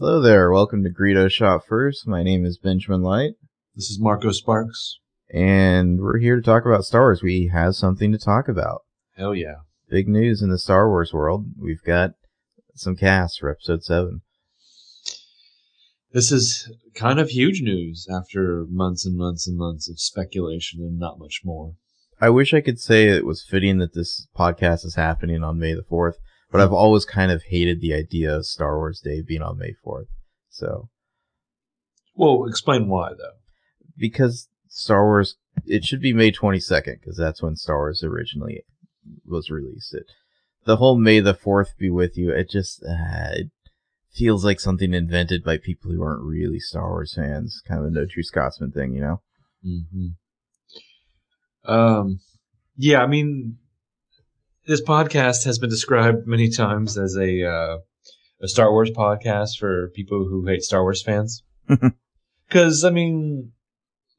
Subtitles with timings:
[0.00, 0.50] Hello there.
[0.50, 2.08] Welcome to Greedo Shot First.
[2.08, 3.32] My name is Benjamin Light,
[3.76, 4.98] This is Marco Sparks.
[5.28, 7.22] and we're here to talk about Star Wars.
[7.22, 8.80] We have something to talk about.
[9.18, 9.56] Hell yeah.
[9.90, 11.48] Big news in the Star Wars world.
[11.60, 12.12] We've got
[12.74, 14.22] some cast for Episode Seven.
[16.12, 20.98] This is kind of huge news after months and months and months of speculation and
[20.98, 21.74] not much more.
[22.18, 25.74] I wish I could say it was fitting that this podcast is happening on May
[25.74, 26.16] the Fourth,
[26.50, 29.72] but I've always kind of hated the idea of Star Wars Day being on May
[29.84, 30.08] Fourth.
[30.48, 30.88] So
[32.14, 33.38] Well, explain why though.
[33.96, 35.36] because Star Wars,
[35.66, 38.64] it should be May 22nd because that's when Star Wars originally
[39.26, 39.94] was released.
[39.94, 40.06] It,
[40.64, 43.50] the whole May the 4th be with you, it just, uh, it
[44.12, 47.62] feels like something invented by people who aren't really Star Wars fans.
[47.66, 49.22] Kind of a no true Scotsman thing, you know?
[49.66, 50.08] Mm-hmm.
[51.72, 52.20] Um,
[52.76, 53.58] yeah, I mean,
[54.70, 57.78] this podcast has been described many times as a uh,
[58.40, 61.42] a Star Wars podcast for people who hate Star Wars fans.
[62.48, 63.52] Because I mean,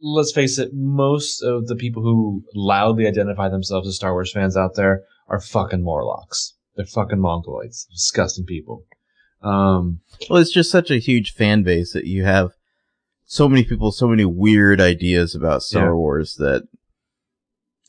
[0.01, 4.55] let's face it, most of the people who loudly identify themselves as Star Wars fans
[4.55, 6.53] out there are fucking Morlocks.
[6.77, 8.85] They're fucking mongoloids, disgusting people.
[9.41, 12.51] Um, Well, it's just such a huge fan base that you have
[13.25, 15.93] so many people, so many weird ideas about Star Yeah.
[15.95, 16.69] Wars that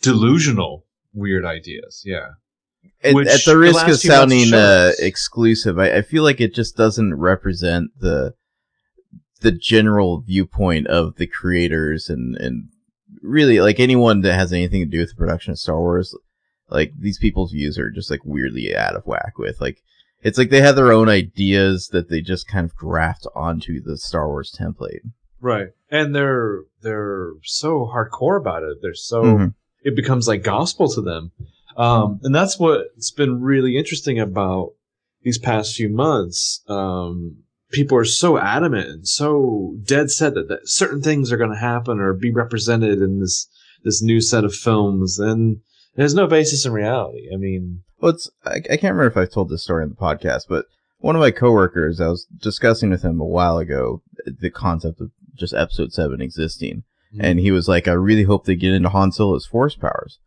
[0.00, 2.02] delusional, weird ideas.
[2.04, 2.30] Yeah.
[3.02, 6.54] At, at the the risk last of sounding uh, exclusive, I, I feel like it
[6.54, 8.34] just doesn't represent the
[9.40, 12.68] the general viewpoint of the creators and and
[13.22, 16.16] really like anyone that has anything to do with the production of Star Wars.
[16.70, 19.82] Like these people's views are just like weirdly out of whack with like
[20.22, 23.98] it's like they have their own ideas that they just kind of graft onto the
[23.98, 25.00] Star Wars template.
[25.40, 25.68] Right.
[25.90, 28.78] And they're they're so hardcore about it.
[28.80, 29.54] They're so Mhm.
[29.82, 31.32] it becomes like gospel to them.
[31.76, 34.72] Um, and that's what's been really interesting about
[35.22, 36.62] these past few months.
[36.68, 37.38] Um,
[37.72, 41.56] people are so adamant and so dead set that, that certain things are going to
[41.56, 43.48] happen or be represented in this
[43.84, 45.60] this new set of films, and
[45.96, 47.28] there's no basis in reality.
[47.32, 49.96] I mean, Well, it's I, I can't remember if I told this story on the
[49.96, 50.66] podcast, but
[50.98, 55.10] one of my coworkers, I was discussing with him a while ago the concept of
[55.34, 56.84] just Episode Seven existing,
[57.18, 60.20] and he was like, "I really hope they get into Han Solo's Force powers,"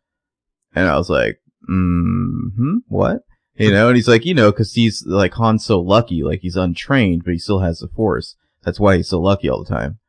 [0.76, 3.22] and I was like, "Hmm, what?"
[3.58, 6.58] You know, and he's like, "You know, because he's like Han's so lucky, like he's
[6.58, 8.36] untrained, but he still has the Force.
[8.64, 10.00] That's why he's so lucky all the time."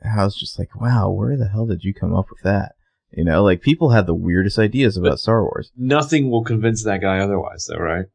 [0.00, 2.72] And I was just like, "Wow, where the hell did you come up with that?"
[3.12, 5.70] You know, like people had the weirdest ideas about Star Wars.
[5.76, 8.06] nothing will convince that guy otherwise, though, right?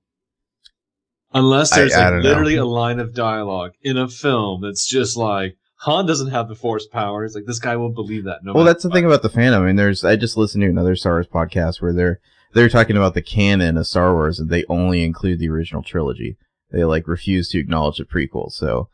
[1.33, 2.29] Unless there's I like don't know.
[2.29, 6.55] literally a line of dialogue in a film that's just like Han doesn't have the
[6.55, 7.35] Force powers.
[7.35, 8.39] Like this guy will believe that.
[8.43, 8.53] No.
[8.53, 8.95] well, that's the what.
[8.95, 9.61] thing about the fandom.
[9.61, 12.19] I mean, there's I just listened to another Star Wars podcast where they're
[12.55, 16.37] they're talking about the canon of Star Wars and they only include the original trilogy.
[16.71, 18.53] They like refuse to acknowledge the prequels.
[18.53, 18.89] So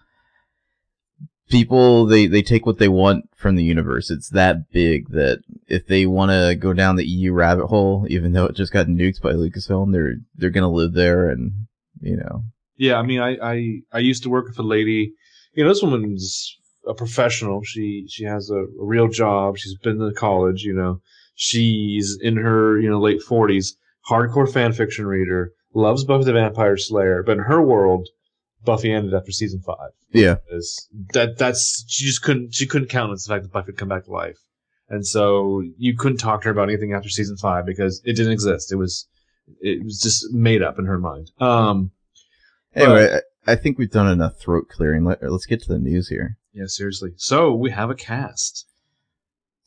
[1.47, 4.09] people they they take what they want from the universe.
[4.09, 8.33] It's that big that if they want to go down the EU rabbit hole, even
[8.33, 11.67] though it just got nuked by Lucasfilm, they're they're gonna live there and
[12.01, 12.43] you know.
[12.77, 15.13] Yeah, I mean, I, I I used to work with a lady.
[15.53, 16.57] You know, this woman's
[16.87, 17.61] a professional.
[17.63, 19.59] She she has a, a real job.
[19.59, 20.63] She's been to college.
[20.63, 21.01] You know,
[21.35, 23.75] she's in her you know late forties.
[24.09, 25.51] Hardcore fan fiction reader.
[25.73, 27.23] Loves Buffy the Vampire Slayer.
[27.23, 28.09] But in her world,
[28.65, 29.91] Buffy ended after season five.
[30.11, 30.37] Yeah.
[30.49, 33.87] is that that's she just couldn't she couldn't countenance the fact that Buffy would come
[33.89, 34.37] back to life,
[34.89, 38.33] and so you couldn't talk to her about anything after season five because it didn't
[38.33, 38.71] exist.
[38.71, 39.07] It was
[39.61, 41.31] it was just made up in her mind.
[41.39, 41.91] Um,
[42.73, 45.03] Anyway, I, I think we've done enough throat clearing.
[45.03, 46.37] Let, let's get to the news here.
[46.53, 47.11] yeah, seriously.
[47.17, 48.65] So we have a cast.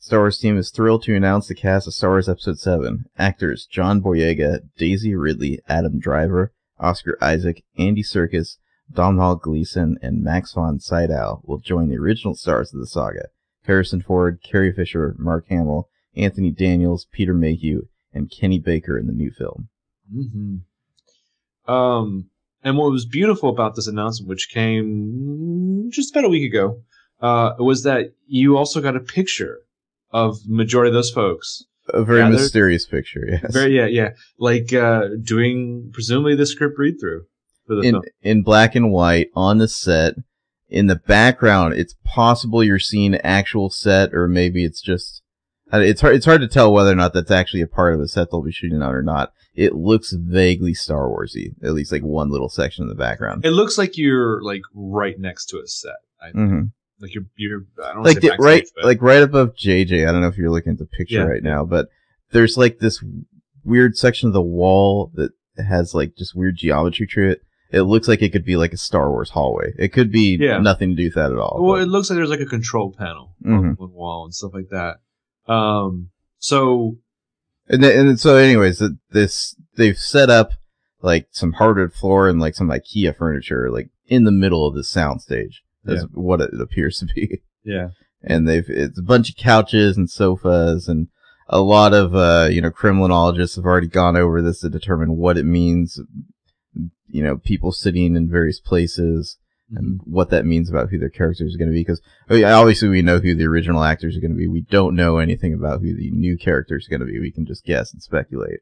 [0.05, 3.05] Star Wars team is thrilled to announce the cast of Star Wars Episode 7.
[3.17, 8.57] Actors John Boyega, Daisy Ridley, Adam Driver, Oscar Isaac, Andy Serkis,
[8.93, 13.29] Domhnall Gleeson, and Max von Sydow will join the original stars of the saga.
[13.63, 19.11] Harrison Ford, Carrie Fisher, Mark Hamill, Anthony Daniels, Peter Mayhew, and Kenny Baker in the
[19.11, 19.69] new film.
[20.15, 21.71] Mm-hmm.
[21.73, 22.29] Um,
[22.63, 26.83] and what was beautiful about this announcement, which came just about a week ago,
[27.23, 29.61] uh, was that you also got a picture
[30.11, 31.63] of majority of those folks.
[31.93, 33.53] A very Yeah, mysterious picture, yes.
[33.53, 34.09] Very, yeah, yeah,
[34.39, 37.25] like uh, doing presumably the script read through
[37.67, 38.03] for the in film.
[38.21, 40.15] in black and white on the set.
[40.67, 45.21] In the background, it's possible you're seeing actual set, or maybe it's just.
[45.71, 46.15] It's hard.
[46.15, 48.41] It's hard to tell whether or not that's actually a part of the set they'll
[48.41, 49.31] be shooting on or not.
[49.53, 53.45] It looks vaguely Star Warsy, at least like one little section in the background.
[53.45, 55.95] It looks like you're like right next to a set.
[56.21, 56.61] I, hmm
[56.99, 57.65] Like you're, you're.
[57.83, 60.07] I don't Like say the, right, but- like right above JJ.
[60.07, 61.23] I don't know if you're looking at the picture Yeah.
[61.23, 61.89] right now, but
[62.31, 63.03] there's like this
[63.63, 68.07] weird section of the wall that has like just weird geometry to it, it looks
[68.07, 69.73] like it could be like a Star Wars hallway.
[69.77, 70.59] It could be Yeah.
[70.59, 71.57] nothing to do with that at all.
[71.61, 73.77] Well, but- it looks like there's like a control panel on Mhm.
[73.79, 74.97] one wall and stuff like that.
[75.51, 76.09] Um,
[76.39, 76.97] so
[77.67, 80.51] And then, and so, anyways, th- this they've set up
[81.01, 84.81] like some hardwood floor and like some IKEA furniture, like in the middle of the
[84.81, 85.55] soundstage.
[85.85, 86.07] That's Yeah.
[86.13, 87.41] what it appears to be.
[87.63, 87.89] yeah,
[88.23, 91.07] And they've it's a bunch of couches and sofas and
[91.47, 95.37] a lot of uh, you know Kremlinologists have already gone over this to determine what
[95.37, 95.99] it means.
[97.07, 99.37] You know, people sitting in various places
[99.73, 101.81] and what that means about who their characters are going to be.
[101.81, 104.47] Because obviously we know who the original actors are going to be.
[104.47, 107.19] We don't know anything about who the new characters are going to be.
[107.19, 108.59] We can just guess and speculate.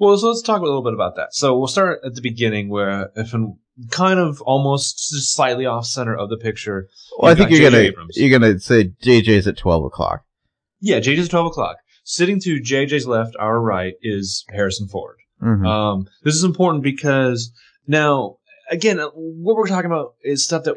[0.00, 1.34] Well, so let's talk a little bit about that.
[1.34, 3.58] So we'll start at the beginning, where if in
[3.90, 6.88] kind of almost just slightly off center of the picture.
[7.18, 7.92] Well, I think you're J.J.
[7.92, 10.24] gonna you're gonna say JJ's at twelve o'clock.
[10.80, 11.76] Yeah, JJ's twelve o'clock.
[12.04, 15.16] Sitting to JJ's left, our right is Harrison Ford.
[15.42, 15.66] Mhm.
[15.66, 17.52] Um, this is important because
[17.86, 18.36] now,
[18.70, 20.76] again, what we're talking about is stuff that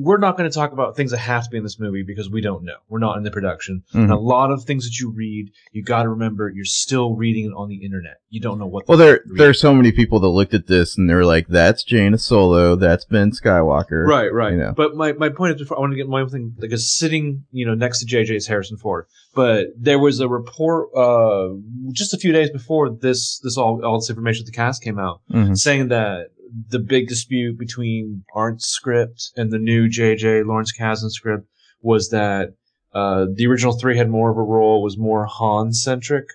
[0.00, 2.30] we're not going to talk about things that have to be in this movie because
[2.30, 2.76] we don't know.
[2.88, 3.82] We're not in the production.
[3.94, 4.02] Mhm.
[4.04, 7.46] And a lot of things that you read, you got to remember you're still reading
[7.46, 8.18] it on the internet.
[8.30, 8.88] You don't know what.
[8.88, 11.82] Well, there there are so many people that looked at this and they're like, "That's
[11.84, 12.76] Jaina Solo.
[12.76, 14.52] That's Ben Skywalker." Right, right.
[14.52, 14.72] you know.
[14.76, 17.44] But my, my point is, before I want to get my own thing, like, sitting,
[17.52, 19.06] you know, next to JJ is Harrison Ford.
[19.34, 21.50] But there was a report, uh,
[21.92, 24.98] just a few days before this, this all, all this information with the cast came
[24.98, 25.56] out, Mhm.
[25.56, 26.28] saying that
[26.68, 31.46] the big dispute between Arndt's script and the new JJ Lawrence Kasdan script
[31.82, 32.54] was that,
[32.92, 36.26] uh, the original three had more of a role, was more Han centric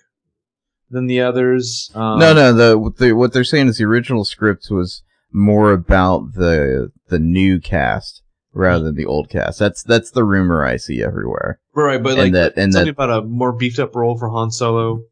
[0.90, 1.90] than the others.
[1.94, 2.52] Um, no, no.
[2.52, 5.02] The what, they, what they're saying is the original script was
[5.32, 8.22] more about the the new cast
[8.54, 9.58] rather than the old cast.
[9.58, 11.60] That's that's the rumor I see everywhere.
[11.74, 14.28] Right, but And like that- and something that- about a more beefed up role for
[14.30, 15.02] Han Solo.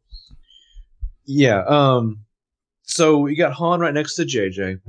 [1.25, 1.63] Yeah.
[1.67, 2.24] Um.
[2.85, 4.79] So you got Han right next to JJ.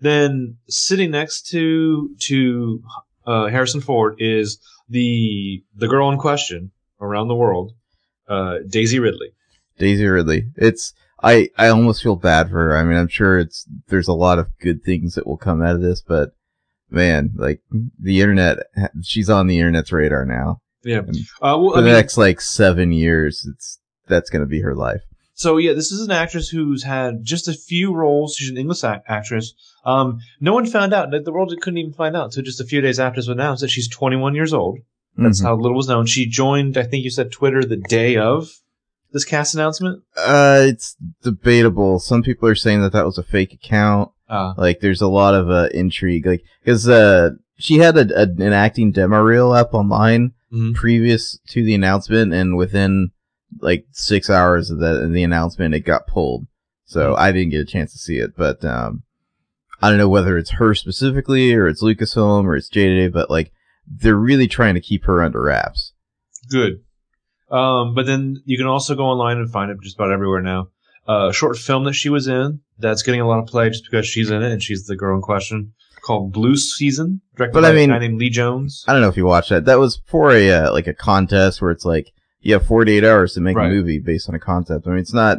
[0.00, 2.82] Then sitting next to to
[3.26, 4.58] uh, Harrison Ford is
[4.88, 6.70] the the girl in question
[7.00, 7.72] around the world,
[8.28, 9.32] uh, Daisy Ridley.
[9.78, 10.48] Daisy Ridley.
[10.56, 10.92] It's
[11.22, 12.76] I I almost feel bad for her.
[12.76, 15.74] I mean, I'm sure it's there's a lot of good things that will come out
[15.74, 16.32] of this, but
[16.90, 17.62] man, like
[17.98, 18.58] the internet,
[19.02, 20.60] she's on the internet's radar now.
[20.84, 21.00] Yeah.
[21.42, 24.74] Uh, well, For I the mean, next like seven years, it's that's gonna be her
[24.74, 25.02] life.
[25.36, 28.34] So yeah, this is an actress who's had just a few roles.
[28.34, 29.52] She's an English act- actress.
[29.84, 31.10] Um, no one found out.
[31.10, 33.60] The world couldn't even find out until just a few days after it was announced
[33.60, 34.78] that she's 21 years old.
[35.18, 35.44] That's Mhm.
[35.44, 36.06] how little was known.
[36.06, 38.50] She joined, I think you said Twitter the day of
[39.12, 40.02] this cast announcement.
[40.16, 41.98] Uh, it's debatable.
[41.98, 44.10] Some people are saying that that was a fake account.
[44.28, 46.26] Uh, Like, there's a lot of uh, intrigue.
[46.26, 50.74] Like, because uh, she had a, a, an acting demo reel up online mhm.
[50.74, 53.10] previous to the announcement, and within
[53.60, 56.46] like six hours of the the announcement, it got pulled.
[56.84, 57.20] So Mm-hmm.
[57.20, 59.02] I didn't get a chance to see it, but um,
[59.82, 63.52] I don't know whether it's her specifically or it's Lucasfilm or it's JJ, but like
[63.86, 65.92] they're really trying to keep her under wraps.
[66.50, 66.80] Good.
[67.50, 70.68] Um, but then you can also go online and find it just about everywhere now.
[71.08, 73.84] Uh, a short film that she was in that's getting a lot of play just
[73.88, 75.72] because she's in it and she's the girl in question
[76.02, 78.84] called Blue Season, directed But by I mean- a guy named Lee Jones.
[78.88, 79.64] I don't know if you watched that.
[79.66, 82.12] That was for a uh, like a contest where it's like
[82.46, 83.70] you have 48 hours to make Right.
[83.70, 84.86] a movie based on a concept.
[84.86, 85.38] I mean, it's not.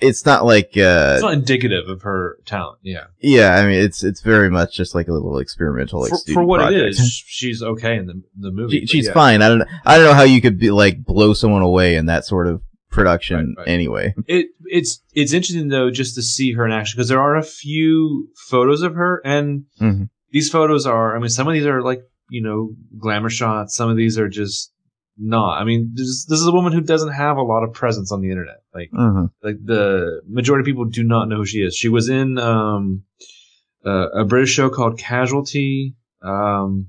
[0.00, 2.78] It's not like uh, It's not indicative of her talent.
[2.82, 3.04] Yeah.
[3.20, 3.56] yeah.
[3.56, 6.60] I mean, it's it's very much just like a little experimental like for, for what
[6.60, 6.78] project.
[6.84, 8.80] it is, she's okay in the the movie.
[8.80, 9.14] She, she's yeah.
[9.14, 9.42] fine.
[9.42, 9.66] I don't know.
[9.84, 12.60] I don't know how you could be like blow someone away in that sort of
[12.90, 13.68] production Right, right.
[13.68, 14.14] anyway.
[14.28, 17.42] It it's it's interesting though just to see her in action because there are a
[17.42, 20.08] few photos of her and Mhm.
[20.30, 23.90] these photos are I mean some of these are like you know glamour shots some
[23.90, 24.72] of these are just
[25.18, 28.10] not I mean this, this is a woman who doesn't have a lot of presence
[28.12, 29.30] on the internet like Mhm.
[29.42, 33.02] like the majority of people do not know who she is she was in um
[33.86, 36.88] uh, a British show called Casualty um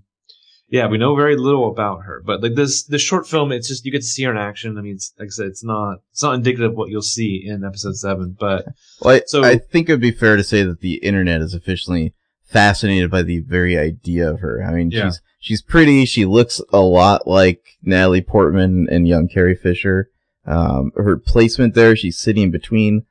[0.68, 3.86] yeah, we know very little about her, but like this this short film, it's just
[3.86, 4.80] you get to see her in action.
[4.80, 7.44] I mean, it's, like I said, it's not it's not indicative of what you'll see
[7.46, 8.66] in episode seven, but
[9.02, 11.54] Well, I, So- I think it would be fair to say that the internet is
[11.54, 12.14] officially
[12.46, 14.64] fascinated by the very idea of her.
[14.64, 15.06] I mean, Yeah.
[15.10, 16.06] she's she's pretty.
[16.06, 20.10] She looks a lot like Natalie Portman and young Carrie Fisher.
[20.46, 23.06] Um, her placement there, she's sitting between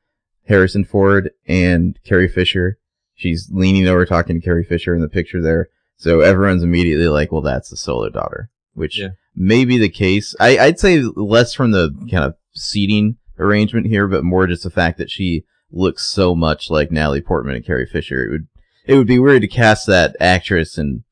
[0.47, 2.79] Harrison Ford and Carrie Fisher.
[3.17, 5.69] She's leaning over talking to Carrie Fisher in the picture there.
[5.97, 9.11] So everyone's immediately like, well, that's the Solo daughter, which Yeah.
[9.35, 10.35] may be the case.
[10.41, 14.71] I, I'd say less from the kind of seating arrangement here, but more just the
[14.71, 18.25] fact that she looks so much like Natalie Portman and Carrie Fisher.
[18.25, 18.47] It would
[18.87, 21.03] it would be weird to cast that actress and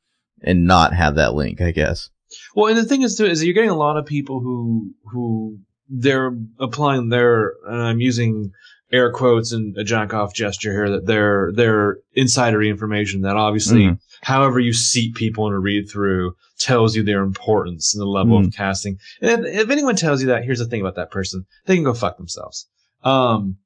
[0.42, 2.10] and not have that link, I guess.
[2.54, 5.58] well, and the thing is too is you're getting a lot of people who who
[5.88, 8.52] they're applying their and I'm using
[8.92, 13.82] air quotes and a jack off gesture here that they're they're insider information that obviously,
[13.84, 13.98] Mhm.
[14.22, 18.36] however you seat people in a read through, tells you their importance and the level
[18.38, 18.98] of casting.
[19.22, 21.84] And if, if anyone tells you that, here's the thing about that person: they can
[21.84, 22.66] go fuck themselves.
[23.02, 23.56] Um,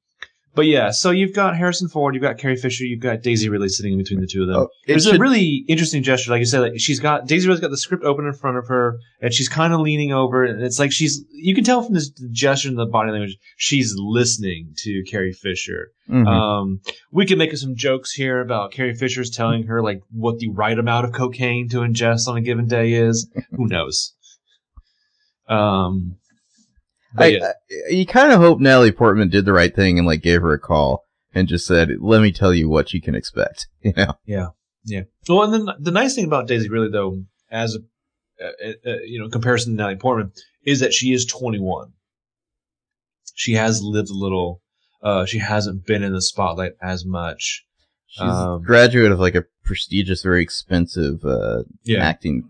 [0.57, 3.69] but yeah, so you've got Harrison Ford, you've got Carrie Fisher, you've got Daisy Ridley
[3.69, 4.57] sitting in between the two of them.
[4.57, 6.59] Oh, There's should- a really interesting gesture, like you said.
[6.59, 9.47] Like she's got Daisy Ridley's got the script open in front of her, and she's
[9.47, 11.23] kind of leaning over, and it's like she's.
[11.31, 15.91] You can tell from this gesture and the body language, she's listening to Carrie Fisher.
[16.09, 16.27] Mhm.
[16.27, 20.49] Um, we could make some jokes here about Carrie Fisher's telling her like what the
[20.49, 23.29] right amount of cocaine to ingest on a given day is.
[23.51, 24.13] Who knows?
[25.47, 26.15] Um,
[27.15, 27.51] I, yeah.
[27.69, 30.53] I- you kind of hope Natalie Portman did the right thing and like gave her
[30.53, 34.13] a call and just said, "Let me tell you what you can expect." You know,
[34.25, 34.47] Yeah,
[34.83, 35.01] yeah.
[35.29, 37.79] Well, and then the nice thing about Daisy, really though, as a
[38.43, 40.31] uh, uh, you know comparison to Natalie Portman,
[40.65, 41.93] is that she is 21.
[43.35, 44.61] She has lived a little.
[45.01, 47.63] Uh, she hasn't been in the spotlight as much.
[48.07, 52.49] she's Um, a graduate of like a prestigious, very expensive uh, Yeah, acting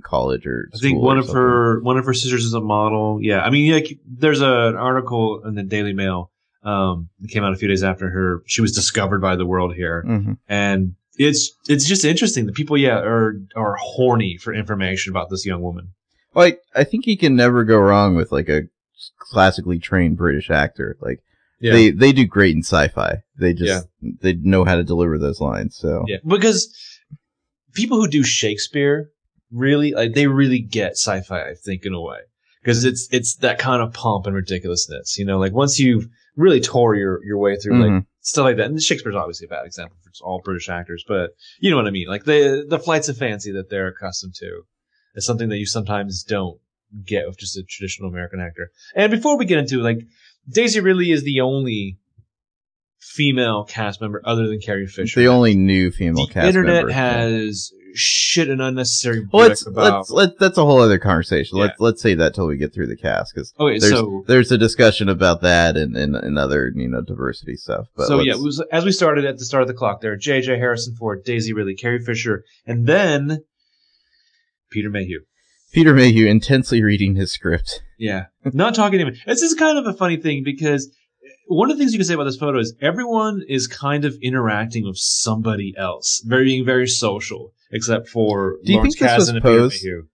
[0.00, 0.68] college or.
[0.74, 1.40] I think one of something.
[1.42, 3.18] her one of her sisters is a model.
[3.20, 6.30] Yeah, I mean, like there's a, an article in the Daily Mail
[6.62, 8.42] um, that came out a few days after her.
[8.46, 10.38] She was discovered by the world here, Mhm.
[10.48, 15.44] and it's it's just interesting that people, yeah, are are horny for information about this
[15.46, 15.88] young woman.
[16.34, 18.62] Like, I think you can never go wrong with like a
[19.18, 20.96] classically trained British actor.
[21.00, 21.20] Like
[21.60, 23.22] they they do great in sci-fi.
[23.38, 23.86] They just
[24.20, 25.76] they know how to deliver those lines.
[25.76, 26.74] So Yeah, because
[27.72, 29.10] people who do Shakespeare
[29.54, 31.50] really, like, they really get sci-fi.
[31.50, 32.18] I think in a way,
[32.62, 35.16] because it's it's that kind of pomp and ridiculousness.
[35.18, 38.06] You know, like once you've really tore your your way through like Mhm.
[38.20, 38.66] stuff like that.
[38.66, 41.30] And Shakespeare's obviously a bad example for all British actors, but
[41.60, 42.08] you know what I mean.
[42.08, 44.62] Like the the flights of fancy that they're accustomed to
[45.14, 46.58] is something that you sometimes don't
[47.04, 48.70] get with just a traditional American actor.
[48.96, 50.00] And before we get into like
[50.48, 51.98] Daisy Ridley is the only
[52.98, 55.20] female cast member other than Carrie Fisher.
[55.20, 56.90] the only new female the cast internet member.
[56.90, 59.96] Internet has shit and unnecessary Well, let's, about.
[59.96, 61.58] let's let that's a whole other conversation.
[61.58, 61.64] Yeah.
[61.64, 64.24] Let's let's say that till we get through the cast because okay, oh, there's so
[64.26, 67.86] there's a discussion about that and, and, and other you know diversity stuff.
[67.96, 70.12] But so yeah, it was, as we started at the start of the clock there,
[70.12, 70.58] are J.J.
[70.58, 73.44] Harrison Ford, Daisy Ridley, Carrie Fisher, and then
[74.70, 75.20] Peter Mayhew.
[75.72, 77.82] Peter Mayhew intensely reading his script.
[77.98, 79.14] Yeah, not talking to him.
[79.26, 80.90] This is kind of a funny thing because
[81.46, 84.16] one of the things you can say about this photo is everyone is kind of
[84.22, 89.18] interacting with somebody else, very being very social, except for Do you Lawrence think this
[89.18, 89.84] was Kasdan and Peter posed?
[89.84, 90.06] Mayhew.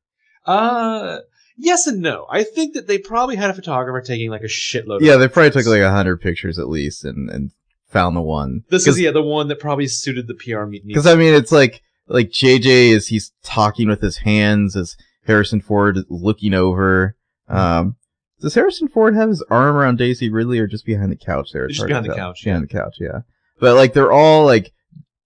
[0.47, 1.19] Uh,
[1.57, 2.27] yes and no.
[2.31, 5.01] I think that they probably had a photographer taking like a shitload.
[5.01, 5.65] Yeah, of they probably photos.
[5.65, 7.53] took like a hundred pictures at least and and
[7.87, 8.65] found the one.
[8.71, 10.89] This is yeah the one that probably suited the PR meeting.
[10.89, 14.97] Because I mean, it's like like JJ is he's talking with his hands as
[15.27, 17.17] Harrison Ford is looking over.
[17.49, 17.97] Um,
[18.41, 21.67] does Harrison Ford have his arm around Daisy Ridley or just behind the couch there?
[21.67, 22.53] It's Just behind the couch, yeah.
[22.53, 23.21] Behind the couch, yeah.
[23.59, 24.73] But like they're all like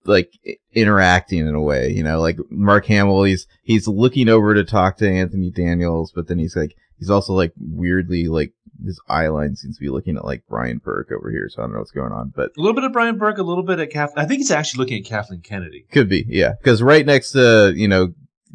[0.04, 0.33] like
[0.75, 2.21] interacting in a way, you know.
[2.21, 6.56] Like Mark Hamill, he's he's looking over to talk to Anthony Daniels, but then he's
[6.56, 8.52] like he's also like weirdly like
[8.85, 11.66] his eye line seems to be looking at like Brian Burke over here, so I
[11.66, 13.78] don't know what's going on, but a little bit of Brian Burke, a little bit
[13.78, 14.25] at Kathleen.
[14.25, 15.87] I think he's actually looking at Kathleen Kennedy.
[15.90, 16.54] Could be, yeah.
[16.61, 18.12] Because right next to, you know,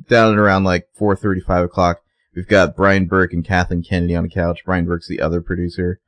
[0.07, 2.01] down at around like four thirty five o'clock,
[2.39, 4.61] we've got Brian Burke and Kathleen Kennedy on the couch.
[4.65, 5.99] Brian Burke's the other producer,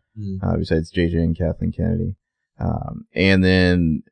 [0.42, 2.16] uh, besides JJ and Kathleen Kennedy.
[2.58, 4.04] Um, and then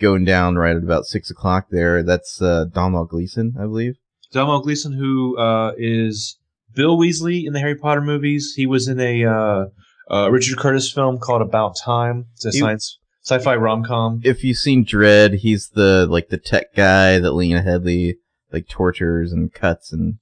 [0.00, 3.96] going down right at about 6 o'clock there, that's, uh, Domhnall Gleeson, I believe.
[4.30, 6.38] Domhnall Gleeson, who uh, is
[6.72, 8.52] Bill Weasley in the Harry Potter movies.
[8.54, 9.64] He was in a uh,
[10.08, 12.26] uh, Richard Curtis film called About Time.
[12.34, 14.20] It's a He- science sci-fi rom-com.
[14.22, 18.18] If you've seen Dredd, he's the, like, the tech guy that Lena Headey,
[18.52, 20.18] like, tortures and cuts and,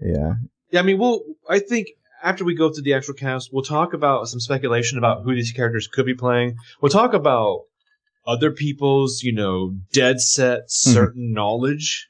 [0.00, 0.34] yeah.
[0.74, 1.20] Yeah, I mean, we'll.
[1.48, 1.86] I think
[2.20, 5.52] after we go through the actual cast, we'll talk about some speculation about who these
[5.52, 6.56] characters could be playing.
[6.80, 7.60] We'll talk about
[8.26, 10.90] other people's, you know, dead set mm-hmm.
[10.90, 12.08] certain knowledge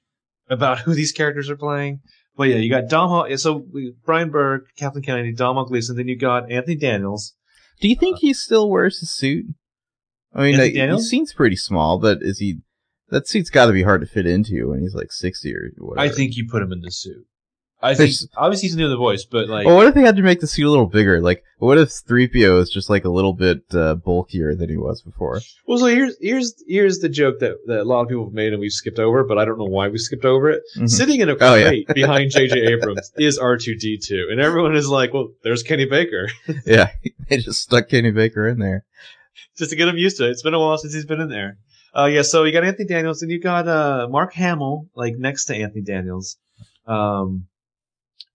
[0.49, 2.01] about who these characters are playing.
[2.39, 3.11] But yeah, you got Dom.
[3.11, 5.99] Hall- So we, Brian Burke, Kathleen Kennedy, Domhnall Gleeson.
[5.99, 7.35] Then you got Anthony Daniels.
[7.83, 9.45] Do you think he still wears his suit?
[10.33, 12.61] I mean, like, he seems pretty small, but is he?
[13.11, 16.01] That suit's got to be hard to fit into when he's like sixty or whatever.
[16.01, 17.27] I think you put him in the suit.
[17.85, 20.17] I think There's- obviously he's doing the voice, but like Well, what if they had
[20.17, 21.21] to make the suit a little bigger?
[21.21, 25.03] Like, what if 3PO is just like a little bit uh, bulkier than he was
[25.03, 25.41] before?
[25.67, 25.79] well.
[25.79, 28.61] So here's here's here's the joke that, that a lot of people have made and
[28.61, 30.63] we've skipped over, but I don't know why we skipped over it.
[30.79, 30.89] Mhm.
[30.91, 31.69] Sitting in a Oh, yeah.
[31.69, 32.59] crate behind J.J.
[32.73, 36.29] Abrams is R2D2, and everyone is like, "Well, there's Kenny Baker,"
[36.67, 36.91] yeah,
[37.29, 38.85] they just stuck Kenny Baker in there.
[39.59, 40.31] just to get him used to it.
[40.31, 41.59] It's been a while since he's been in there.
[41.97, 42.23] Uh, yeah.
[42.23, 45.83] So you got Anthony Daniels, and you got uh, Mark Hamill like next to Anthony
[45.83, 46.39] Daniels.
[46.87, 47.47] Um,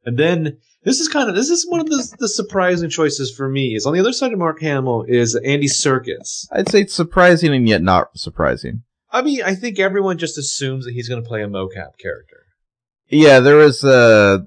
[0.05, 3.49] and then this is kind of this is one of the, the surprising choices for
[3.49, 3.75] me.
[3.75, 6.47] Is on the other side of Mark Hamill is Andy Serkis.
[6.51, 8.83] I'd say it's surprising and yet not surprising.
[9.11, 12.45] I mean, I think everyone just assumes that he's going to play a mocap character.
[13.09, 14.39] Yeah, there was uh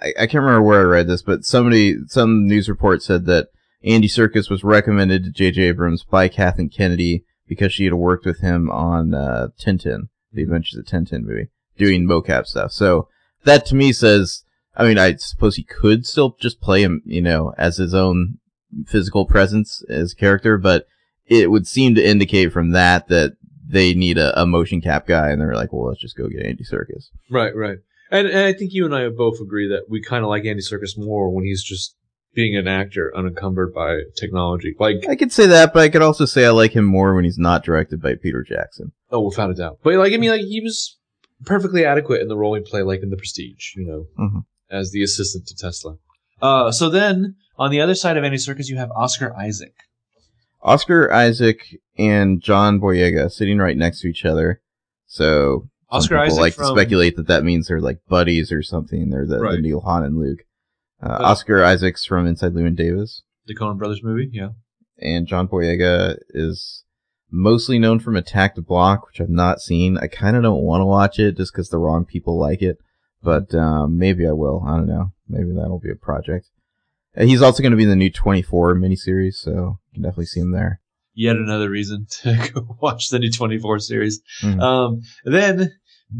[0.00, 3.48] I, I can't remember where I read this, but somebody some news report said that
[3.84, 5.62] Andy Serkis was recommended to J.J.
[5.62, 10.78] Abrams by Kathleen Kennedy because she had worked with him on uh, Tintin, The Adventures
[10.78, 12.70] of Tintin movie, doing mocap stuff.
[12.70, 13.08] So
[13.44, 14.44] that to me says,
[14.76, 18.38] I mean, I suppose he could still just play him, you know, as his own
[18.86, 20.86] physical presence as character, but
[21.26, 23.36] it would seem to indicate from that that
[23.68, 26.44] they need a, a motion cap guy, and they're like, well, let's just go get
[26.46, 27.06] Andy Serkis.
[27.30, 27.78] Right, right.
[28.10, 30.62] And, and I think you and I both agree that we kind of like Andy
[30.62, 31.96] Serkis more when he's just
[32.34, 34.74] being an actor unencumbered by technology.
[34.78, 37.24] Like, I could say that, but I could also say I like him more when
[37.24, 38.92] he's not directed by Peter Jackson.
[39.10, 39.78] oh, without a doubt.
[39.82, 40.98] But like, I mean, like he was
[41.44, 44.44] perfectly adequate in the role he played, like in The Prestige, you know, Mhm.
[44.72, 45.96] As the assistant to Tesla.
[46.40, 49.74] Uh, so then on the other side of Andy Serkis, you have Oscar Isaac.
[50.62, 54.60] Oscar Isaac and John Boyega sitting right next to each other.
[55.06, 58.62] So Oscar people Isaac like from to speculate that that means they're like buddies or
[58.62, 59.10] something.
[59.10, 60.40] They're the, the Neil Hahn and Luke.
[61.02, 64.30] Uh, But- Oscar Isaac's from Inside Llewyn Davis, the Coen Brothers movie.
[64.32, 64.50] Yeah.
[64.98, 66.84] and John Boyega is
[67.30, 69.98] mostly known from Attack the Block, which I've not seen.
[69.98, 72.78] I kind of don't want to watch it just because the wrong people like it,
[73.22, 74.64] but um, maybe I will.
[74.66, 75.12] I don't know.
[75.28, 76.46] Maybe that'll be a project.
[77.16, 80.26] Uh, He's also going to be in the new 24 miniseries, so you can definitely
[80.26, 80.80] see him there.
[81.14, 84.20] Yet another reason to go watch the new 24 series.
[84.42, 84.60] Mhm.
[84.60, 85.72] Um, then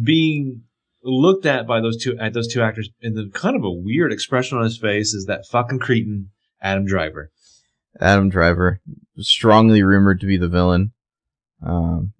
[0.03, 0.63] being
[1.05, 4.13] looked at by those two at those two actors and the kind of a weird
[4.13, 6.31] expression on his face is that fucking cretin
[6.61, 7.31] Adam Driver.
[8.01, 8.81] Adam Driver,
[9.19, 10.93] strongly rumored to be the villain.
[11.63, 12.13] Um,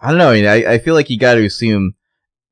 [0.00, 0.30] I don't know.
[0.30, 1.94] I, mean, I, I feel like you got to assume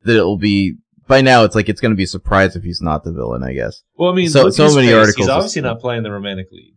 [0.02, 0.76] that it will be.
[1.08, 3.42] By now, it's like it's going to be a surprise if he's not the villain.
[3.42, 3.82] I guess.
[3.96, 4.96] Well, I mean, So- so many face.
[4.96, 6.74] articles He's obviously not playing the romantic lead.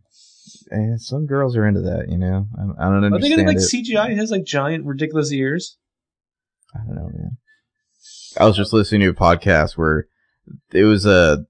[0.70, 2.46] And some girls are into that, you know.
[2.56, 3.60] I, don't- I don't Are they gonna like it.
[3.60, 4.10] CGI?
[4.10, 5.76] He has like giant, ridiculous ears.
[6.74, 7.38] I don't know, man.
[8.38, 10.06] I was just listening to a podcast where
[10.72, 11.44] it was a,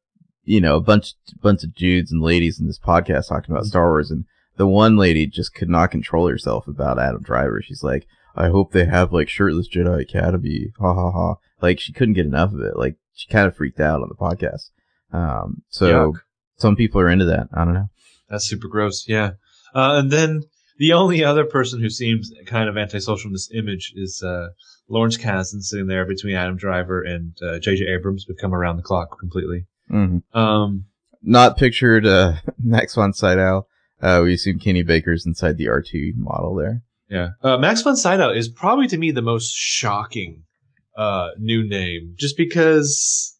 [0.44, 3.68] you know, a bunch, bunch of dudes and ladies in this podcast talking about mm-hmm.
[3.68, 4.24] Star Wars, and
[4.56, 7.60] the one lady just could not control herself about Adam Driver.
[7.62, 11.34] She's like, "I hope they have like shirtless Jedi Academy." Ha ha ha!
[11.62, 12.76] Like she couldn't get enough of it.
[12.76, 14.70] Like she kind of freaked out on the podcast.
[15.12, 16.20] Um, so Yuck.
[16.58, 17.48] some people are into that.
[17.54, 17.90] I don't know.
[18.28, 19.06] That's super gross.
[19.08, 19.32] Yeah.
[19.74, 20.42] Uh, and then
[20.78, 24.48] the only other person who seems kind of antisocial in this image is uh,
[24.88, 27.86] Lawrence Kasdan sitting there between Adam Driver and uh, J.J.
[27.86, 29.66] Abrams, but come around the clock completely.
[29.88, 30.86] hmm Um,
[31.22, 32.06] Not pictured.
[32.06, 33.66] Uh, Max von Sydow.
[34.00, 36.82] Uh, we assume Kenny Baker's inside the R2 model there.
[37.10, 37.30] yeah.
[37.42, 40.44] Uh, Max von Sydow is probably to me the most shocking
[40.96, 43.36] uh, new name, just because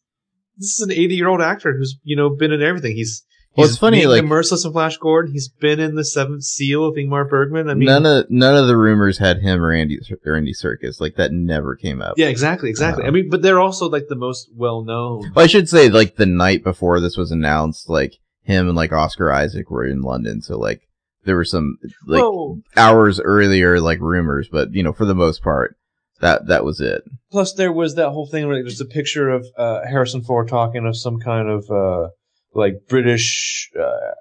[0.57, 2.95] this is an 80 year old actor who's you know been in everything.
[2.95, 3.23] He's
[3.55, 5.33] Well, he's it's funny, like- Merciless and Flash Gordon.
[5.33, 7.69] He's been in the Seventh Seal of Ingmar Bergman.
[7.69, 10.99] I mean, none of none of the rumors had him or Andy or Andy Serkis.
[11.01, 12.13] Like that never came up.
[12.17, 13.03] yeah, exactly, exactly.
[13.03, 15.31] Uh, I mean, but they're also like the most well known.
[15.35, 18.91] Well, I should say like the night before this was announced, like him and like
[18.91, 20.81] Oscar Isaac were in London, so like
[21.25, 25.43] there were some like Well, hours earlier like rumors, but you know for the most
[25.43, 25.75] part
[26.21, 27.03] that that was it.
[27.31, 30.85] plus there was that whole thing where there's a picture of uh, Harrison Ford talking
[30.85, 32.09] of some kind of uh,
[32.53, 34.11] like British uh,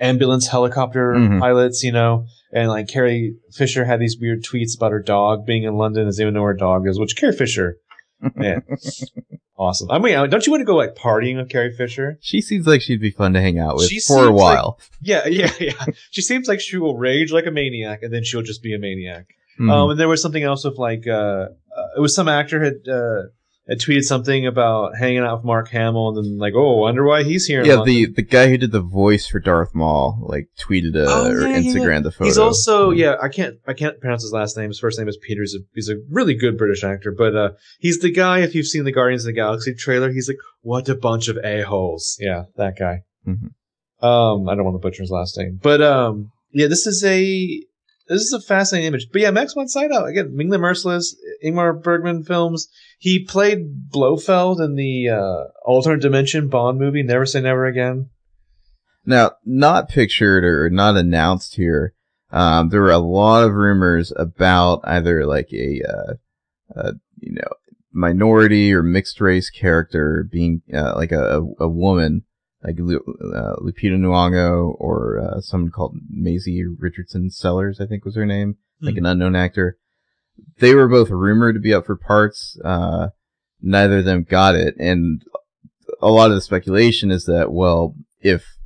[0.00, 1.40] ambulance helicopter Mhm.
[1.40, 5.62] pilots, you know, and like Carrie Fisher had these weird tweets about her dog being
[5.64, 6.04] in London.
[6.06, 6.98] doesn't even know where her dog is?
[6.98, 7.78] Which Carrie Fisher,
[8.34, 8.62] man,
[9.56, 9.90] awesome.
[9.90, 12.18] I mean, don't you want to go like partying with Carrie Fisher?
[12.20, 14.56] She seems like she'd be fun to hang out with She for a seems like-
[14.56, 14.80] while.
[15.00, 15.84] Yeah, yeah, yeah.
[16.10, 18.78] she seems like she will rage like a maniac, and then she'll just be a
[18.78, 19.26] maniac.
[19.58, 19.70] Mhm.
[19.70, 21.12] Um, and there was something else with like uh,
[21.76, 23.22] uh, it was some actor had uh,
[23.68, 27.22] had tweeted something about hanging out with Mark Hamill, and then like, oh, wonder why
[27.22, 27.64] he's here.
[27.64, 31.30] yeah, the the guy who did the voice for Darth Maul like tweeted a, Oh,
[31.30, 31.72] or yeah, yeah, yeah.
[31.72, 32.24] Instagram the photo.
[32.24, 32.98] He's also Mhm.
[32.98, 33.14] yeah.
[33.22, 34.68] I can't I can't pronounce his last name.
[34.70, 35.42] His first name is Peter.
[35.42, 38.40] He's a, he's a really good British actor, but uh, he's the guy.
[38.40, 41.38] If you've seen the Guardians of the Galaxy trailer, he's like, what a bunch of
[41.44, 42.16] a holes.
[42.20, 43.02] Yeah, that guy.
[43.26, 43.52] Mhm.
[44.06, 47.62] Um, I don't want to butcher his last name, but um, yeah, this is a
[48.08, 49.08] this is a fascinating image.
[49.12, 52.68] But yeah, Max Sydow again, Ming the Merciless, Ingmar Bergman films.
[52.98, 58.10] He played Blofeld in the uh, alternate dimension Bond movie, Never Say Never Again.
[59.06, 61.94] Now, not pictured or not announced here.
[62.30, 66.14] Um, there were a lot of rumors about either like a, uh,
[66.74, 67.48] uh, you know,
[67.92, 72.24] minority or mixed race character being uh, like a, a woman,
[72.64, 78.26] like uh, Lupita Nyong'o or uh, someone called Maisie Richardson Sellers, I think was her
[78.26, 79.00] name, like Hmm.
[79.00, 79.76] an unknown actor.
[80.58, 82.58] They were both rumored to be up for parts.
[82.64, 83.08] Uh,
[83.60, 85.22] neither of them got it, and
[86.00, 88.56] a lot of the speculation is that well, if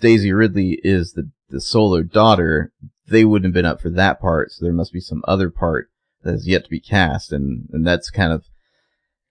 [0.00, 2.72] Daisy Ridley is the the solo daughter,
[3.06, 5.88] they wouldn't have been up for that part, so there must be some other part
[6.22, 8.46] that has yet to be cast, and and that's kind of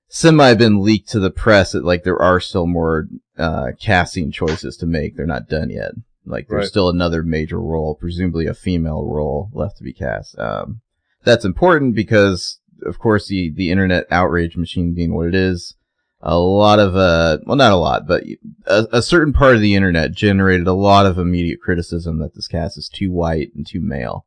[0.09, 4.77] semi been leaked to the press that like there are still more uh, casting choices
[4.77, 5.15] to make.
[5.15, 5.91] They're not done yet.
[6.25, 6.67] Like there's Right.
[6.67, 10.37] still another major role, presumably a female role, left to be cast.
[10.37, 10.81] Um,
[11.23, 15.75] that's important because, of course, the the internet outrage machine being what it is,
[16.21, 18.23] a lot of uh, well, not a lot, but
[18.65, 22.47] a, a certain part of the internet generated a lot of immediate criticism that this
[22.47, 24.25] cast is too white and too male,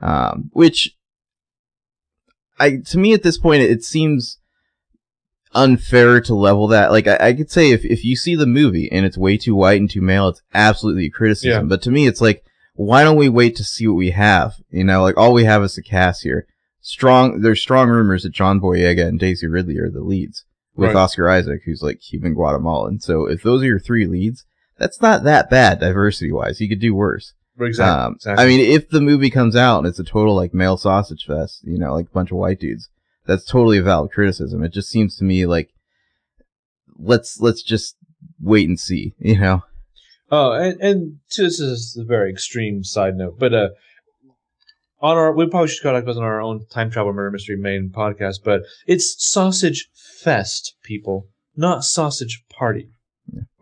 [0.00, 0.96] um, which
[2.58, 4.38] I to me at this point it seems
[5.54, 6.90] unfair to level that.
[6.90, 9.54] Like I, I could say if if you see the movie and it's way too
[9.54, 11.64] white and too male, it's absolutely a criticism.
[11.64, 11.68] Yeah.
[11.68, 14.54] But to me, it's like why don't we wait to see what we have?
[14.70, 16.46] You know, like all we have is the cast here.
[16.80, 20.96] Strong, there's strong rumors that John Boyega and Daisy Ridley are the leads with Right.
[20.96, 23.00] Oscar Isaac, who's like Cuban Guatemalan.
[23.00, 24.44] So if those are your three leads,
[24.76, 26.60] that's not that bad diversity wise.
[26.60, 27.32] You could do worse.
[27.58, 28.04] Exactly.
[28.04, 28.44] Um, exactly.
[28.44, 31.60] I mean, if the movie comes out and it's a total like male sausage fest,
[31.62, 32.88] you know, like a bunch of white dudes,
[33.26, 34.62] that's totally a valid criticism.
[34.62, 35.70] It just seems to me like
[36.98, 37.96] let's let's just
[38.40, 39.62] wait and see, you know.
[40.30, 43.68] Oh, and and this is a very extreme side note, but uh,
[45.00, 47.56] on our we probably should talk about this on our own time travel murder mystery
[47.56, 52.88] main podcast, but it's sausage fest, people, not sausage party.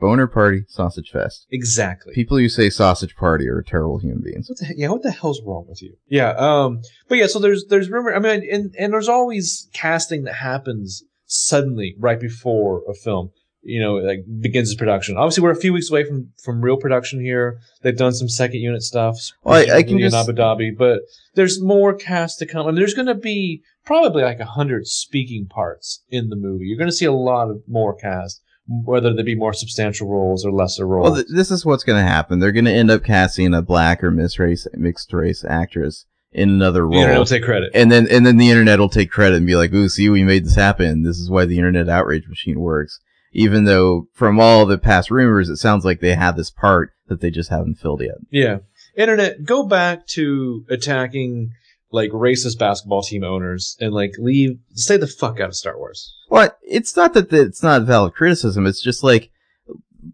[0.01, 1.47] Boner party, sausage fest.
[1.51, 2.13] Exactly.
[2.15, 4.49] People who say sausage party are terrible human beings.
[4.49, 5.95] What the heck, yeah, what the hell's wrong with you?
[6.09, 8.15] Yeah, um, but yeah, so there's there's rumor.
[8.15, 13.31] I mean, and and there's always casting that happens suddenly right before a film,
[13.63, 15.17] you know, like begins its production.
[15.17, 17.59] Obviously, we're a few weeks away from from real production here.
[17.83, 21.01] They've done some second unit stuff, Well, I- I can just- Abu Dhabi, but
[21.35, 22.67] there's more cast to come.
[22.67, 26.67] I mean, there's going to be probably like a hundred speaking parts in the movie.
[26.67, 30.45] You're going to see a lot of more cast, whether they be more substantial roles
[30.45, 31.05] or lesser roles.
[31.05, 32.39] Well, th- this is what's going to happen.
[32.39, 36.49] They're going to end up casting a black or mixed race mixed race actress in
[36.49, 37.19] another the internet role.
[37.19, 37.71] will take credit.
[37.75, 40.25] and then and then the internet will take credit and be like, "Ooh, see, we
[40.25, 41.03] made this happen.
[41.03, 43.01] This is why the internet outrage machine works."
[43.33, 47.21] Even though from all the past rumors, it sounds like they have this part that
[47.21, 48.17] they just haven't filled yet.
[48.31, 48.59] Yeah.
[48.95, 51.51] Internet, go back to attacking
[51.93, 56.15] like racist basketball team owners and like leave stay the fuck out of Star Wars.
[56.31, 58.67] Well, it's not that the- it's not valid criticism.
[58.67, 59.31] It's just like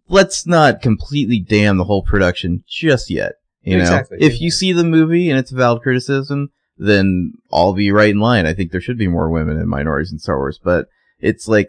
[0.09, 3.35] let's not completely damn the whole production just yet.
[3.63, 4.19] You know, Exactly.
[4.21, 8.21] if you see the movie and it's a valid criticism, then I'll be right in
[8.21, 8.47] line.
[8.47, 10.89] I think there should be more women and minorities in Star Wars, but
[11.21, 11.69] it's like,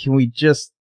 [0.00, 0.72] can we just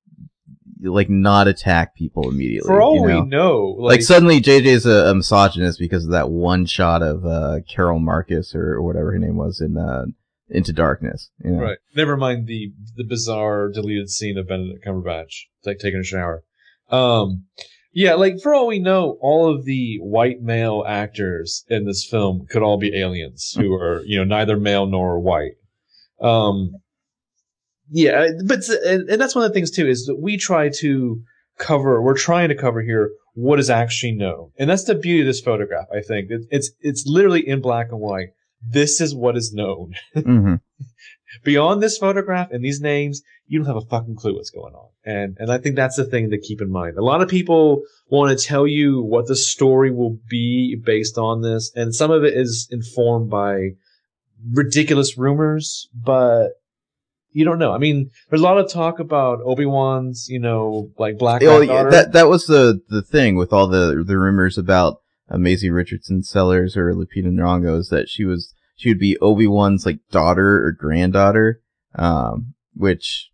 [0.82, 2.68] like not attack people immediately?
[2.68, 3.22] For all you know?
[3.22, 7.26] we know, like, like, suddenly JJ's a, a misogynist because of that one shot of
[7.26, 10.06] uh, Carol Marcus or, or whatever her name was in uh,
[10.50, 11.30] Into Darkness.
[11.44, 11.62] You know?
[11.64, 11.78] right.
[11.96, 16.44] Never mind the the bizarre deleted scene of Benedict Cumberbatch like taking a shower.
[16.90, 17.46] Um
[17.94, 22.48] yeah, like for all we know, all of the white male actors in this film
[22.50, 25.54] could all be aliens who are, you know, neither male nor white.
[26.22, 26.76] Um,
[27.92, 31.22] yeah, but and, and that's one of the things too is that we try to
[31.60, 32.02] cover.
[32.02, 35.42] We're trying to cover here what is actually known, and that's the beauty of this
[35.42, 35.88] photograph.
[35.94, 38.30] I think It- it's it's literally in black and white.
[38.68, 39.94] This is what is known.
[40.16, 40.56] hmm
[41.46, 44.90] Beyond this photograph and these names, you don't have a fucking clue what's going on.
[45.06, 46.98] And and I think that's the thing to keep in mind.
[46.98, 51.42] A lot of people want to tell you what the story will be based on
[51.42, 53.70] this, and some of it is informed by
[54.52, 56.50] ridiculous rumors, but
[57.32, 57.72] you don't know.
[57.72, 61.62] I mean, there's a lot of talk about Obi Wan's, you know, like black Oh,
[61.62, 65.70] yeah, that that was the the thing with all the the rumors about uh, Maisie
[65.70, 70.00] Richardson Sellers or Lupita Nyong'o is that she was she would be Obi Wan's like
[70.12, 71.62] daughter or granddaughter,
[71.96, 73.30] um, which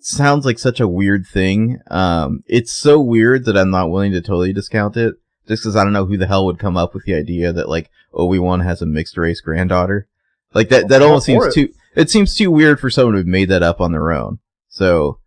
[0.00, 1.78] sounds like such a weird thing.
[1.90, 5.14] Um, it's so weird that I'm not willing to totally discount it,
[5.46, 7.68] just because I don't know who the hell would come up with the idea that
[7.68, 10.08] like Obi Wan has a mixed race granddaughter.
[10.54, 11.52] Like that that almost seems it.
[11.52, 11.68] too.
[11.98, 14.38] It seems too weird for someone to have made that up on their own.
[14.68, 15.20] So.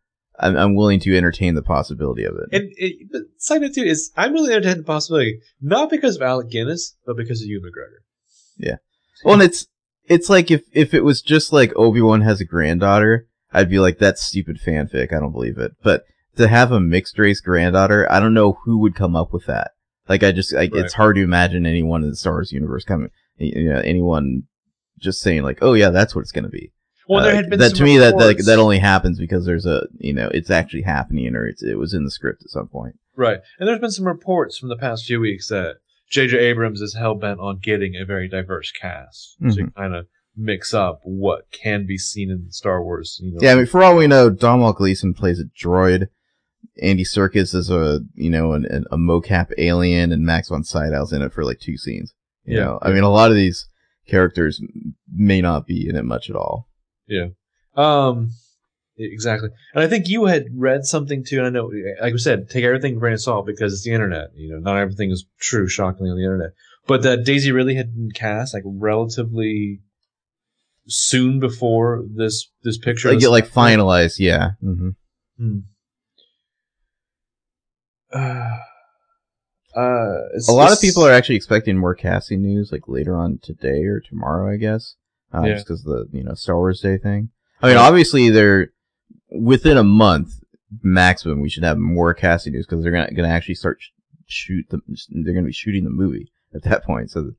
[0.43, 2.49] I'm, I'm willing to entertain the possibility of it.
[2.51, 6.23] and it, but side note too is I'm really entertaining the possibility not because of
[6.23, 8.01] Alec Guinness, but because of Ewan McGregor.
[8.57, 8.77] Yeah.
[9.23, 9.67] Well, and it's
[10.05, 13.77] it's like if if it was just like Obi Wan has a granddaughter, I'd be
[13.77, 15.13] like, that's stupid fanfic.
[15.13, 15.73] I don't believe it.
[15.83, 16.05] But
[16.37, 19.71] to have a mixed race granddaughter, I don't know who would come up with that.
[20.09, 20.85] Like, I just like Right.
[20.85, 24.43] it's hard to imagine anyone in the Star Wars universe coming, you know, anyone
[25.01, 26.71] just saying like, oh yeah, that's what it's gonna be.
[27.09, 29.45] Well, there Uh, had been that some to me that, that that only happens because
[29.45, 32.49] there's a you know it's actually happening or it's, it was in the script at
[32.49, 32.95] some point.
[33.17, 33.39] Right.
[33.59, 35.75] And there's been some reports from the past few weeks that
[36.09, 36.37] J.J.
[36.37, 39.75] Abrams is hell bent on getting a very diverse cast to Mhm.
[39.75, 43.19] kind of mix up what can be seen in Star Wars.
[43.21, 43.39] You know.
[43.41, 46.07] Yeah, I mean, for all we know, Domhnall Gleeson plays a droid.
[46.81, 51.11] Andy Serkis is a you know an, an, a mocap alien, and Max von Sydow's
[51.11, 52.13] in it for like two scenes.
[52.45, 52.63] You Yeah.
[52.63, 53.67] know, I mean, a lot of these
[54.11, 54.61] characters
[55.11, 56.67] may not be in it much at all.
[57.07, 57.27] Yeah.
[57.75, 58.31] Um,
[58.97, 59.49] exactly.
[59.73, 61.37] And I think you had read something too.
[61.37, 61.71] And I know,
[62.01, 64.29] like we said, take everything grain of salt because it's the internet.
[64.35, 66.51] You know, not everything is true, shockingly, on the internet.
[66.87, 69.79] But that Daisy Ridley had been cast like relatively
[70.87, 73.13] soon before this this picture.
[73.13, 74.51] Like like finalized, yeah.
[74.63, 74.89] Mm-hmm.
[75.37, 75.59] Hmm.
[78.13, 78.57] Uh,
[79.75, 83.39] uh, it's- A lot of people are actually expecting more casting news like later on
[83.41, 84.95] today or tomorrow, I guess.
[85.33, 85.53] Uh, Yeah.
[85.53, 87.29] Just because the you know Star Wars Day thing.
[87.61, 88.69] I mean, obviously they're
[89.31, 90.33] within a month
[90.83, 91.41] maximum.
[91.41, 93.89] We should have more casting news because they're gonna gonna actually start sh-
[94.27, 94.79] shoot the.
[95.09, 97.35] They're gonna be shooting the movie at that point, so the,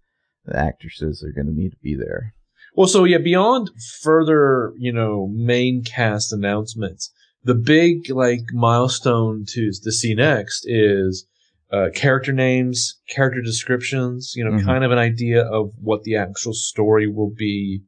[0.47, 2.35] the actresses are gonna need to be there.
[2.75, 7.13] Well, so yeah, beyond further, you know, main cast announcements,
[7.45, 11.27] the big like milestone to to see next is
[11.73, 14.35] uh, character names, character descriptions.
[14.37, 14.65] You know, Mhm.
[14.65, 17.83] kind of an idea of what the actual story will be.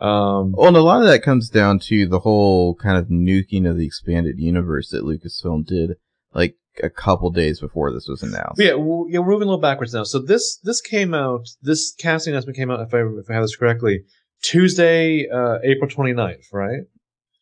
[0.00, 3.68] Um, Well, and a lot of that comes down to the whole kind of nuking
[3.68, 5.92] of the expanded universe that Lucasfilm did
[6.34, 8.60] like a couple days before this was announced.
[8.60, 10.02] yeah, we're, yeah, we're moving a little backwards now.
[10.02, 11.46] So this this came out.
[11.62, 14.00] This casting announcement came out, if I if I have this correctly,
[14.42, 16.80] Tuesday, uh, April 29th, right?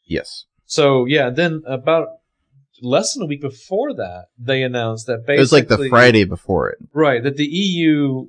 [0.07, 0.45] Yes.
[0.67, 2.09] So yeah, then about
[2.83, 6.25] less than a week before that, they announced that basically It was like the Friday
[6.25, 6.79] before it.
[6.93, 7.23] right?
[7.23, 8.27] That the EU,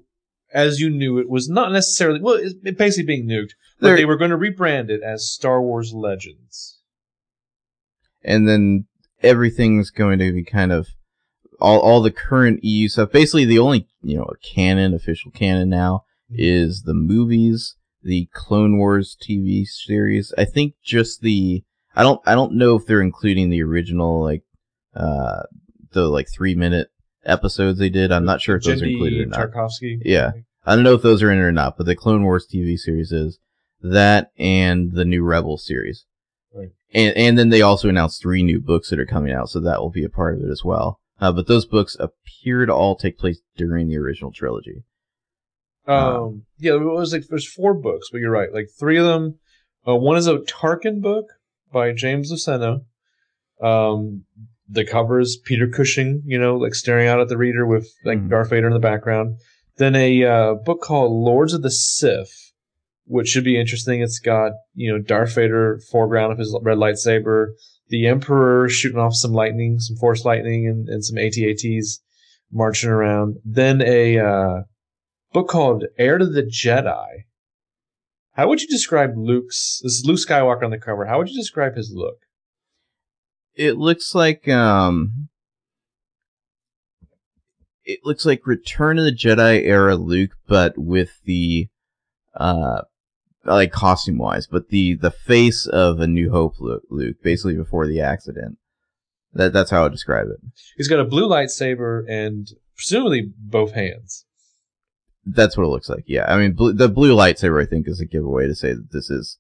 [0.54, 4.06] as you knew it, was not necessarily well, it's basically being nuked, but They're- they
[4.06, 6.80] were going to rebrand it as Star Wars Legends.
[8.26, 8.86] and then
[9.22, 10.88] everything's going to be kind of
[11.60, 13.12] all all the current EU stuff.
[13.12, 16.36] Basically, the only you know canon, official canon now mm-hmm.
[16.40, 20.34] is the movies, the Clone Wars TV series.
[20.38, 21.64] I think just the
[21.96, 24.44] I don't I don't know if they're including the original like
[24.96, 25.44] uh
[25.92, 26.90] the like three minute
[27.26, 28.12] episodes they did.
[28.12, 29.40] I'm not sure if those are included or not.
[29.40, 30.02] Tartakovsky.
[30.04, 30.32] Yeah.
[30.66, 32.78] I don't know if those are in it or not, but the Clone Wars TV
[32.78, 33.40] series is
[33.82, 36.06] that and the new Rebel series.
[36.54, 36.70] Right.
[36.94, 39.82] And and then they also announced three new books that are coming out, so that
[39.82, 41.00] will be a part of it as well.
[41.20, 44.84] Uh, but those books appear to all take place during the original trilogy.
[45.86, 48.54] Um, yeah, it was like there's four books, but you're right.
[48.54, 49.40] Like three of them.
[49.86, 51.28] Uh, one is a Tarkin book
[51.74, 52.86] by James Luceno.
[53.62, 54.24] Um,
[54.70, 58.20] the cover is Peter Cushing, you know, like staring out at the reader with like
[58.20, 58.30] Mhm.
[58.30, 59.38] Darth Vader in the background.
[59.78, 62.54] Then a uh, book called Lords of the Sith,
[63.06, 64.02] which should be interesting.
[64.02, 67.48] It's got you know Darth Vader foreground of his red lightsaber,
[67.90, 72.02] the Emperor shooting off some lightning, some Force lightning, and, and some AT-ATs
[72.52, 73.38] marching around.
[73.44, 74.62] Then a uh,
[75.34, 77.08] book called Heir to the Jedi.
[78.34, 79.80] How would you describe Luke's?
[79.84, 81.06] This is Luke Skywalker on the cover.
[81.06, 82.18] How would you describe his look?
[83.56, 85.30] It looks like um
[87.86, 91.68] it looks like Return of the Jedi era Luke, but with the
[92.36, 92.82] uh
[93.46, 97.86] like costume wise, but the the face of a New Hope Luke, Luke basically before
[97.86, 98.58] the accident.
[99.34, 100.40] That that's how I would describe it.
[100.76, 104.26] He's got a blue lightsaber and presumably both hands.
[105.26, 106.04] That's what it looks like.
[106.08, 108.92] Yeah, I mean bl- the blue lightsaber I think is a giveaway to say that
[108.92, 109.38] this is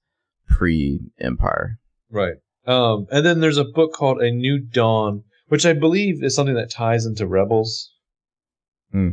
[0.48, 1.80] pre Empire.
[2.10, 2.36] Right.
[2.66, 6.56] Um, and then there's a book called A New Dawn, which I believe is something
[6.56, 7.92] that ties into Rebels.
[8.92, 9.10] Hmm.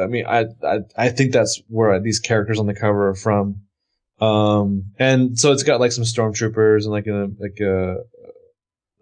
[0.00, 3.60] I mean, I, I I think that's where these characters on the cover are from.
[4.20, 7.96] Um, and so it's got like some stormtroopers and like a like a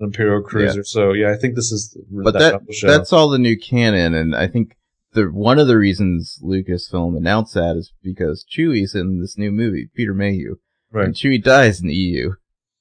[0.00, 0.82] an imperial cruiser.
[0.84, 2.88] So yeah, I think this is But that show.
[2.88, 4.76] that's all the new canon, and I think
[5.14, 9.88] the one of the reasons Lucasfilm announced that is because Chewie's in this new movie,
[9.94, 10.56] Peter Mayhew,
[10.92, 11.06] right.
[11.06, 12.32] and Chewie dies in the EU,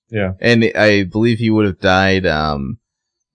[0.10, 0.34] Yeah.
[0.40, 2.80] and I believe he would have died um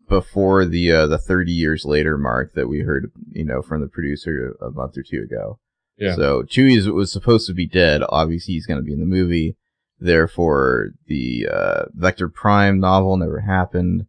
[0.08, 3.88] before the uh, the thirty years later mark that we heard, you know, from the
[3.88, 5.58] producer a month or two ago.
[5.96, 6.14] Yeah.
[6.14, 8.02] So Chewie was supposed to be dead.
[8.08, 9.56] Obviously, he's going to be in the movie.
[10.00, 14.06] Therefore, the uh, Vector Prime novel never happened.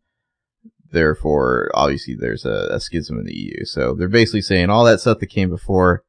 [0.91, 3.65] Therefore, obviously, there's a, a schism in the EU.
[3.65, 6.03] So they're basically saying all that stuff that came before,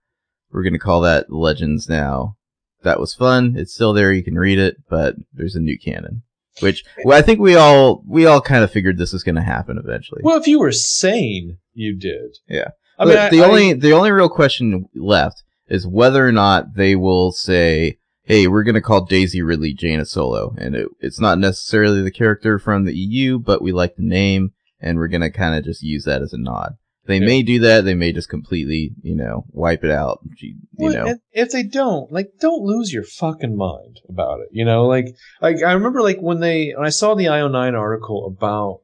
[0.50, 2.36] we're going to call that Legends now.
[2.82, 3.54] That was fun.
[3.56, 4.10] It's still there.
[4.12, 6.22] You can read it, but there's a new canon.
[6.60, 9.42] Which well, I think we all we all kind of figured this was going to
[9.42, 10.20] happen eventually.
[10.24, 12.38] Well, if you were sane, you did.
[12.48, 12.68] Yeah.
[12.98, 16.74] I mean, I- the I- only the only real question left is whether or not
[16.74, 21.20] they will say, "Hey, we're going to call Daisy Ridley Jaina Solo," and it, it's
[21.20, 25.20] not necessarily the character from the EU, but we like the name, and we're going
[25.20, 26.76] to kind of just use that as a nod.
[27.06, 27.26] They Yeah.
[27.26, 27.84] may do that.
[27.84, 30.20] They may just completely, you know, wipe it out.
[30.38, 34.48] You Well, know, if they don't, like, don't lose your fucking mind about it.
[34.52, 35.06] You know, like,
[35.40, 38.80] like I remember, like when they when I saw the IO9 article about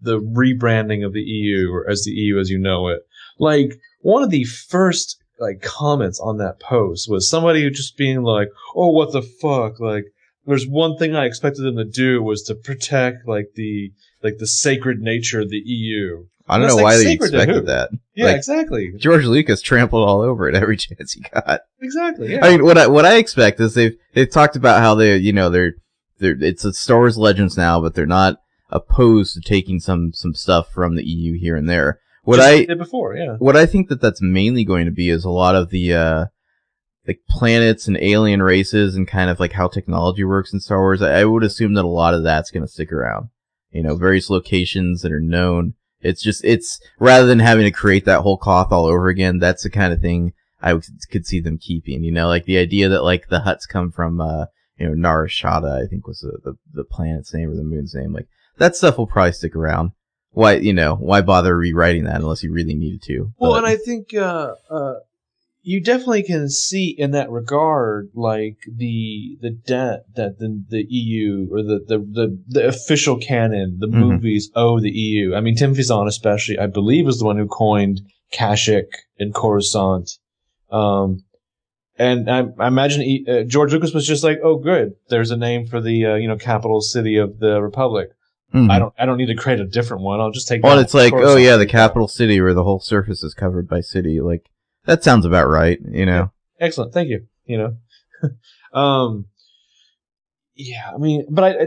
[0.00, 3.00] the rebranding of the EU or as the EU as you know it.
[3.38, 8.48] Like one of the first like comments on that post was somebody just being like,
[8.74, 10.04] "Oh, what the fuck?" Like
[10.46, 14.46] there's one thing I expected them to do was to protect like the like the
[14.46, 16.26] sacred nature of the EU.
[16.48, 17.90] I don't know like why they expected that.
[18.14, 18.92] Yeah, Like- exactly.
[18.96, 21.60] George Lucas trampled all over it every chance he got.
[21.80, 22.32] Exactly.
[22.32, 22.44] Yeah.
[22.44, 25.32] I mean, what I what I expect is they've they've talked about how they you
[25.32, 25.74] know they're
[26.18, 28.38] they're it's a Star Wars Legends now, but they're not
[28.70, 32.00] opposed to taking some some stuff from the EU here and there.
[32.24, 33.36] What Just I like before, yeah.
[33.38, 36.24] what I think that that's mainly going to be is a lot of the uh
[37.06, 41.00] like planets and alien races and kind of like how technology works in Star Wars.
[41.00, 43.30] I, I would assume that a lot of that's going to stick around.
[43.78, 45.74] You know, various locations that are known.
[46.00, 49.38] It's just it's rather than having to create that whole cloth all over again.
[49.38, 50.80] That's the kind of thing I
[51.12, 52.02] could see them keeping.
[52.02, 54.46] You know, like the idea that like the Hutts come from uh
[54.78, 57.94] you know Nar Shaddaa, I think was the, the the planet's name or the moon's
[57.94, 58.12] name.
[58.12, 59.92] Like that stuff will probably stick around.
[60.32, 63.32] Why you know why bother rewriting that unless you really needed to?
[63.38, 64.94] Well, But- and I think uh, uh,
[65.62, 71.48] you definitely can see in that regard, like the the debt that the the EU
[71.52, 73.92] or the the the, the official canon, the Mhm.
[73.98, 75.34] movies owe the EU.
[75.34, 78.00] I mean, Timothy Zahn especially, I believe, was the one who coined
[78.32, 80.10] Kashyyyk and Coruscant.
[80.70, 81.24] Um,
[81.98, 85.36] and I, I imagine he, uh, George Lucas was just like, "Oh, good, there's a
[85.36, 88.10] name for the uh, you know capital city of the republic.
[88.54, 88.70] Mhm.
[88.70, 90.20] I don't I don't need to create a different one.
[90.20, 93.22] I'll just take." Well, it's like, oh yeah, the capital city where the whole surface
[93.22, 94.20] is covered by city.
[94.20, 94.48] Like
[94.88, 96.32] that sounds about right, you know.
[96.58, 97.76] excellent thank you you know
[98.78, 99.26] um
[100.54, 101.66] yeah i mean but I, I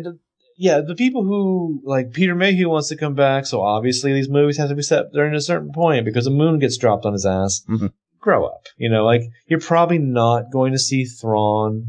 [0.57, 4.57] yeah the people who like peter mayhew wants to come back so obviously these movies
[4.57, 7.25] have to be set during a certain point because the moon gets dropped on his
[7.25, 7.93] ass Mhm.
[8.19, 11.87] grow up you know like you're probably not going to see thrawn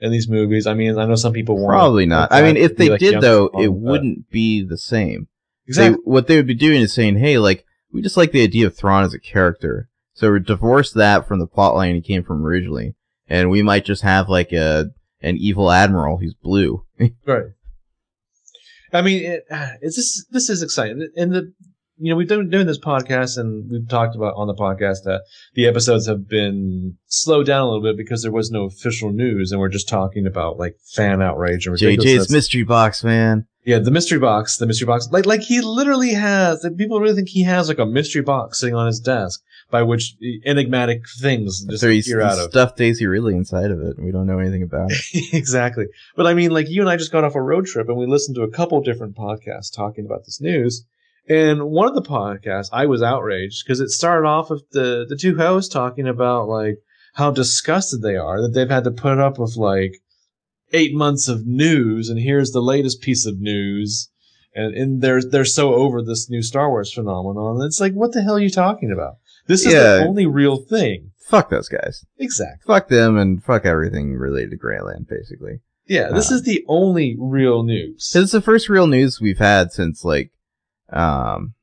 [0.00, 2.32] in these movies i mean i know some people want Probably not.
[2.32, 5.28] I mean, if they did though, it would wouldn't be the same.
[5.66, 8.42] exactly They, what they would be doing is saying, hey, like we just like the
[8.42, 12.44] idea of Thrawn as a character, so divorce that from the plotline he came from
[12.44, 12.94] originally,
[13.28, 16.84] and we might just have like a an evil admiral who's blue.
[17.26, 17.46] Right.
[18.92, 19.44] I mean, it,
[19.82, 20.24] it's this.
[20.30, 21.52] This is exciting, and the
[21.98, 25.22] you know we've been doing this podcast, and we've talked about on the podcast that
[25.54, 29.52] the episodes have been slowed down a little bit because there was no official news,
[29.52, 33.46] and we're just talking about like fan outrage and JJ's mystery box, man.
[33.64, 36.68] yeah, the mystery box, the mystery box, like like he literally has.
[36.76, 40.14] People really think he has like a mystery box sitting on his desk by which
[40.44, 42.50] enigmatic things just So appear out of.
[42.50, 45.32] stuffed Daisy really inside of it, and we don't know anything about it.
[45.32, 45.86] exactly.
[46.16, 48.06] But I mean, like you and I just got off a road trip and we
[48.06, 50.84] listened to a couple different podcasts talking about this news.
[51.28, 55.16] And one of the podcasts, I was outraged because it started off with the the
[55.16, 56.78] two hosts talking about like
[57.14, 59.94] how disgusted they are that they've had to put up with like
[60.72, 64.10] eight months of news, and here's the latest piece of news.
[64.56, 67.60] And, and they're they're so over this new Star Wars phenomenon.
[67.66, 69.14] It's like, what the hell are you talking about?
[69.48, 69.96] This is Yeah.
[69.96, 71.10] the only real thing.
[71.26, 72.04] Fuck those guys.
[72.18, 72.62] Exactly.
[72.66, 75.60] Fuck them, and fuck everything related to Grantland, basically.
[75.86, 78.12] Yeah, this Uh, is the only real news.
[78.14, 80.30] It's the first real news we've had since like,
[80.94, 81.54] um,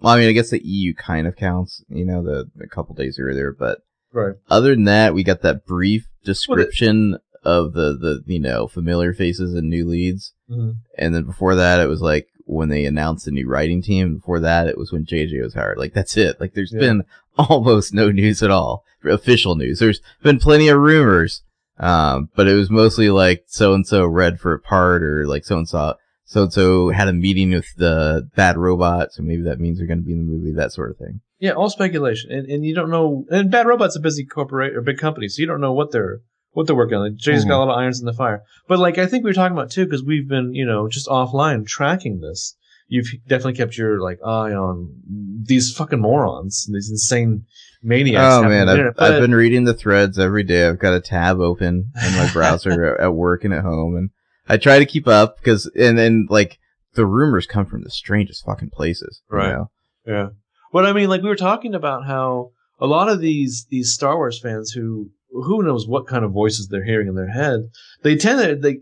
[0.00, 2.94] well, I mean, I guess the EU kind of counts, you know, the a couple
[2.94, 3.78] days earlier, but
[4.12, 4.34] Right.
[4.48, 9.54] other than that, we got that brief description of the the you know familiar faces
[9.54, 10.76] and new leads, Mhm.
[10.96, 14.16] and then before that, it was like when they announced the new writing team.
[14.16, 15.78] Before that, it was when JJ was hired.
[15.78, 16.38] Like that's it.
[16.40, 16.80] Like there's Yeah.
[16.80, 17.04] been
[17.38, 19.78] almost no news at all, official news.
[19.78, 21.42] There's been plenty of rumors,
[21.78, 25.44] um, but it was mostly like so and so read for a part, or like
[25.44, 29.42] so and so so and so had a meeting with the bad robot, so maybe
[29.42, 31.20] that means they're going to be in the movie, that sort of thing.
[31.38, 33.26] Yeah, all speculation, and and you don't know.
[33.30, 36.20] And Bad Robot's a busy corporate or big company, so you don't know what they're
[36.52, 37.10] what they're working on.
[37.10, 37.66] Like, Jay's got a mm.
[37.66, 38.42] lot of irons in the fire.
[38.66, 41.06] But like I think we were talking about too, because we've been you know just
[41.06, 42.56] offline tracking this.
[42.86, 44.94] You've definitely kept your like eye on
[45.42, 47.44] these fucking morons, these insane
[47.82, 48.34] maniacs.
[48.34, 48.94] Oh man, I've.
[48.98, 50.66] I've been reading the threads every day.
[50.66, 54.10] I've got a tab open in my browser at- at work and at home, and
[54.48, 56.58] I try to keep up because and then like
[56.94, 59.52] the rumors come from the strangest fucking places, you Right.
[59.52, 59.70] know?
[60.06, 60.28] Yeah.
[60.72, 64.16] But I mean, like we were talking about how a lot of these these Star
[64.16, 67.60] Wars fans who who knows what kind of voices they're hearing in their head,
[68.02, 68.78] they tend to they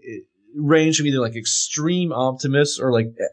[0.55, 3.24] range from either like extreme optimists or like eh,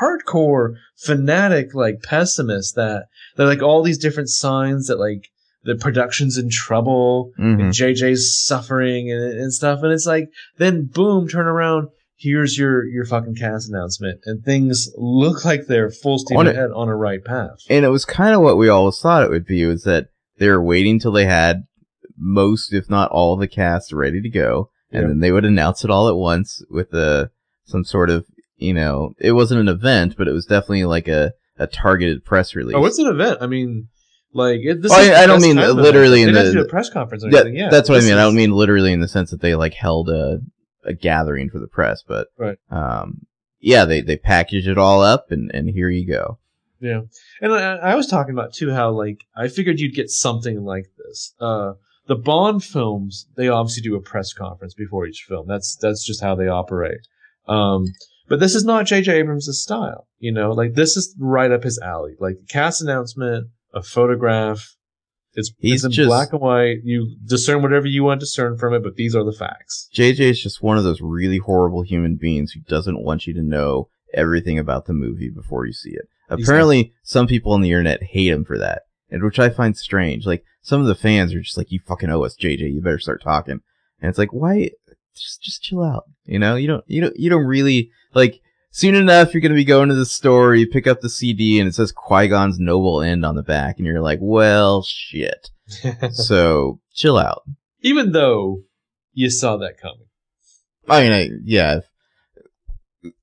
[0.00, 3.06] hardcore fanatic like pessimists that
[3.36, 5.28] they're like all these different signs that like
[5.66, 7.60] the production's in trouble Mhm.
[7.60, 9.82] and JJ's suffering and, and stuff.
[9.82, 11.88] And it's like, then boom, turn around.
[12.18, 14.20] Here's your, your fucking cast announcement.
[14.24, 17.58] And things look like they're full steam On it- ahead on a right path.
[17.68, 20.06] And it was kind of what we always thought it would be was that
[20.38, 21.64] they were waiting till they had
[22.18, 25.90] most, if not all, the cast ready to go, and then they would announce it
[25.90, 27.30] all at once with a
[27.64, 28.24] some sort of
[28.58, 32.54] you know, it wasn't an event, but it was definitely like a, a targeted press
[32.54, 32.74] release.
[32.74, 33.36] Oh, it's an event.
[33.42, 33.88] I mean,
[34.32, 37.30] like it, this Oh, is I- I don't mean literally in the- press conference or
[37.30, 37.56] Yeah, anything.
[37.56, 38.14] Yeah, that's what I mean.
[38.14, 40.40] I don't mean literally in the sense that they like held a
[40.84, 42.58] a gathering for the press, but Right.
[42.70, 43.26] um,
[43.60, 46.38] yeah, they they packaged it all up, and and here you go.
[46.80, 47.00] Yeah,
[47.40, 50.84] and I, I was talking about too how like I figured you'd get something like
[50.98, 51.34] this.
[51.40, 51.72] Uh,
[52.06, 55.48] the Bond films, they obviously do a press conference before each film.
[55.48, 57.00] That's that's just how they operate.
[57.48, 57.86] Um,
[58.28, 59.12] but this is not J.J.
[59.18, 60.06] Abrams' style.
[60.18, 62.14] You know, like this is right up his alley.
[62.20, 64.74] Like cast announcement, a photograph.
[65.34, 66.78] It's, He's it's in just- black and white.
[66.82, 69.88] You discern whatever you want to discern from it, but these are the facts.
[69.94, 73.42] JJ is just one of those really horrible human beings who doesn't want you to
[73.42, 76.08] know everything about the movie before you see it.
[76.30, 80.26] Apparently, some people on the internet hate him for that, and which I find strange.
[80.26, 82.72] Like some of the fans are just like, "You fucking owe us, JJ.
[82.72, 83.60] You better start talking."
[84.00, 84.70] And it's like, why?
[85.14, 86.04] Just just chill out.
[86.24, 88.40] You know, you don't you don't you don't really like.
[88.76, 90.54] Soon enough, you're gonna be going to the store.
[90.54, 93.78] You pick up the CD, and it says Qui Gon's Noble End on the back,
[93.78, 95.48] and you're like, "Well, shit."
[96.12, 97.44] so chill out.
[97.80, 98.64] Even though
[99.14, 100.08] you saw that coming.
[100.90, 101.80] I mean, I, yeah.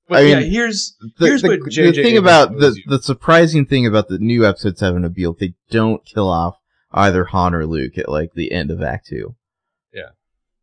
[0.08, 2.82] But I yeah, mean, here's the, Here's the, what the thing about the you.
[2.88, 6.56] the surprising thing about the new episode seven of Beale, they don't kill off
[6.90, 9.36] either Han or Luke at like the end of Act Two.
[9.92, 10.10] Yeah,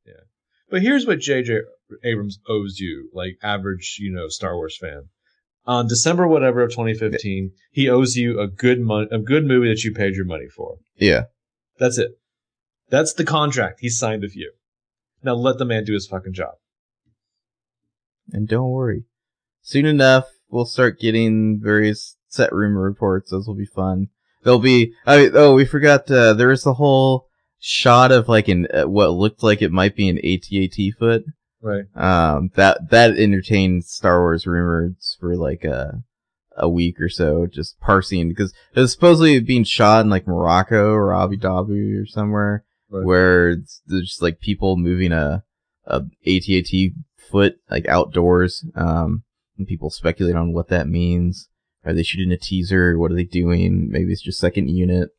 [0.05, 0.25] yeah.
[0.69, 1.61] But here's what J.J.
[2.03, 5.09] Abrams owes you, like average, you know, Star Wars fan.
[5.65, 9.83] On December whatever of 2015, he owes you a good mon- a good movie that
[9.83, 10.77] you paid your money for.
[10.97, 11.23] Yeah,
[11.77, 12.11] That's it.
[12.89, 14.51] That's the contract he signed with you.
[15.23, 16.55] Now let the man do his fucking job.
[18.33, 19.03] and don't worry,
[19.61, 23.31] soon enough we'll start getting various set rumor reports.
[23.31, 24.07] Those will be fun.
[24.43, 24.93] There'll be.
[25.05, 26.09] I mean, oh, we forgot.
[26.09, 27.27] Uh, there was the whole
[27.59, 31.23] shot of like an uh, what looked like it might be an AT-AT foot.
[31.61, 31.85] Right.
[31.95, 36.03] Um, that that entertained Star Wars rumors for like a
[36.57, 40.91] a week or so, just parsing because it was supposedly being shot in like Morocco
[40.91, 43.05] or Abu Dhabi or somewhere, Right.
[43.05, 43.55] where
[43.87, 45.43] there's just like people moving a
[45.85, 46.91] a AT-AT
[47.31, 48.65] foot like outdoors.
[48.75, 49.23] Um,
[49.57, 51.47] and people speculate on what that means.
[51.85, 52.97] Are they shooting a teaser?
[52.97, 53.89] What are they doing?
[53.89, 55.09] Maybe it's just second unit.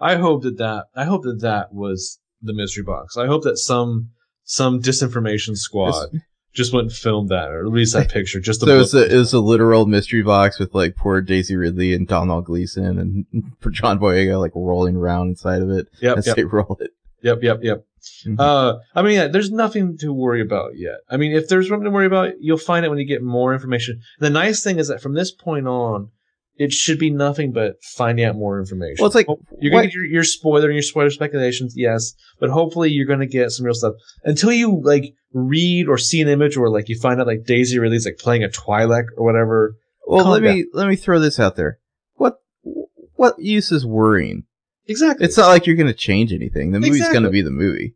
[0.00, 3.16] I hope that that I hope that that was the mystery box.
[3.16, 4.10] I hope that some
[4.52, 6.10] some disinformation squad
[6.52, 8.38] just went and filmed that or released that picture.
[8.38, 11.94] Just So it's a, it was a literal mystery box with like poor Daisy Ridley
[11.94, 13.24] and Domhnall Gleeson and
[13.70, 16.90] John Boyega like rolling around inside of it yep, as yep, they roll it.
[17.22, 17.86] yep, yep, yep.
[18.26, 18.38] Mhm.
[18.38, 20.98] Uh, I mean, yeah, there's nothing to worry about yet.
[21.08, 23.54] I mean, if there's something to worry about, you'll find it when you get more
[23.54, 24.02] information.
[24.18, 26.10] The nice thing is that from this point on,
[26.56, 28.96] it should be nothing but finding out more information.
[28.98, 29.26] Well, it's like,
[29.60, 33.06] you're what- gonna get your, your spoiler and your spoiler speculations, yes, but hopefully you're
[33.06, 33.94] gonna get some real stuff
[34.24, 37.78] until you like read or see an image or like you find out like Daisy
[37.78, 39.76] Ridley's like playing a Twi'lek or whatever.
[40.06, 41.78] Well, let me let me throw this out there.
[42.14, 42.36] What
[43.14, 44.44] what use is worrying?
[44.88, 45.24] Exactly.
[45.24, 46.72] It's not like you're going to change anything.
[46.72, 47.94] The movie's going to be the movie.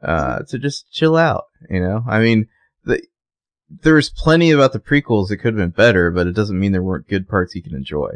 [0.00, 1.44] Uh, so just chill out.
[1.68, 2.46] You know, I mean,
[2.84, 3.02] the,
[3.82, 6.82] there's plenty about the prequels that could have been better, but it doesn't mean there
[6.82, 8.10] weren't good parts you can enjoy.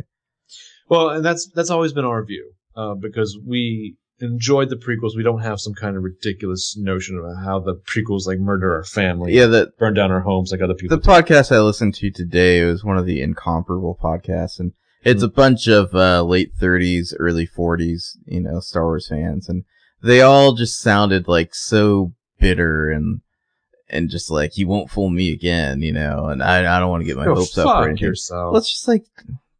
[0.88, 5.16] Well, and that's that's always been our view uh, because we enjoyed the prequels.
[5.16, 8.84] We don't have some kind of ridiculous notion about how the prequels like murder our
[8.84, 10.96] family, Yeah, that burn down our homes like other people.
[10.96, 15.28] the podcast I listened to today was one of the incomparable podcasts, and it's a
[15.28, 19.64] bunch of uh, late 30s, early 40s, you know, Star Wars fans, and
[20.02, 23.20] they all just sounded like so bitter and
[23.88, 26.26] and just like you won't fool me again, you know.
[26.26, 28.06] And I I don't want to get my Go hopes up fuck or anything.
[28.08, 28.52] yourself.
[28.52, 29.04] Well, it's just like,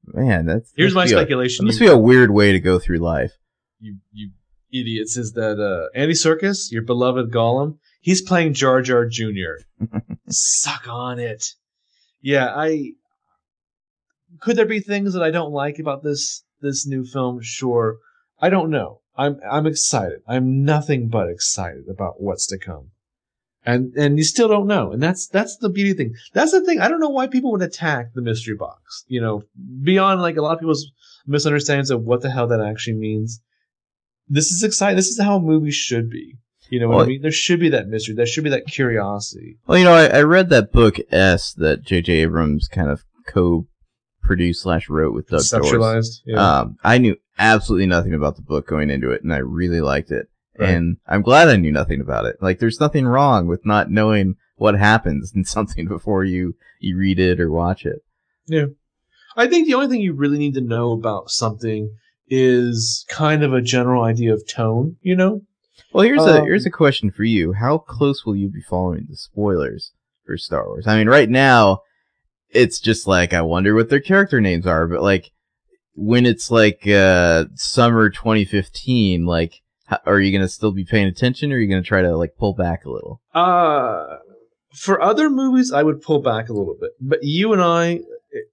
[0.06, 1.64] man, that's Here's my must be a- speculation.
[1.64, 3.32] It must be a weird way to go through life.
[3.80, 4.30] you you
[4.72, 9.62] idiots is that uh, Andy Serkis, your beloved Gollum, he's playing Jar Jar Jr.
[10.28, 11.46] Suck on it.
[12.20, 12.92] Yeah, I
[14.40, 17.40] could there be things that I don't like about this this new film?
[17.42, 17.98] Sure.
[18.40, 19.00] I don't know.
[19.16, 20.20] I'm I'm excited.
[20.26, 22.90] I'm nothing but excited about what's to come.
[23.66, 24.92] And and you still don't know.
[24.92, 26.14] And that's that's the beauty thing.
[26.34, 26.80] That's the thing.
[26.80, 29.04] I don't know why people would attack the mystery box.
[29.08, 29.42] You know,
[29.82, 30.90] beyond like a lot of people's
[31.26, 33.40] misunderstandings of what the hell that actually means.
[34.28, 34.96] This is exciting.
[34.96, 36.36] This is how a movie should be.
[36.70, 37.22] You know what Well- I mean?
[37.22, 38.14] There should be that mystery.
[38.14, 39.58] There should be that curiosity.
[39.66, 42.12] Well, you know, I, I read that book S that J.J.
[42.14, 46.20] Abrams kind of co-produced slash wrote with Doug Dorst.
[46.26, 46.60] Yeah.
[46.60, 50.10] Um, I knew absolutely nothing about the book going into it, and I really liked
[50.10, 50.28] it.
[50.58, 50.70] Right.
[50.70, 52.36] And I'm glad I knew nothing about it.
[52.40, 57.18] Like, there's nothing wrong with not knowing what happens in something before you you read
[57.18, 58.00] it or watch it.
[58.46, 58.66] Yeah.
[59.36, 61.90] I think the only thing you really need to know about something
[62.28, 65.42] is kind of a general idea of tone, you know?
[65.92, 69.06] Well, here's a Um, here's a question for you: How close will you be following
[69.08, 69.92] the spoilers
[70.24, 70.86] for Star Wars.
[70.86, 71.80] I mean, right now,
[72.50, 75.30] it's just like I wonder what their character names are, but like
[75.94, 79.62] when it's like uh summer 2015, like
[80.04, 82.36] how, are you gonna still be paying attention, or are you gonna try to like
[82.38, 83.20] pull back a little?
[83.34, 84.18] Uh,
[84.74, 86.90] for other movies, I would pull back a little bit.
[87.00, 88.00] But you and I,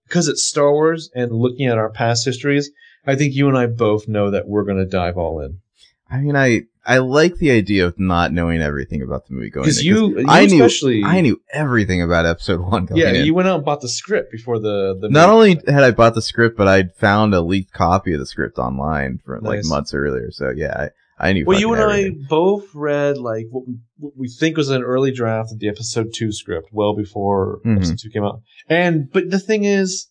[0.07, 2.71] because it's Star Wars and looking at our past histories,
[3.05, 5.59] I think you and I both know that we're going to dive all in.
[6.09, 9.65] I mean, I I like the idea of not knowing everything about the movie going.
[9.65, 13.13] Because in, you, you I knew especially, I knew everything about Episode One going yeah,
[13.13, 13.25] in.
[13.25, 15.09] you went out and bought the script before the the.
[15.09, 18.25] Not only had I bought the script, but I'd found a leaked copy of the
[18.25, 20.31] script online from like months earlier.
[20.31, 20.89] So yeah,
[21.21, 21.45] I, knew.
[21.45, 24.81] Well, you and fucking I both read like what we, what we think was an
[24.81, 27.77] early draft of the episode two script, well before Mhm.
[27.77, 28.41] episode two came out.
[28.67, 30.07] And but the thing is,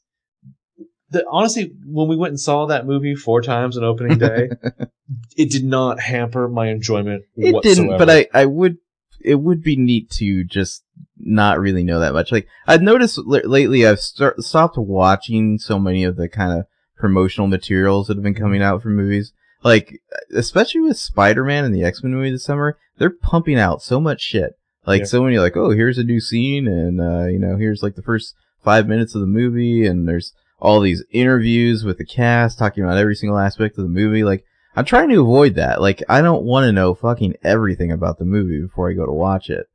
[1.10, 4.48] that honestly, when we went and saw that movie four times on opening day,
[5.36, 7.82] it did not hamper my enjoyment It whatsoever.
[7.82, 8.76] didn't, but I, I would,
[9.20, 10.84] it would be neat to just
[11.18, 12.30] not really know that much.
[12.30, 16.66] Like, I've noticed l- lately I've start, stopped watching so many of the kind of
[16.96, 19.32] promotional materials that have been coming out for movies.
[19.62, 20.00] Like,
[20.34, 24.52] especially with Spider-Man and the X-Men movie this summer, they're pumping out so much shit.
[24.86, 25.06] Like, Yeah.
[25.06, 28.02] so many, like, oh, here's a new scene, and, uh, you know, here's like the
[28.02, 28.34] first
[28.64, 32.96] five minutes of the movie, and there's all these interviews with the cast talking about
[32.98, 34.24] every single aspect of the movie.
[34.24, 34.44] Like,
[34.76, 35.80] I'm trying to avoid that.
[35.80, 39.12] Like, I don't want to know fucking everything about the movie before I go to
[39.12, 39.66] watch it.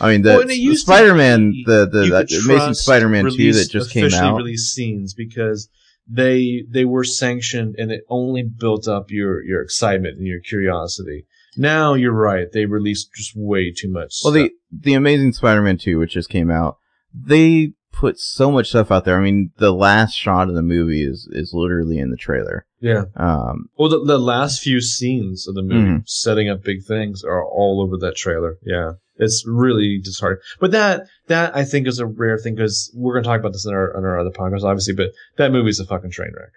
[0.00, 3.92] I mean, the, Well, the Spider-Man, be the the could Amazing Spider-Man two that just
[3.92, 4.36] came out.
[4.36, 5.68] released scenes because
[6.08, 11.26] they they were sanctioned and it only built up your your excitement and your curiosity.
[11.56, 14.20] Now you're right; they released just way too much.
[14.24, 14.34] Well, stuff.
[14.34, 16.78] the the Amazing Spider-Man two, which just came out,
[17.14, 19.16] they put so much stuff out there.
[19.16, 22.66] I mean, the last shot of the movie is is literally in the trailer.
[22.80, 23.04] yeah.
[23.16, 26.02] Um, Well, the, the last few scenes of the movie, Mhm.
[26.08, 28.58] setting up big things, are all over that trailer.
[28.66, 30.42] Yeah, it's really disheartening.
[30.60, 33.52] But that that I think is a rare thing because we're going to talk about
[33.52, 34.94] this in our in our other podcast, obviously.
[34.94, 36.50] But that movie's a fucking train wreck.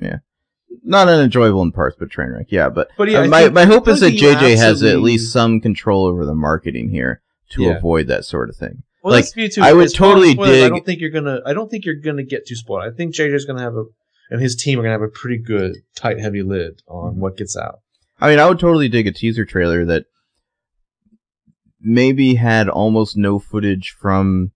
[0.00, 0.18] Yeah,
[0.84, 2.46] not unenjoyable in parts, but train wreck.
[2.50, 5.60] Yeah, but But yeah, uh, my my hope is that JJ has at least some
[5.60, 7.76] control over the marketing here to Yeah.
[7.76, 8.82] avoid that sort of thing.
[9.02, 9.62] Well, Like, that's too.
[9.62, 11.40] I would As far as totally spoilers, I don't think you're gonna.
[11.46, 12.84] I don't think you're gonna get too spoiled.
[12.84, 13.84] I think JJ's gonna have a,
[14.30, 17.20] and his team are gonna have a pretty good, tight, heavy lid on Mm-hmm.
[17.20, 17.80] what gets out.
[18.20, 20.04] I mean, I would totally dig a teaser trailer that
[21.80, 24.52] maybe had almost no footage from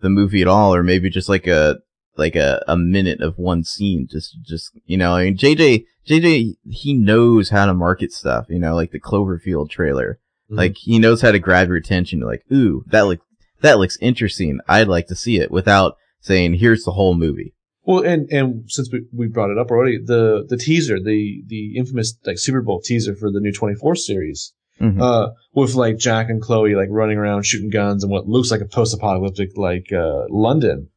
[0.00, 1.78] the movie at all, or maybe just like a
[2.16, 4.06] like a, a minute of one scene.
[4.10, 8.46] Just just you know, I mean, JJ JJ he knows how to market stuff.
[8.48, 10.18] You know, like the Cloverfield trailer.
[10.50, 10.56] Mhm.
[10.56, 12.20] Like he knows how to grab your attention.
[12.20, 13.20] Like, ooh, that look
[13.60, 14.60] that looks interesting.
[14.68, 17.54] I'd like to see it without saying, here's the whole movie.
[17.84, 21.76] Well, and and since we, we brought it up already, the the teaser, the the
[21.76, 25.00] infamous like Super Bowl teaser for the new 24 series, Mhm.
[25.00, 28.60] uh, with like Jack and Chloe like running around shooting guns and what looks like
[28.60, 30.88] a post-apocalyptic like uh, London.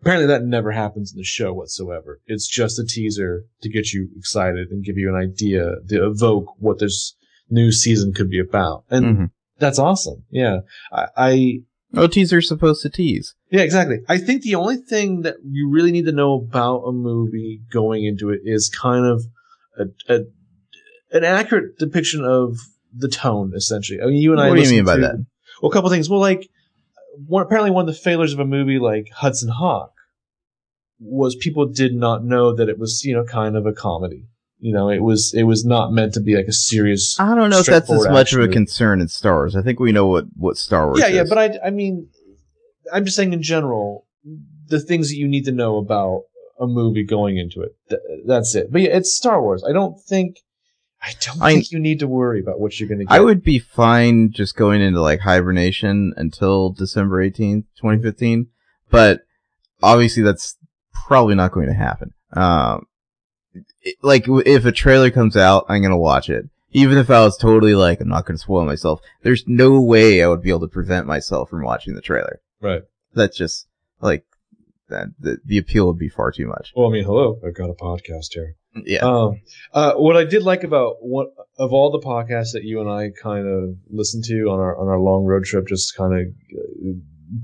[0.00, 2.20] Apparently, that never happens in the show whatsoever.
[2.26, 6.54] It's just a teaser to get you excited and give you an idea to evoke
[6.58, 7.14] what this
[7.50, 9.30] new season could be about, and Mhm.
[9.58, 10.24] that's awesome.
[10.30, 10.60] Yeah,
[10.92, 11.62] I, I
[11.96, 13.34] Oh, teaser's supposed to tease.
[13.52, 13.98] yeah, exactly.
[14.08, 18.04] I think the only thing that you really need to know about a movie going
[18.04, 19.24] into it is kind of
[19.78, 20.24] a, a
[21.12, 22.56] an accurate depiction of
[22.96, 24.00] the tone, essentially.
[24.00, 24.48] I mean, you and I.
[24.48, 25.26] What do you mean by to- that?
[25.62, 26.10] Well, a couple things.
[26.10, 26.48] Well, like
[27.26, 29.92] one, apparently one of the failures of a movie like Hudson Hawk
[30.98, 34.26] was people did not know that it was you know kind of a comedy.
[34.58, 37.18] You know, it was it was not meant to be like a serious.
[37.20, 39.56] I don't know if that's as much of a concern in Star Wars.
[39.56, 41.14] I think we know what, what Star Wars yeah, is.
[41.16, 42.08] yeah, but I, I mean,
[42.92, 44.06] I'm just saying in general,
[44.68, 46.22] the things that you need to know about
[46.58, 47.76] a movie going into it.
[47.90, 48.72] Th- that's it.
[48.72, 49.64] But yeah, it's Star Wars.
[49.68, 50.36] I don't think,
[51.04, 53.12] I don't I- think you need to worry about what you're going to get.
[53.12, 58.46] I would be fine just going into like hibernation until December 18th, 2015.
[58.90, 59.22] But
[59.82, 60.56] obviously that's
[60.92, 62.14] probably not going to happen.
[62.32, 62.86] Um,
[63.82, 66.48] it- like if a trailer comes out, I'm going to watch it.
[66.72, 69.00] Even if I was totally like, I'm not going to spoil myself.
[69.22, 72.40] There's no way I would be able to prevent myself from watching the trailer.
[72.60, 72.82] Right.
[73.12, 73.68] That's just
[74.00, 74.24] like,
[74.88, 76.72] that, the, the appeal would be far too much.
[76.76, 78.56] Well, I mean, hello, I've got a podcast here.
[78.84, 79.00] Yeah.
[79.00, 79.40] Um,
[79.72, 81.28] uh, what I did like about what
[81.58, 84.88] of all the podcasts that you and I kind of listened to on our on
[84.88, 86.92] our long road trip, just kind of uh,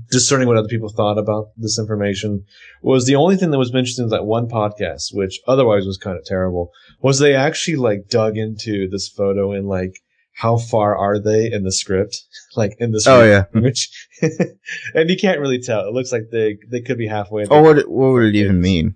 [0.09, 2.43] discerning what other people thought about this information,
[2.81, 6.17] was the only thing that was mentioned in that one podcast, which otherwise was kind
[6.17, 6.71] of terrible,
[7.01, 9.93] was they actually like dug into this photo and like
[10.33, 12.23] how far are they in the script,
[12.55, 13.43] like in the oh, script oh yeah.
[13.55, 14.07] image,
[14.93, 15.87] and you can't really tell.
[15.87, 17.45] It looks like they they could be halfway.
[17.49, 18.95] Oh, what, what would it even mean?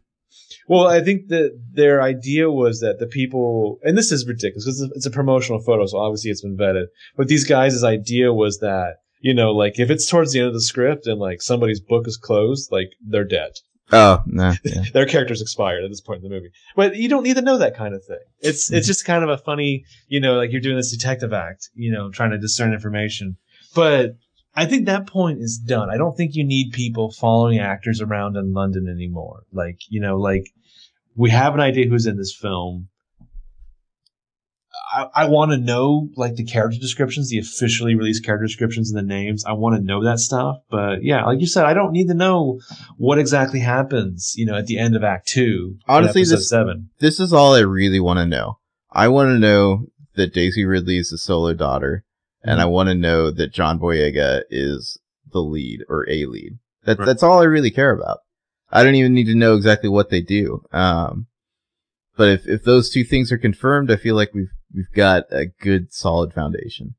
[0.67, 4.81] Well, I think that their idea was that the people, and this is ridiculous because
[4.95, 6.87] it's a promotional photo, so obviously it's been vetted.
[7.15, 10.53] But these guys' idea was that you know, like if it's towards the end of
[10.53, 13.53] the script and like somebody's book is closed, like they're dead.
[13.91, 14.83] Oh no, yeah.
[14.93, 16.51] Their character's expired at this point in the movie.
[16.75, 18.17] But you don't need to know that kind of thing.
[18.39, 18.87] It's it's mm-hmm.
[18.87, 22.09] just kind of a funny, you know, like you're doing this detective act, you know,
[22.09, 23.37] trying to discern information.
[23.75, 24.17] But
[24.55, 25.89] I think that point is done.
[25.89, 29.43] I don't think you need people following actors around in London anymore.
[29.51, 30.49] Like, you know, like
[31.15, 32.87] we have an idea who's in this film.
[34.95, 38.97] I, I want to know like the character descriptions, the officially released character descriptions and
[38.97, 39.43] the names.
[39.45, 40.57] I want to know that stuff.
[40.69, 42.59] But yeah, like you said, I don't need to know
[42.97, 45.77] what exactly happens, you know, at the end of Act Two.
[45.87, 46.89] Honestly, this- seven.
[46.99, 48.59] this is all I really want to know.
[48.91, 52.05] I want to know that Daisy Ridley is the solo daughter,
[52.41, 54.97] and I want to know that John Boyega is
[55.33, 56.57] the lead or a lead.
[56.85, 57.05] That, Right.
[57.05, 58.19] That's all I really care about.
[58.71, 60.61] I don't even need to know exactly what they do.
[60.71, 61.27] Um,
[62.15, 65.45] but if, if those two things are confirmed, I feel like we've we've got a
[65.45, 66.95] good solid foundation.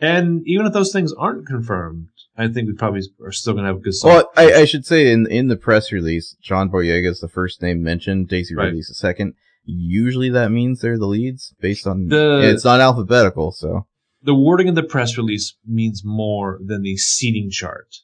[0.00, 3.68] And even if those things aren't confirmed, I think we probably are still going to
[3.68, 3.94] have a good.
[3.94, 7.28] Solid well, I, I should say in in the press release, John Boyega is the
[7.28, 8.28] first name mentioned.
[8.28, 8.66] Daisy Right.
[8.66, 9.34] Ridley's the second.
[9.64, 13.86] Usually that means they're the leads based on The- it's not alphabetical, so
[14.22, 17.96] the wording in the press release means more than the seating chart,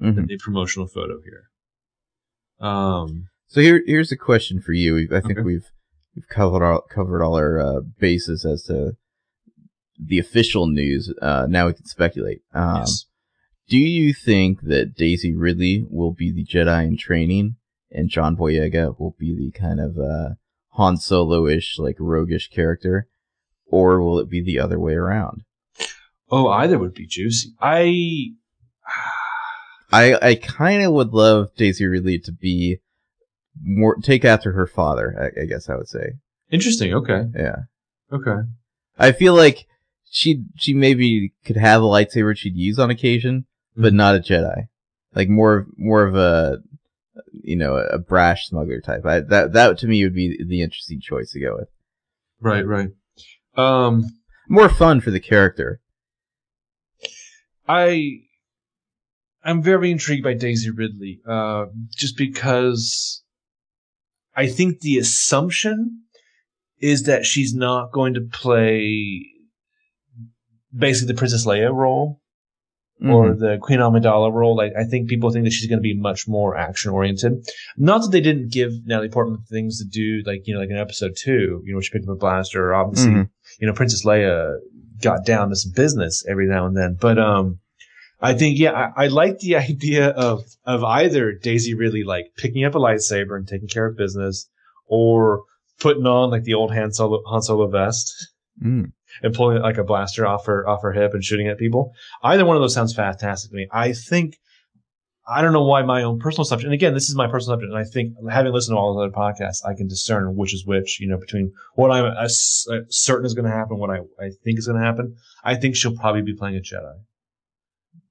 [0.00, 0.14] mhm.
[0.14, 1.50] than the promotional photo here.
[2.60, 5.08] Um, so here here's a question for you.
[5.12, 5.42] I think Okay.
[5.42, 5.70] we've
[6.14, 8.96] we've covered all covered all our uh, bases as to
[9.98, 11.12] the official news.
[11.20, 12.42] Uh, now we can speculate.
[12.52, 13.06] Um, yes.
[13.68, 17.56] Do you think that Daisy Ridley will be the Jedi in training,
[17.90, 20.34] and John Boyega will be the kind of uh,
[20.72, 23.08] Han Solo-ish, like roguish character,
[23.66, 25.44] or will it be the other way around?
[26.30, 27.54] Oh, either would be juicy.
[27.60, 28.32] I.
[29.92, 32.80] I I kind of would love Daisy Ridley to be
[33.62, 35.32] more take after her father.
[35.36, 36.14] I, I guess I would say,
[36.50, 36.94] Interesting.
[36.94, 37.24] Okay.
[37.36, 37.56] yeah.
[38.12, 38.36] Okay.
[38.98, 39.66] I feel like
[40.10, 43.46] she she maybe could have a lightsaber she'd use on occasion,
[43.76, 43.96] but Mhm.
[43.96, 44.68] not a Jedi.
[45.14, 46.58] Like more more of a
[47.32, 49.04] you know a brash smuggler type.
[49.06, 51.68] I, that that to me would be the interesting choice to go with.
[52.40, 52.66] Right.
[52.66, 52.90] Right.
[53.56, 54.04] Um,
[54.48, 55.80] More fun for the character.
[57.68, 58.20] I.
[59.46, 63.22] I'm very intrigued by Daisy Ridley, uh, just because
[64.36, 66.00] I think the assumption
[66.80, 69.26] is that she's not going to play
[70.76, 72.20] basically the Princess Leia role
[73.02, 73.38] or Mhm.
[73.38, 74.56] the Queen Amidala role.
[74.56, 77.44] Like, I think people think that she's going to be much more action oriented.
[77.76, 80.76] Not that they didn't give Natalie Portman things to do, like you know, like in
[80.76, 82.70] episode two, you know, she picked up a blaster.
[82.70, 83.30] Or obviously, Mhm.
[83.60, 84.56] you know, Princess Leia
[85.02, 86.96] got down to some business every now and then.
[87.00, 87.60] But um,
[88.20, 92.64] I think yeah, I, I like the idea of of either Daisy Ridley like picking
[92.64, 94.48] up a lightsaber and taking care of business,
[94.86, 95.42] or
[95.80, 98.12] putting on like the old Han Solo Han Solo vest
[98.62, 98.92] Mm.
[99.24, 101.92] and pulling like a blaster off her off her hip and shooting at people.
[102.22, 103.66] Either one of those sounds fantastic to me.
[103.72, 104.36] I think
[105.26, 106.68] I don't know why my own personal assumption.
[106.68, 109.02] And again, this is my personal assumption, and I think having listened to all the
[109.02, 111.00] other podcasts, I can discern which is which.
[111.00, 114.30] You know, between what I'm uh, uh, certain is going to happen, what I I
[114.44, 115.16] think is going to happen.
[115.42, 116.94] I think she'll probably be playing a Jedi.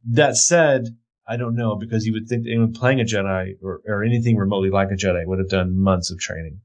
[0.06, 0.98] That said,
[1.28, 4.38] I don't know because you would think that anyone playing a Jedi or, or anything
[4.38, 6.62] remotely like a Jedi would have done months of training.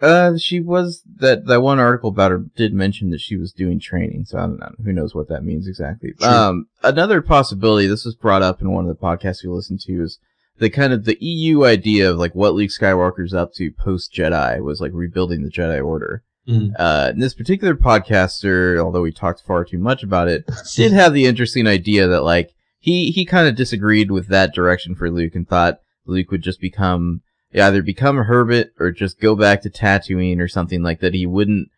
[0.00, 3.78] Uh, she was that that one article about her did mention that she was doing
[3.78, 4.72] training, so I don't know.
[4.82, 6.14] Who knows what that means exactly?
[6.18, 6.28] Sure.
[6.28, 7.86] Um, another possibility.
[7.86, 10.02] This was brought up in one of the podcasts we listened to.
[10.02, 10.18] Is
[10.56, 14.62] the kind of the EU idea of like what Luke Skywalker's up to post Jedi
[14.62, 16.22] was like rebuilding the Jedi Order.
[16.48, 16.72] Mhm.
[16.78, 21.12] Uh, and this particular podcaster, although we talked far too much about it, did have
[21.12, 25.34] the interesting idea that like he he kind of disagreed with that direction for Luke
[25.34, 27.20] and thought Luke would just become
[27.54, 31.14] either become a hermit or just go back to Tatooine or something like that.
[31.14, 31.68] He wouldn't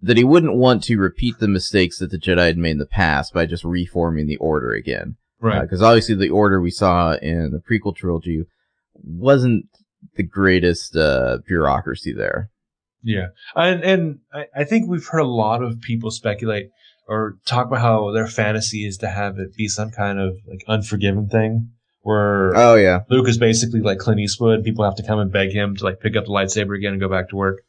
[0.00, 2.86] that he wouldn't want to repeat the mistakes that the Jedi had made in the
[2.86, 5.16] past by just reforming the Order again.
[5.40, 5.62] Right.
[5.62, 8.44] Because obviously the Order we saw in the prequel trilogy
[8.94, 9.66] wasn't
[10.16, 12.50] the greatest uh, bureaucracy there.
[13.02, 16.70] Yeah, and and I, I think we've heard a lot of people speculate
[17.08, 20.64] or talk about how their fantasy is to have it be some kind of like
[20.66, 21.70] unforgiven thing
[22.02, 23.00] where Oh yeah.
[23.10, 24.64] Luke is basically like Clint Eastwood.
[24.64, 27.00] People have to come and beg him to like pick up the lightsaber again and
[27.00, 27.62] go back to work.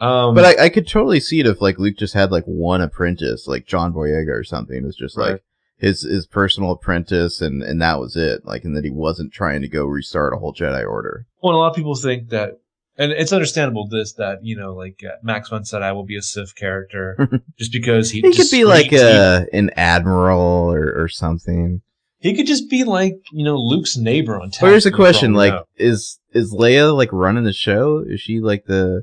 [0.00, 2.80] Um, But I, I could totally see it if like Luke just had like one
[2.80, 4.76] apprentice, like John Boyega or something.
[4.76, 5.32] It was just Right.
[5.32, 5.42] like
[5.76, 8.44] his his personal apprentice, and and that was it.
[8.44, 11.26] Like, and that he wasn't trying to go restart a whole Jedi Order.
[11.42, 12.52] well, a lot of people think that,
[12.96, 16.22] and it's understandable this that you know like uh, Max von I will be a
[16.22, 17.28] Sith character
[17.58, 21.82] just because he He could be like a an admiral or or something.
[22.18, 24.50] He, could just be like you know Luke's neighbor on.
[24.60, 28.02] But here's a Tatooine for all question: like, is is Leia like running the show?
[28.06, 29.02] Is she like the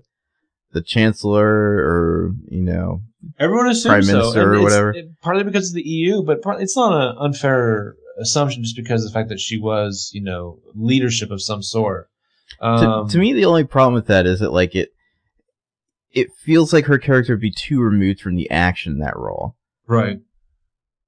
[0.71, 3.01] the chancellor or you know
[3.39, 4.91] Everyone assumes Prime so, Minister and or whatever.
[4.91, 9.03] it- partly because of the EU, but partly, it's not an unfair assumption just because
[9.03, 12.09] of the fact that she was, you know, leadership of some sort.
[12.59, 14.89] To, Um, to me the only problem with that is that like it
[16.13, 19.55] it feels like her character would be too removed from the action in that role.
[19.87, 20.19] right?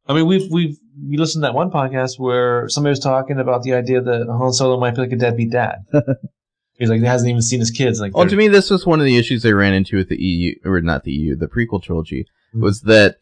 [0.07, 0.77] I mean, we've we've
[1.09, 4.51] we listened to that one podcast where somebody was talking about the idea that Han
[4.53, 5.85] Solo might be like a deadbeat dad.
[6.77, 8.01] He's like he hasn't even seen his kids.
[8.01, 10.21] Like, Well, to me, this was one of the issues they ran into with the
[10.21, 12.61] EU, or not the EU, the prequel trilogy, Mhm.
[12.61, 13.17] was that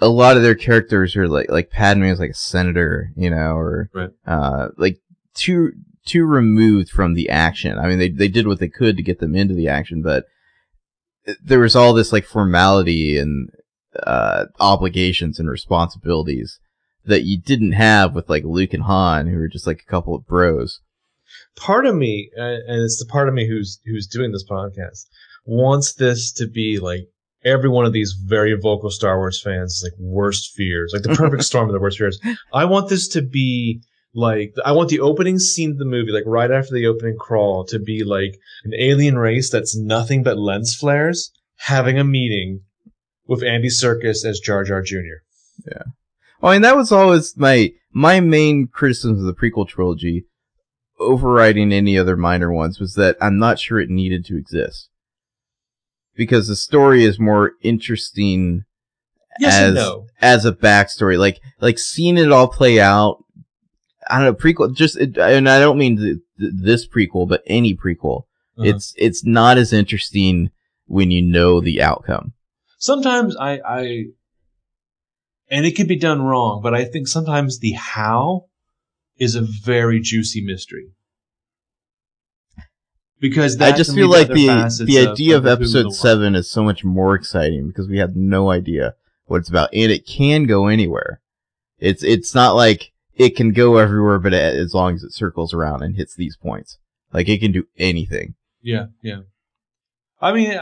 [0.00, 3.56] a lot of their characters are like, like Padme is like a senator, you know,
[3.56, 4.10] or, Right.
[4.26, 4.98] uh, like
[5.34, 5.72] too,
[6.06, 7.78] too removed from the action.
[7.78, 10.24] I mean, they, they did what they could to get them into the action, but
[11.42, 13.50] there was all this like formality and,
[14.02, 16.60] uh, obligations and responsibilities
[17.06, 20.14] that you didn't have with like Luke and Han, who were just like a couple
[20.14, 20.80] of bros.
[21.56, 25.06] part of me, uh, and it's the part of me who's who's doing this podcast,
[25.44, 27.08] wants this to be like
[27.44, 31.44] every one of these very vocal Star Wars fans like worst fears, like the perfect
[31.50, 32.20] storm of the worst fears.
[32.52, 33.82] I want this to be
[34.16, 37.64] like I want the opening scene of the movie, like right after the opening crawl,
[37.66, 42.62] to be like an alien race that's nothing but lens flares having a meeting
[43.26, 45.20] with Andy Serkis as Jar Jar Jr.
[46.40, 50.24] Well, I mean, that was always my my main criticism of the prequel trilogy,
[50.98, 54.88] overriding any other minor ones, was that I'm not sure it needed to exist
[56.14, 58.64] because the story is more interesting
[59.38, 60.06] Yes as no.
[60.20, 61.18] as a backstory.
[61.18, 63.22] Like like seeing it all play out.
[64.08, 64.74] I don't know prequel.
[64.74, 68.22] Just it, and I don't mean th- th- this prequel, but any prequel.
[68.58, 68.68] Uh-huh.
[68.68, 70.50] It's it's not as interesting
[70.86, 72.32] when you know the outcome.
[72.78, 74.04] sometimes I, I
[75.50, 78.46] and it could be done wrong, but I think sometimes the how
[79.18, 80.88] is a very juicy mystery.
[83.18, 85.94] Because I that just feel like the the idea of, the who and the episode
[85.94, 88.94] seven is so much more exciting because we have no idea
[89.24, 91.20] what it's about, and it can go anywhere.
[91.78, 95.52] It's it's not like it can go everywhere, but a- as long as it circles
[95.54, 96.78] around and hits these points,
[97.12, 98.34] like it can do anything.
[98.62, 99.20] Yeah, yeah.
[100.20, 100.58] I mean,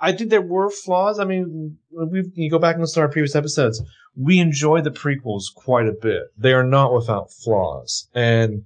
[0.00, 1.18] I think there were flaws.
[1.18, 3.82] I mean, we you go back and listen to our previous episodes.
[4.16, 6.24] We enjoy the prequels quite a bit.
[6.36, 8.64] They are not without flaws, and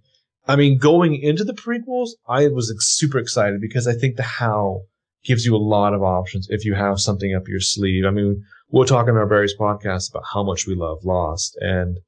[0.48, 4.82] I mean, going into the prequels, I was super excited because I think the how
[5.24, 8.04] gives you a lot of options if you have something up your sleeve.
[8.04, 11.98] I mean, we'll talk in our various podcasts about how much we love Lost, and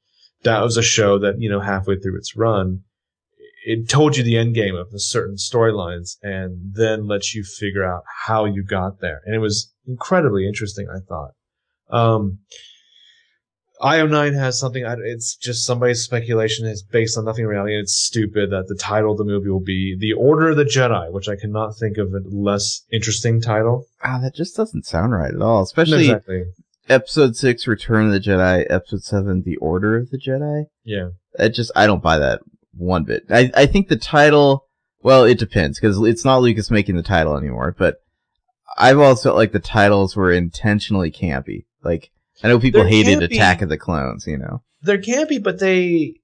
[0.43, 2.83] that was a show that you know halfway through its run
[3.69, 7.85] it told you the end game of the certain storylines and then lets you figure
[7.85, 9.21] out how you got there.
[9.27, 11.33] And it was incredibly interesting, I thought.
[11.91, 12.39] Um,
[13.83, 16.67] IO9 has something, it's just somebody's speculation.
[16.67, 17.75] It's based on nothing in reality.
[17.75, 20.65] And it's stupid that the title of the movie will be The Order of the
[20.65, 23.85] Jedi, which I cannot think of a less interesting title.
[24.03, 25.63] Ah, that just doesn't sound right at all.
[25.63, 26.45] Especially exactly.
[26.89, 30.65] Episode six, Return of the Jedi, episode seven, The Order of the Jedi.
[30.85, 31.11] Yeah.
[31.39, 32.41] It just I don't buy that
[32.73, 33.25] one bit.
[33.31, 34.65] I I think the title.
[35.01, 37.75] Well, it depends because it's not Lucas making the title anymore.
[37.79, 37.97] But
[38.77, 41.67] I've always felt like the titles were intentionally campy.
[41.83, 42.11] Like
[42.43, 43.35] I know people They're hated campy.
[43.35, 44.27] Attack of the Clones.
[44.27, 44.63] You know.
[44.83, 46.15] there can be, but they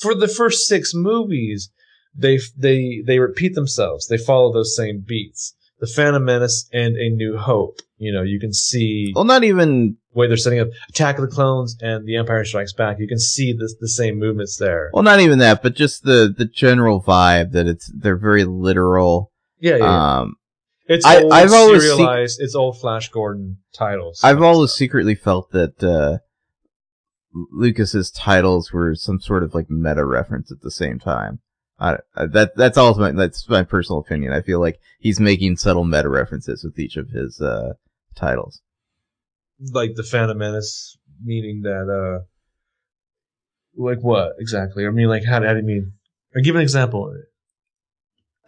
[0.00, 1.70] for the first six movies,
[2.14, 4.06] they they they repeat themselves.
[4.06, 5.54] They follow those same beats.
[5.80, 7.80] The Phantom Menace and A New Hope.
[7.98, 9.96] You know, you can see Well, not even.
[10.12, 12.98] the way they're setting up Attack of the Clones and The Empire Strikes Back.
[12.98, 14.90] You can see the the same movements there.
[14.92, 19.32] Well, not even that, but just the the general vibe that it's they're very literal.
[19.60, 20.18] Yeah, yeah.
[20.20, 20.34] Um,
[20.86, 22.40] it's I- old I've always serialized.
[22.40, 24.20] it's old Flash Gordon titles.
[24.24, 26.18] I've always secretly felt that uh,
[27.34, 31.40] Lucas's titles were some sort of like meta reference at the same time.
[31.80, 34.32] I, I, that that's all my that's my personal opinion.
[34.32, 37.74] I feel like he's making subtle meta references with each of his uh,
[38.16, 38.60] titles.
[39.72, 42.24] like the Phantom Menace, meaning that uh,
[43.76, 44.86] like what exactly?
[44.86, 45.92] I mean, like how, how do you mean?
[46.34, 47.14] Or give an example.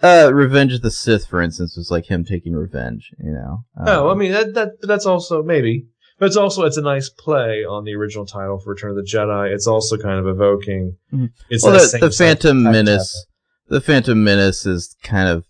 [0.03, 3.11] Uh, Revenge of the Sith, for instance, was like him taking revenge.
[3.18, 3.64] You know.
[3.87, 5.87] oh, I Um, mean that that that's also maybe,
[6.21, 9.03] but it's also it's a nice play on the original title for Return of the
[9.03, 9.53] Jedi.
[9.53, 10.97] It's also kind of evoking.
[11.12, 11.31] Mhm.
[11.49, 13.27] It's well, the, the Phantom side Menace,
[13.68, 15.45] the Phantom Menace is kind of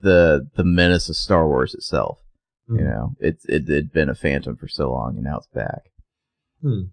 [0.00, 2.18] the the menace of Star Wars itself.
[2.68, 2.78] Mhm.
[2.78, 5.82] You know, it it had been a Phantom for so long, and now it's back.
[6.60, 6.90] Hmm.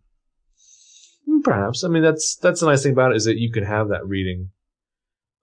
[1.28, 1.84] Mm, Perhaps.
[1.84, 4.06] I mean, that's that's the nice thing about it is that you could have that
[4.08, 4.50] reading.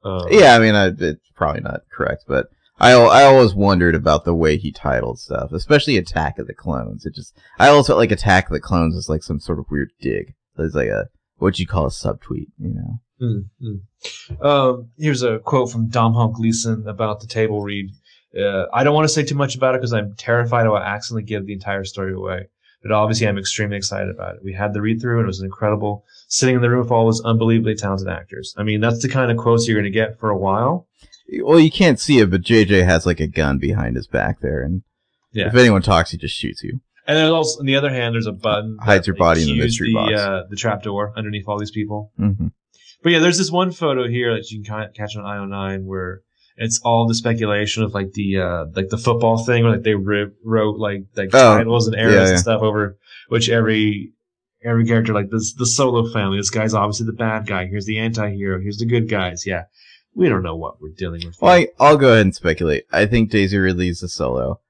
[0.05, 2.47] Um, Yeah, I mean, I, it's probably not correct, but
[2.81, 7.05] I I always wondered about the way he titled stuff, especially Attack of the Clones.
[7.05, 9.67] It just I always felt like Attack of the Clones was like some sort of
[9.71, 10.35] weird dig.
[10.59, 13.01] It's like a what you call a subtweet, you know.
[13.21, 14.45] Mm, mm.
[14.45, 17.91] Um, here's a quote from Domhnall Gleeson about the table read.
[18.39, 20.79] Uh, I don't want to say too much about it because I'm terrified I will
[20.79, 22.49] accidentally give the entire story away.
[22.83, 24.43] But obviously, I'm extremely excited about it.
[24.43, 26.07] We had the read through, and it was incredible.
[26.29, 28.55] Sitting in the room with all those unbelievably talented actors.
[28.57, 30.87] I mean, that's the kind of quotes you're going to get for a while.
[31.43, 34.63] Well, you can't see it, but JJ has like a gun behind his back there,
[34.63, 34.83] and
[35.33, 35.47] Yeah.
[35.49, 36.81] if anyone talks, he just shoots you.
[37.07, 39.59] And then also, on the other hand, there's a button Hides your body in the
[39.65, 40.13] mystery the, box.
[40.15, 42.13] Uh, the trap door underneath all these people.
[42.17, 42.49] hmm
[43.03, 46.21] But yeah, there's this one photo here that you can catch on IO9 where
[46.57, 49.95] it's all the speculation of like the uh like the football thing where like they
[49.95, 52.31] ri- wrote like like Oh, titles and arrows yeah, yeah.
[52.31, 54.13] and stuff over which every
[54.63, 57.99] every character like this the solo family this guy's obviously the bad guy here's the
[57.99, 59.63] anti-hero here's the good guys yeah
[60.15, 61.53] we don't know what we're dealing with Well.
[61.53, 62.85] I, I'll go ahead and speculate.
[62.93, 64.61] I think Daisy Ridley's a solo.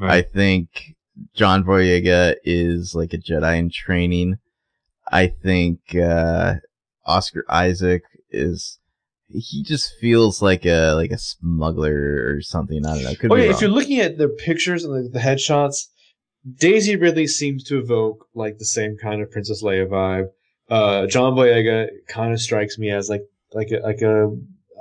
[0.00, 0.94] I think
[1.34, 4.38] John Boyega is like a Jedi in training.
[5.10, 6.56] I think uh,
[7.06, 8.78] Oscar Isaac is.
[9.30, 12.86] He just feels like a like a smuggler or something.
[12.86, 13.14] I don't know.
[13.14, 15.88] Could oh be yeah, if you're looking at the pictures and the, the headshots,
[16.56, 20.28] Daisy Ridley seems to evoke like the same kind of Princess Leia vibe.
[20.70, 23.22] Uh, John Boyega kind of strikes me as like
[23.52, 24.34] like a, like a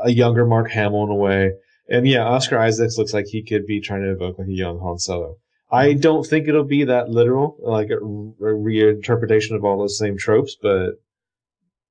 [0.03, 1.51] a younger Mark Hamill in a way,
[1.89, 4.79] and yeah, Oscar Isaacs looks like he could be trying to evoke like a young
[4.79, 5.35] Han Solo.
[5.69, 10.17] I don't think it'll be that literal, like a, a reinterpretation of all those same
[10.17, 10.91] tropes, but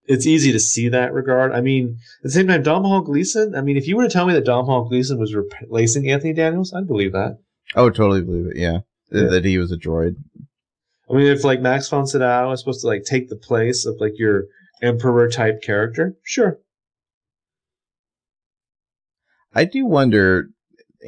[0.07, 1.53] it's easy to see that regard.
[1.53, 3.55] I mean, at the same time, Dom Domhnall Gleeson.
[3.55, 6.33] I mean, if you were to tell me that Dom Domhnall Gleeson was replacing Anthony
[6.33, 7.39] Daniels, I'd believe that.
[7.75, 8.57] I would totally believe it.
[8.57, 8.79] Yeah,
[9.11, 9.29] Yeah.
[9.29, 10.15] that he was a droid.
[11.11, 13.97] I mean, if like Max von Sydow is supposed to like take the place of
[14.01, 14.45] like your
[14.83, 16.59] emperor type character, sure.
[19.57, 20.51] I do wonder,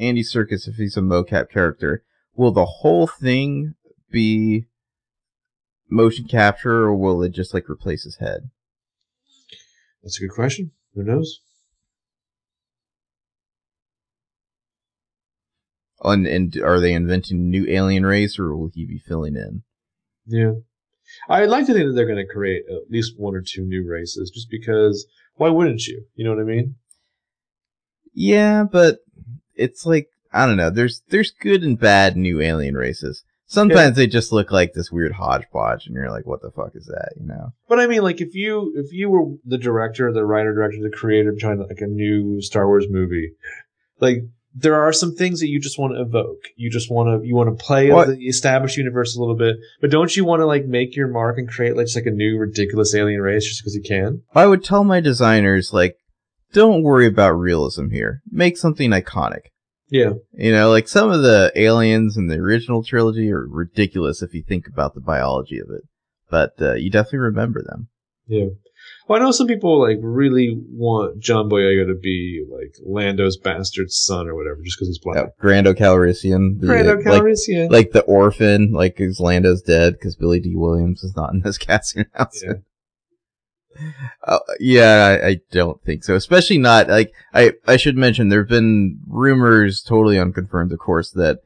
[0.01, 2.03] Andy Serkis, if he's a mocap character,
[2.35, 3.75] will the whole thing
[4.11, 4.65] be
[5.87, 8.49] motion capture, or will it just like replace his head?
[10.01, 10.71] That's a good question.
[10.95, 11.41] Who knows?
[16.03, 19.61] And, and are they inventing a new alien race, or will he be filling in?
[20.25, 20.53] Yeah.
[21.29, 23.87] I'd like to think that they're going to create at least one or two new
[23.87, 25.05] races, just because.
[25.35, 26.05] Why wouldn't you?
[26.15, 26.75] You know what I mean?
[28.19, 28.97] Yeah, but
[29.55, 30.69] it's like I don't know.
[30.69, 33.23] There's there's good and bad new alien races.
[33.47, 36.85] Sometimes they just look like this weird hodgepodge, and you're like, "What the fuck is
[36.85, 37.53] that?" You know?
[37.67, 40.95] But I mean, like, if you if you were the director, the writer, director, the
[40.95, 43.31] creator behind like a new Star Wars movie,
[43.99, 44.17] like
[44.53, 46.43] there are some things that you just want to evoke.
[46.57, 48.09] You just want to you want to play What?
[48.09, 51.37] the established universe a little bit, but don't you want to like make your mark
[51.37, 54.23] and create like just like a new ridiculous alien race just because you can?
[54.35, 55.95] I would tell my designers like,
[56.53, 58.21] "Don't worry about realism here.
[58.29, 59.51] Make something iconic."
[59.91, 64.35] Yeah, You know, like some of the aliens in the original trilogy are ridiculous if
[64.35, 65.81] you think about the biology of it,
[66.29, 67.87] but uh, you definitely remember them.
[68.27, 68.49] yeah.
[69.07, 73.91] Well, I know some people like really want John Boyega to be like Lando's bastard
[73.91, 75.17] son or whatever, just because he's black.
[75.17, 77.71] Uh, Grando Calrissian, the, Brando like, Calrissian.
[77.71, 81.57] like the orphan, like his Lando's dead because Billy Dee Williams is not in this
[81.57, 82.63] casting announcement.
[84.23, 86.15] Uh, yeah, I, I don't think so.
[86.15, 87.53] Especially not like I.
[87.67, 91.39] I should mention there have been rumors, totally unconfirmed, of course, that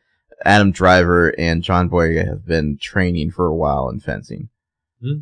[0.46, 4.50] Adam Driver and John Boyega have been training for a while in fencing,
[5.02, 5.20] Hmm.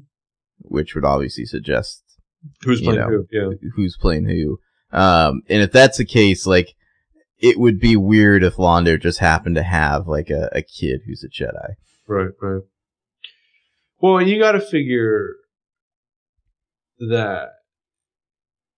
[0.60, 2.04] which would obviously suggest
[2.64, 3.08] Who's playing know.
[3.10, 3.28] who?
[3.32, 3.50] Yeah.
[3.76, 4.60] who's playing who.
[4.92, 6.76] Um, and if that's the case, like,
[7.40, 11.24] it would be weird if Londo just happened to have like a, a kid who's
[11.24, 11.76] a Jedi.
[12.08, 12.62] Right, right.
[14.00, 15.36] Well, you got to figure
[17.10, 17.50] that.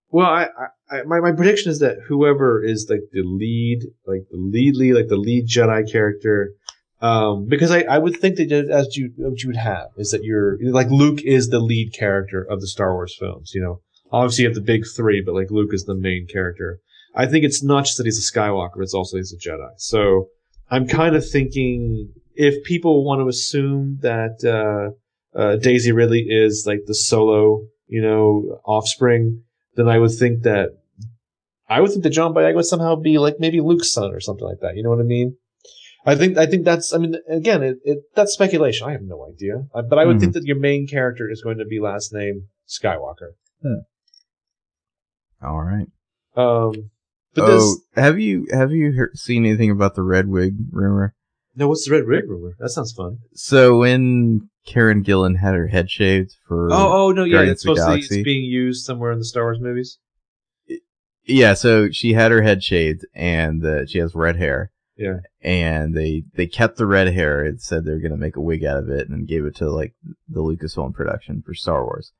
[0.09, 4.27] Well, I, I, I, my, my prediction is that whoever is like the lead, like
[4.29, 6.53] the lead lead, like the lead Jedi character,
[7.01, 10.23] um, because I, I would think that as you what you would have is that
[10.23, 13.51] you're like Luke is the lead character of the Star Wars films.
[13.53, 16.79] You know, obviously you have the big three, but like Luke is the main character.
[17.15, 19.69] I think it's not just that he's a Skywalker; it's also he's a Jedi.
[19.77, 20.27] So
[20.69, 26.63] I'm kind of thinking if people want to assume that uh, uh, Daisy Ridley is
[26.65, 27.61] like the solo,
[27.93, 29.43] you know, offspring,
[29.75, 30.69] then I would think that
[31.69, 34.47] I would think that John Boyega would somehow be like maybe Luke's son or something
[34.47, 34.75] like that.
[34.75, 35.37] You know what I mean?
[36.03, 38.87] I think I think that's I mean again it, it that's speculation.
[38.89, 40.21] I have no idea, Uh, but I would Mhm.
[40.21, 43.33] think that your main character is going to be last name Skywalker.
[45.41, 45.87] All right.
[46.35, 46.89] Um,
[47.35, 51.13] but oh, this have you have you heard, seen anything about the red wig rumor?
[51.55, 52.55] No, what's the red rig rumor?
[52.59, 53.19] That sounds fun.
[53.33, 57.61] So when Karen Gillan had her head shaved for Oh, oh no, yeah, Guardians it's
[57.63, 59.99] supposed to be it's being used somewhere in the Star Wars movies.
[61.25, 64.71] yeah, so she had her head shaved and uh, she has red hair.
[64.95, 65.19] Yeah.
[65.41, 68.77] And they they kept the red hair It said they're gonna make a wig out
[68.77, 69.93] of it and gave it to like
[70.29, 72.11] the Lucasfilm production for Star Wars.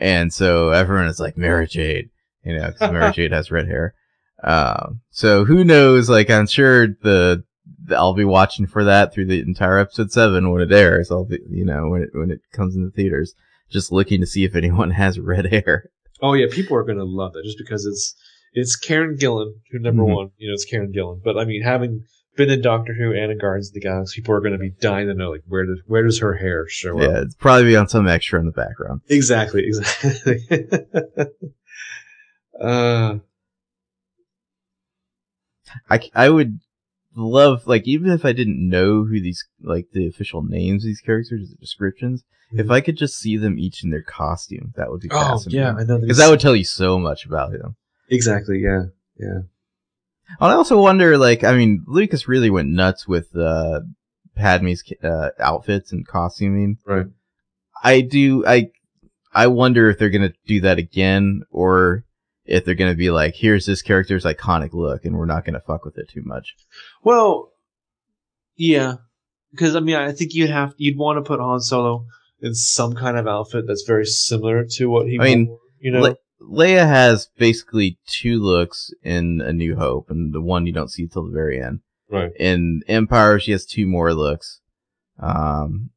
[0.00, 2.10] And so everyone is like Mara Jade,
[2.44, 3.94] you know, because Mara Jade has red hair.
[4.42, 6.08] Um, so who knows?
[6.08, 7.44] Like, I'm sure the
[7.90, 11.10] I'll be watching for that through the entire episode seven when it airs.
[11.10, 13.34] I'll be, you know, when it when it comes in the theaters,
[13.70, 15.90] just looking to see if anyone has red hair.
[16.20, 18.14] Oh yeah, people are gonna love that just because it's
[18.52, 20.14] it's Karen Gillan who number Mhm.
[20.16, 20.30] one.
[20.36, 21.20] You know, it's Karen Gillan.
[21.22, 22.04] But I mean, having
[22.36, 25.06] been in Doctor Who and in Guardians of the Galaxy, people are gonna be dying
[25.08, 27.24] to know like where does where does her hair show Yeah, up?
[27.24, 29.00] it's probably be on some extra in the background.
[29.08, 30.40] Exactly, exactly.
[32.60, 33.18] uh,
[35.90, 36.58] I, I would
[37.18, 41.00] love like even if I didn't know who these like the official names of these
[41.00, 45.00] characters, the descriptions, if I could just see them each in their costume, that would
[45.00, 45.26] be awesome.
[45.26, 45.60] oh fascinating.
[45.60, 47.76] yeah, I know because that would tell you so much about them.
[48.08, 48.84] exactly yeah
[49.18, 49.40] yeah.
[50.40, 53.80] And I also wonder, like, I mean, Lucas really went nuts with uh,
[54.36, 56.78] Padme's uh, outfits and costuming.
[56.86, 57.06] Right.
[57.82, 58.46] I do.
[58.46, 58.70] I
[59.32, 62.04] I wonder if they're gonna do that again, or
[62.48, 65.84] if they're gonna be like, here's this character's iconic look, and we're not gonna fuck
[65.84, 66.56] with it too much.
[67.04, 67.52] Well,
[68.56, 68.96] yeah,
[69.52, 72.06] because I mean, I think you'd have you'd want to put Han Solo
[72.40, 75.18] in some kind of outfit that's very similar to what he.
[75.20, 80.10] I mean, wore, you know, Le- Leia has basically two looks in A New Hope,
[80.10, 81.80] and the one you don't see till the very end.
[82.10, 82.32] right?
[82.38, 84.60] In Empire, she has two more looks.
[85.20, 85.90] Um,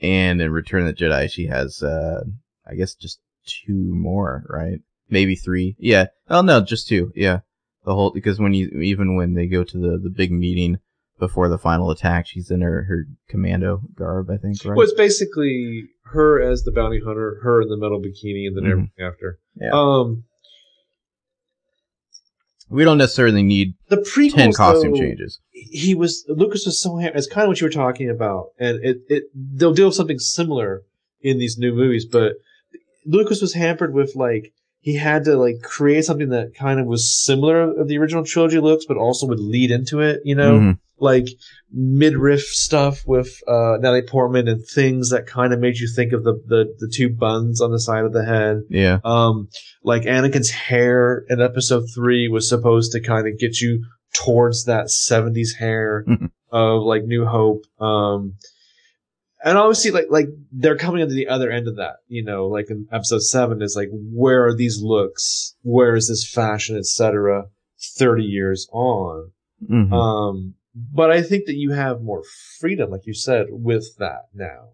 [0.00, 2.22] and in Return of the Jedi, she has, uh,
[2.66, 4.80] I guess just two more, right?
[5.10, 5.76] Maybe three.
[5.78, 6.06] Yeah.
[6.28, 7.12] Oh no, just two.
[7.14, 7.40] Yeah.
[7.84, 10.78] The whole, because when you, even when they go to the, the big meeting
[11.18, 14.74] before the final attack, she's in her, her commando garb, I think, right?
[14.76, 18.64] Well, it's basically her as the bounty hunter, her in the metal bikini, and then
[18.64, 18.70] Mhm.
[18.70, 19.38] everything after.
[19.60, 19.70] Yeah.
[19.72, 20.24] Um,
[22.70, 25.38] we don't necessarily need the prequels, 10 costume though, changes.
[25.52, 26.98] He was Lucas was so.
[26.98, 29.94] ha- It's kind of what you were talking about, and it it they'll deal with
[29.94, 30.82] something similar
[31.20, 32.36] in these new movies, but
[33.04, 34.52] Lucas was hampered with like
[34.84, 38.60] he had to like create something that kind of was similar of the original trilogy
[38.60, 40.20] looks, but also would lead into it.
[40.24, 40.78] You know, Mhm.
[41.00, 41.26] like
[41.72, 46.22] midriff stuff with uh, Natalie Portman and things that kind of made you think of
[46.22, 48.58] the, the the two buns on the side of the head.
[48.68, 48.98] Yeah.
[49.04, 49.48] Um,
[49.82, 54.86] like Anakin's hair in Episode Three was supposed to kind of get you towards that
[54.90, 56.30] '70s hair Mhm.
[56.52, 57.62] of like New Hope.
[57.80, 58.34] Um,
[59.44, 61.96] and obviously, like like they're coming into the other end of that.
[62.08, 65.54] You know, like in Episode Seven is like, where are these looks?
[65.62, 67.44] Where is this fashion, etc.
[67.98, 69.30] Thirty years on.
[69.70, 69.92] Mhm.
[69.92, 72.22] Um, but I think that you have more
[72.58, 74.70] freedom, like you said, with that now.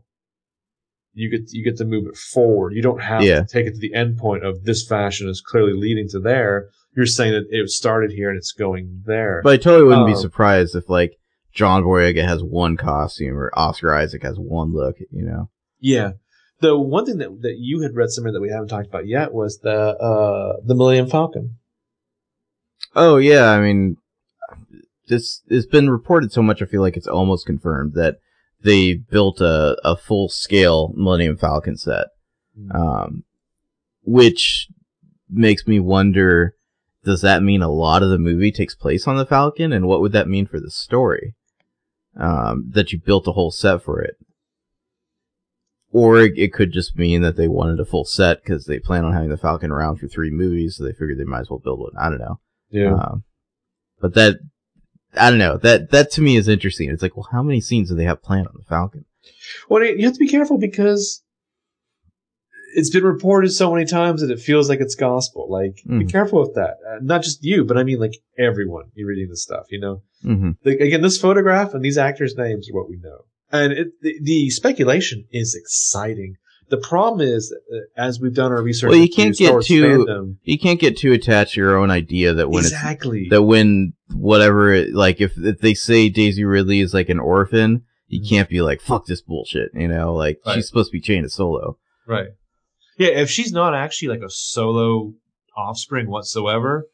[1.13, 2.73] You get you get to move it forward.
[2.75, 3.41] You don't have Yeah.
[3.41, 6.69] to take it to the end point of this fashion is clearly leading to there.
[6.97, 9.41] You're saying that it started here and it's going there.
[9.43, 11.17] But I totally wouldn't be Um, surprised if like
[11.53, 15.51] John Boyega has one costume or Oscar Isaac has one look, you know.
[15.81, 16.13] yeah.
[16.61, 19.33] The one thing that, that you had read somewhere that we haven't talked about yet
[19.33, 21.57] was the uh, the Millennium Falcon.
[22.95, 23.97] Oh yeah, I mean
[25.09, 28.19] this it's been reported so much I feel like it's almost confirmed that
[28.63, 32.09] they built a, a full scale Millennium Falcon set.
[32.75, 33.25] Um
[34.03, 34.69] which
[35.31, 36.55] makes me wonder
[37.05, 40.03] does that mean a lot of the movie takes place on the Falcon and what
[40.03, 41.35] would that mean for the story?
[42.17, 44.17] Um that you built a whole set for it.
[45.93, 49.05] Or it it could just mean that they wanted a full set because they plan
[49.05, 51.59] on having the Falcon around for three movies, so they figured they might as well
[51.59, 51.93] build one.
[51.99, 52.39] I don't know.
[52.71, 52.95] Yeah.
[52.95, 53.25] Um,
[54.01, 54.37] but that,
[55.15, 55.57] I don't know.
[55.57, 56.91] That that to me is interesting.
[56.91, 59.05] It's like, well, how many scenes do they have planned on the Falcon?
[59.69, 61.23] Well, you have to be careful because
[62.75, 65.47] it's been reported so many times that it feels like it's gospel.
[65.51, 66.11] Like, be Mhm.
[66.13, 66.77] careful with that.
[66.89, 68.85] Uh, not just you, but I mean, like everyone.
[68.95, 70.03] You're reading this stuff, you know.
[70.25, 70.51] Mm-hmm.
[70.65, 74.15] Like, again, this photograph and these actors' names are what we know, and it, the,
[74.23, 76.35] the speculation is exciting.
[76.69, 80.37] The problem is, uh, as we've done our research, Well, you can't get too- fandom,
[80.45, 83.23] You can't get too attached to your own idea that when exactly.
[83.23, 87.19] it's that when whatever it, like if, if they say Daisy Ridley is like an
[87.19, 88.29] orphan, you Mhm.
[88.29, 89.71] can't be like fuck this bullshit.
[89.75, 90.55] You know, like Right.
[90.55, 91.77] she's supposed to be chained to Solo.
[92.07, 92.29] Right.
[93.01, 95.15] Yeah, if she's not actually like a solo
[95.57, 96.87] offspring whatsoever,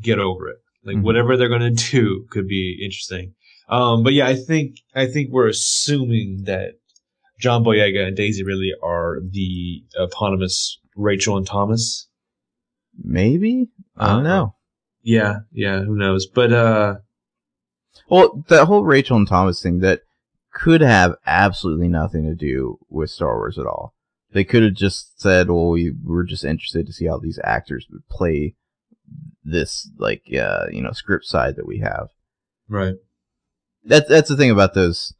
[0.00, 0.58] get over it.
[0.84, 1.02] Like Mhm.
[1.02, 3.34] whatever they're gonna do could be interesting.
[3.68, 6.74] Um, but yeah, I think I think we're assuming that
[7.40, 12.06] John Boyega and Daisy Ridley are the eponymous Rachel and Thomas.
[13.02, 14.22] Maybe I don't Uh-huh.
[14.22, 14.54] know.
[15.02, 16.26] Yeah, yeah, who knows?
[16.26, 16.96] But uh,
[18.08, 20.02] Well, that whole Rachel and Thomas thing that
[20.52, 23.94] could have absolutely nothing to do with Star Wars at all.
[24.32, 27.86] They could have just said, "Well, we were just interested to see how these actors
[27.90, 28.54] would play
[29.42, 32.10] this, like, uh, you know, script side that we have."
[32.68, 32.94] right.
[33.84, 35.14] That's that's the thing about those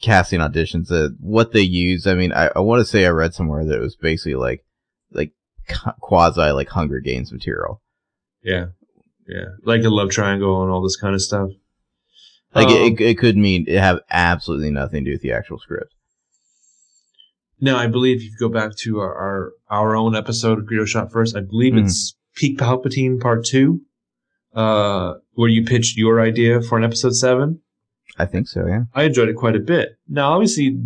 [0.00, 0.88] casting auditions.
[0.88, 2.06] That what they use.
[2.06, 4.64] I mean, I, I want to say I read somewhere that it was basically like,
[5.12, 5.32] like
[6.00, 7.80] quasi like Hunger Games material.
[8.42, 8.66] Yeah.
[9.28, 11.50] yeah, like a love triangle and all this kind of stuff.
[12.54, 15.58] Like Um, it, it could mean it have absolutely nothing to do with the actual
[15.58, 15.94] script.
[17.62, 20.86] Now, I believe if you go back to our our, our own episode of Greedo
[20.86, 21.84] Shot First, I believe Mhm.
[21.84, 23.80] it's Peak Palpatine Part Two,
[24.54, 27.60] uh, where you pitched your idea for an episode seven.
[28.18, 28.66] I think so.
[28.66, 28.82] Yeah.
[28.94, 29.90] I enjoyed it quite a bit.
[30.08, 30.76] Now, obviously,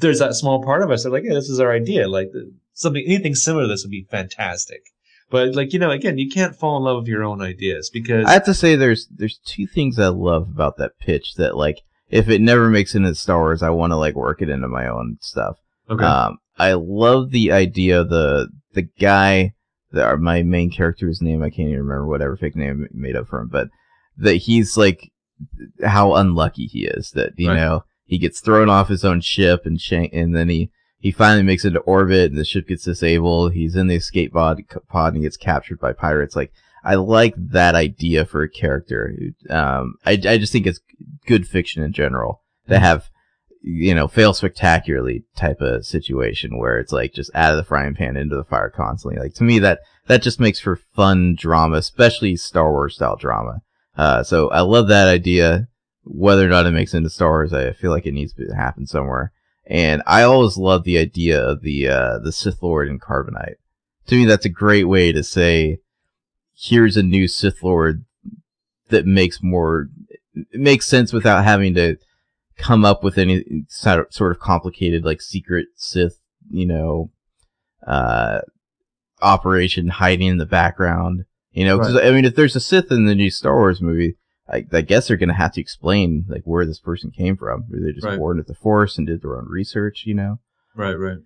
[0.00, 2.08] there's that small part of us that are like, yeah, this is our idea.
[2.08, 2.30] Like
[2.74, 4.82] something, anything similar to this would be fantastic.
[5.30, 8.26] But like you know, again, you can't fall in love with your own ideas because
[8.26, 11.82] I have to say, there's there's two things I love about that pitch that like
[12.10, 14.68] if it never makes it into Star Wars, I want to like work it into
[14.68, 15.58] my own stuff.
[15.90, 19.54] Okay, Um, I love the idea of the the guy
[19.92, 21.42] that are my main character's name.
[21.42, 23.68] I can't even remember whatever fake name made up for him, but
[24.18, 25.10] that he's like
[25.84, 27.56] how unlucky he is that you Right.
[27.56, 29.80] know he gets thrown off his own ship and
[30.12, 33.52] and then he he finally makes it to orbit and the ship gets disabled.
[33.52, 36.34] He's in the escape pod, pod and gets captured by pirates.
[36.34, 39.14] Like I like that idea for a character.
[39.48, 40.80] Um, I I just think it's
[41.26, 43.08] good fiction in general to have
[43.60, 47.94] you know, fail spectacularly type of situation where it's like just out of the frying
[47.94, 49.20] pan into the fire constantly.
[49.20, 53.60] Like to me, that that just makes for fun drama, especially Star Wars style drama.
[53.96, 55.68] Uh, so I love that idea.
[56.04, 58.86] Whether or not it makes into Star Wars, I feel like it needs to happen
[58.86, 59.32] somewhere.
[59.66, 63.56] And I always love the idea of the uh, the Sith Lord in Carbonite.
[64.06, 65.80] To me, that's a great way to say,
[66.56, 68.04] here's a new Sith Lord
[68.88, 69.88] that makes more
[70.52, 71.96] makes sense without having to
[72.58, 76.18] come up with any sort of- complicated like secret Sith,
[76.50, 77.10] you know,
[77.86, 78.40] uh,
[79.22, 81.24] operation hiding in the background.
[81.52, 84.16] You know, 'cause, I mean, if there's a Sith in the new Star Wars movie,
[84.48, 87.64] I, I guess they're gonna have to explain like where this person came from.
[87.70, 88.18] Were they just Right.
[88.18, 90.04] born with the Force and did their own research?
[90.06, 90.40] You know?
[90.76, 91.18] Right, right.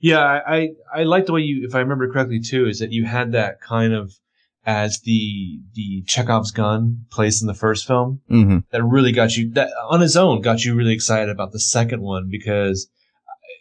[0.00, 2.92] Yeah, I, I I like the way you, if I remember correctly, too, is that
[2.92, 4.12] you had that kind of
[4.66, 8.58] as the the Chekhov's gun placed in the first film Mm-hmm.
[8.70, 12.00] that really got you that on his own got you really excited about the second
[12.02, 12.88] one because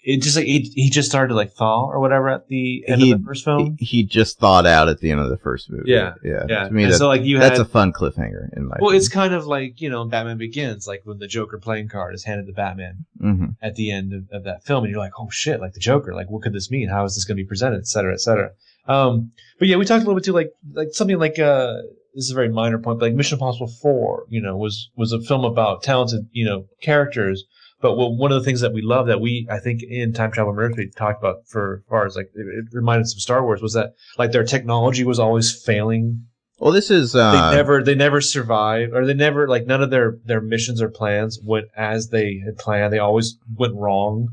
[0.05, 3.01] it just like he, he just started to like fall or whatever at the end
[3.01, 3.77] He- of the first film.
[3.79, 5.83] He, just thought out at the end of the first movie.
[5.91, 6.43] Yeah, yeah.
[6.49, 8.75] yeah, To me, that, so like you that's had a fun cliffhanger in my.
[8.81, 12.15] well, it's kind of like you know Batman Begins, like when the Joker playing card
[12.15, 15.13] is handed to Batman hmm at the end of, of that film, and you're like,
[15.17, 16.89] oh shit, like the Joker, like what could this mean?
[16.89, 18.51] How is this going to be presented, et cetera, et cetera.
[18.85, 21.77] Um, but yeah, we talked a little bit too, like like something like uh,
[22.13, 25.11] this is a very minor point, but like Mission Impossible Four, you know, was was
[25.11, 27.43] a film about talented, you know, characters.
[27.81, 30.31] But what, one of the things that we love that we, I think, in Time
[30.31, 33.43] Travel Mercury talked about for as far as like it, it reminded us of Star
[33.43, 36.25] Wars was that like their technology was always failing.
[36.59, 39.89] Well, this is uh, they never they never survive or they never like none of
[39.89, 42.93] their their missions or plans went as they had planned.
[42.93, 44.29] They always went wrong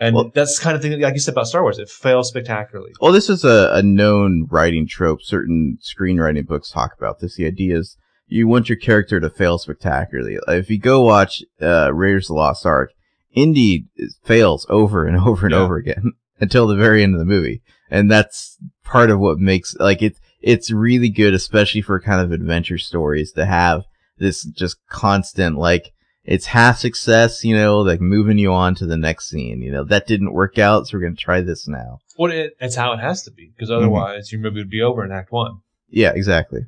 [0.00, 2.28] and Well- that's the kind of thing like you said about star wars it fails
[2.28, 5.22] spectacularly Well, this is a, a known writing trope.
[5.22, 7.36] Certain screenwriting books talk about this.
[7.36, 7.96] The idea is
[8.26, 10.38] you want your character to fail spectacularly.
[10.48, 12.90] If you go watch uh, Raiders of the Lost Ark,
[13.32, 13.86] Indy
[14.24, 15.60] fails over and over and Yeah.
[15.60, 19.74] over again until the very end of the movie, and that's part of what makes
[19.78, 20.16] like it.
[20.42, 23.82] It's really good, especially for kind of adventure stories, to have
[24.18, 25.92] this just constant like
[26.24, 29.62] it's half success, you know, like moving you on to the next scene.
[29.62, 31.98] You know that didn't work out, so we're gonna try this now.
[32.18, 33.52] well it, it's how it has to be Mm-hmm.
[33.56, 36.60] because otherwise your movie would be over in act one Yeah, exactly.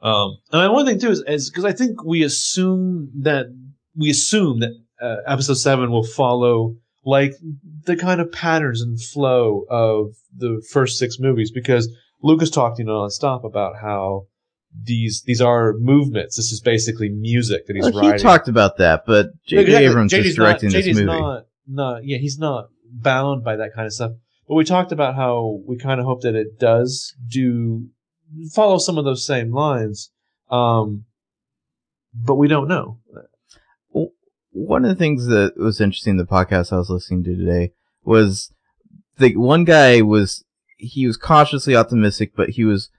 [0.00, 3.46] um and one thing too is is because i think we assume that
[3.96, 7.32] we assume that uh, episode 7 will follow like
[7.84, 11.88] the kind of patterns and flow of the first six movies because
[12.22, 14.26] Lucas talked you know nonstop about how
[14.80, 16.36] these these are movements.
[16.36, 18.18] This is basically music that he's Well, writing.
[18.18, 19.62] he talked about that, but J.J.
[19.62, 19.86] Exactly.
[19.86, 21.06] Abrams JJ's is directing not, this JJ's movie.
[21.06, 24.12] Not, not yeah, he's not bound by that kind of stuff.
[24.48, 27.88] But we talked about how we kind of hope that it does do
[28.52, 30.10] follow some of those same lines.
[30.50, 31.04] Um,
[32.14, 32.98] but we don't know.
[34.54, 37.72] One of the things that was interesting in the podcast I was listening to today
[38.04, 38.52] was
[39.16, 40.44] the one guy was
[40.76, 42.90] he was cautiously optimistic, but he was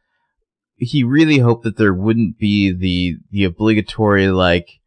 [0.77, 4.79] he really hoped that there wouldn't be the the obligatory like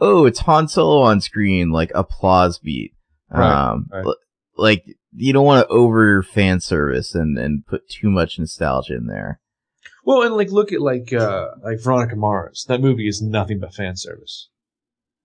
[0.00, 2.92] oh it's Han Solo on screen like applause beat.
[3.30, 4.04] Right, um, right.
[4.04, 4.16] l-
[4.56, 4.84] like
[5.16, 9.40] you don't want to over fan service and and put too much nostalgia in there.
[10.04, 12.64] Well, and like look at like uh like Veronica Mars.
[12.68, 14.48] That movie is nothing but fan service.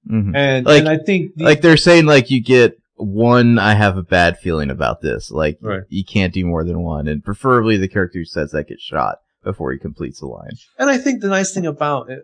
[0.08, 3.74] hmm And Like- and I think the, like they're saying like you get one i
[3.76, 5.84] have a bad feeling about this like Right.
[5.88, 9.20] you can't do more than one and preferably the character who says that gets shot
[9.44, 12.24] before he completes the line And I think the nice thing about it,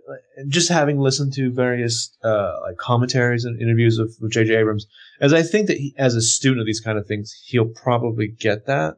[0.49, 4.55] just having listened to various uh, like commentaries and interviews of, J.J.
[4.55, 4.85] Abrams,
[5.21, 8.27] is I think that he, as a student of these kind of things, he'll probably
[8.27, 8.97] get that.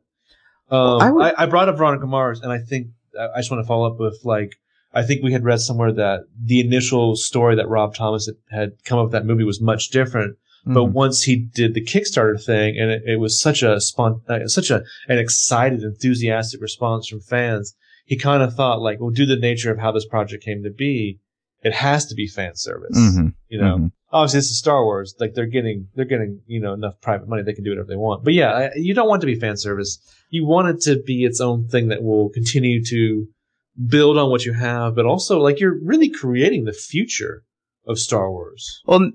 [0.69, 2.88] Um, I would- I, I brought up Veronica Mars, and I think
[3.19, 4.56] I I just want to follow up with like
[4.94, 8.98] I think we had read somewhere that the initial story that Rob Thomas had, come
[8.99, 10.38] up with that movie was much different.
[10.65, 10.91] But Mhm.
[10.91, 14.84] once he did the Kickstarter thing, and it, it was such a uh, such a
[15.07, 17.76] an excited, enthusiastic response from fans,
[18.07, 20.63] he kind of thought like, well, due to the nature of how this project came
[20.63, 21.19] to be,
[21.63, 22.97] it has to be fan service.
[22.97, 23.34] Mhm.
[23.49, 23.91] You know, Mhm.
[24.11, 25.13] obviously this is Star Wars.
[25.19, 27.95] Like they're getting they're getting you know enough private money they can do whatever they
[27.95, 28.23] want.
[28.23, 29.99] But yeah, I- you don't want to be fan service.
[30.29, 33.27] You want it to be its own thing that will continue to
[33.88, 37.43] build on what you have, but also like you're really creating the future
[37.85, 38.81] of Star Wars.
[38.85, 39.11] Well,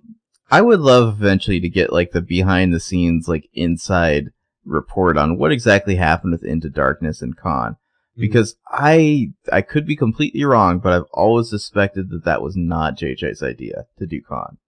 [0.50, 4.28] I would love eventually to get like the behind the scenes, like inside
[4.64, 7.76] report on what exactly happened with Into Darkness and Khan.
[8.12, 8.20] Mm-hmm.
[8.20, 12.98] Because I I could be completely wrong, but I've always suspected that that was not
[12.98, 14.58] JJ's idea to do Khan.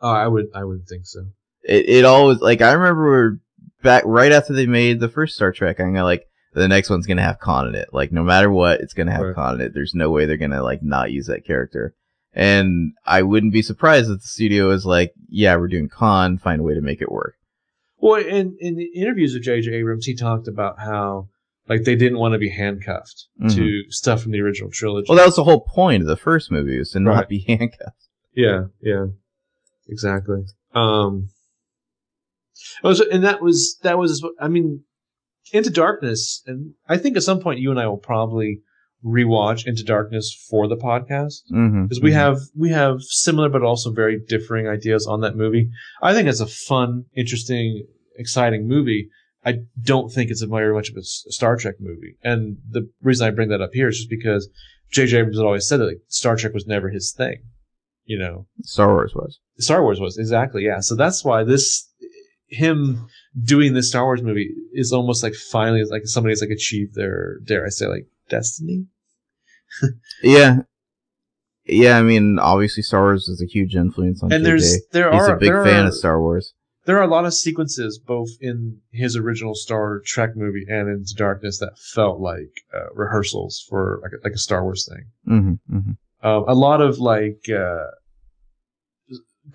[0.00, 1.26] Oh, I would I would think so.
[1.62, 3.40] It it always like I remember
[3.82, 7.06] back right after they made the first Star Trek, I'm gonna like the next one's
[7.06, 7.90] gonna have Khan in it.
[7.92, 9.34] Like no matter what, it's gonna have Right.
[9.34, 9.74] Khan in it.
[9.74, 11.94] There's no way they're gonna like not use that character.
[12.32, 16.60] And I wouldn't be surprised if the studio is like, yeah, we're doing Khan, find
[16.60, 17.34] a way to make it work.
[17.98, 19.72] Well, in in the interviews with J.J.
[19.72, 21.28] Abrams, he talked about how
[21.68, 25.06] like they didn't want to be handcuffed to stuff from the original trilogy.
[25.08, 27.28] Well, that was the whole point of the first movie was to not Right.
[27.28, 28.06] be handcuffed.
[28.34, 29.06] Yeah, yeah,
[29.88, 30.42] exactly.
[30.74, 31.28] Um,
[32.82, 34.24] was, and that was that was.
[34.40, 34.84] I mean,
[35.52, 38.60] Into Darkness, and I think at some point you and I will probably
[39.04, 41.84] rewatch Into Darkness for the podcast Mm-hmm.
[41.84, 45.70] because we have we have similar but also very differing ideas on that movie.
[46.02, 47.86] I think it's a fun, interesting,
[48.16, 49.08] exciting movie.
[49.48, 53.26] I don't think it's a very much of a Star Trek movie, and the reason
[53.26, 54.48] I bring that up here is just because
[54.90, 55.18] J.J.
[55.18, 57.38] Abrams had always said that like, Star Trek was never his thing.
[58.04, 59.38] You know, Star Wars was.
[59.58, 60.80] Star Wars was exactly yeah.
[60.80, 61.88] So that's why this
[62.46, 63.06] him
[63.42, 67.66] doing this Star Wars movie is almost like finally like somebody's like achieved their dare
[67.66, 68.86] I say like destiny.
[70.22, 70.60] Yeah.
[71.66, 74.46] Yeah, I mean, obviously Star Wars is a huge influence on And JJ.
[74.46, 76.54] there's there He's are a big fan are, of Star Wars.
[76.88, 81.12] There are a lot of sequences both in his original Star Trek movie and Into
[81.14, 85.04] Darkness that felt like uh, rehearsals for like a, like a Star Wars thing.
[85.28, 86.26] Mm-hmm, mm-hmm.
[86.26, 87.84] Um, a lot of like uh,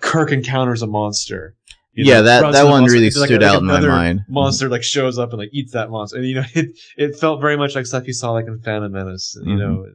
[0.00, 1.54] Kirk encounters a monster.
[1.92, 4.20] you Yeah, know, that- that one monster, really like, stood like out in my mind.
[4.28, 7.40] Monster like shows up and like eats that monster, and you know it it felt
[7.40, 9.36] very much like stuff you saw like in Phantom Menace.
[9.42, 9.58] You Mhm.
[9.58, 9.86] know,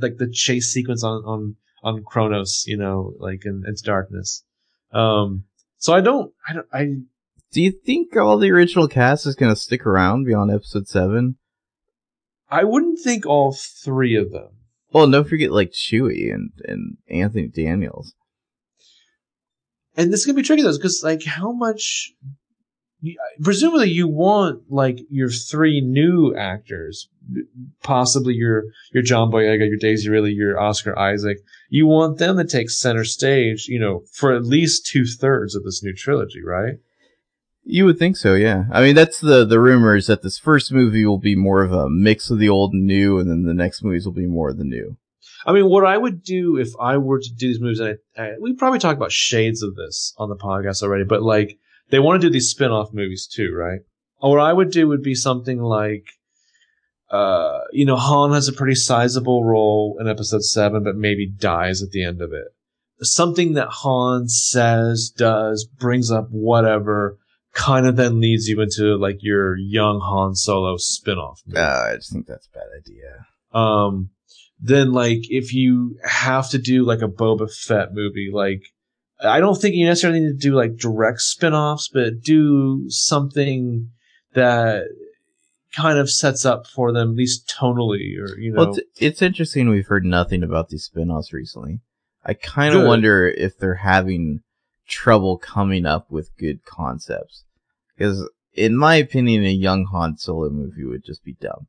[0.00, 2.64] like the chase sequence on on on Kronos.
[2.66, 4.42] You know, like in Into Darkness.
[4.92, 5.44] Um,
[5.78, 6.84] so I don't, I don't, I
[7.52, 11.36] Do you think all the original cast is going to stick around beyond episode 7?
[12.50, 14.48] I wouldn't think all three of them.
[14.92, 18.14] Well, don't forget like Chewie and, and Anthony Daniels.
[19.96, 22.12] and this is gonna be tricky though, because like how much,
[23.42, 27.08] presumably you want like your three new actors,
[27.82, 31.38] possibly your your John Boyega, your Daisy Ridley, your Oscar Isaac.
[31.68, 35.64] You want them to take center stage, you know, for at least two thirds of
[35.64, 36.74] this new trilogy, right?
[37.64, 38.64] You would think so, yeah.
[38.72, 41.72] I mean, that's the the rumor is that this first movie will be more of
[41.72, 44.48] a mix of the old and new, and then the next movies will be more
[44.48, 44.96] of the new.
[45.46, 48.22] I mean, what I would do if I were to do these movies, and I,
[48.22, 51.58] I, we probably talked about shades of this on the podcast already, but like
[51.90, 53.80] they want to do these spin-off movies too, right?
[54.18, 56.04] What I would do would be something like,
[57.10, 61.82] uh, you know, Han has a pretty sizable role in episode seven, but maybe dies
[61.82, 62.48] at the end of it.
[63.00, 67.16] Something that Han says, does, brings up whatever,
[67.54, 71.94] kind of then leads you into like your young Han Solo spin-off movie Uh, I
[71.96, 73.26] just think that's a bad idea.
[73.52, 74.10] um
[74.60, 78.62] then like if you have to do like a Boba Fett movie, like
[79.20, 83.90] I don't think you necessarily need to do like direct spin-offs, but do something
[84.34, 84.84] that
[85.76, 89.22] kind of sets up for them at least tonally or you know Well, it's, it's
[89.22, 91.80] interesting we've heard nothing about these spin-offs recently.
[92.24, 94.40] I kind of wonder if they're having
[94.88, 97.44] trouble coming up with good concepts.
[97.96, 101.68] Because, in my opinion, a young Han Solo movie would just be dumb.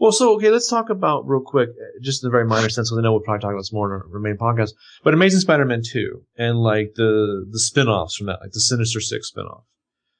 [0.00, 2.88] Well, so okay, let's talk about real quick, uh, just in a very minor sense.
[2.88, 4.70] Because I know we'll probably talk about this more in our main podcast.
[5.04, 9.28] But Amazing Spider-Man two and like the the spin-offs from that, like the Sinister Six
[9.28, 9.64] spin-off,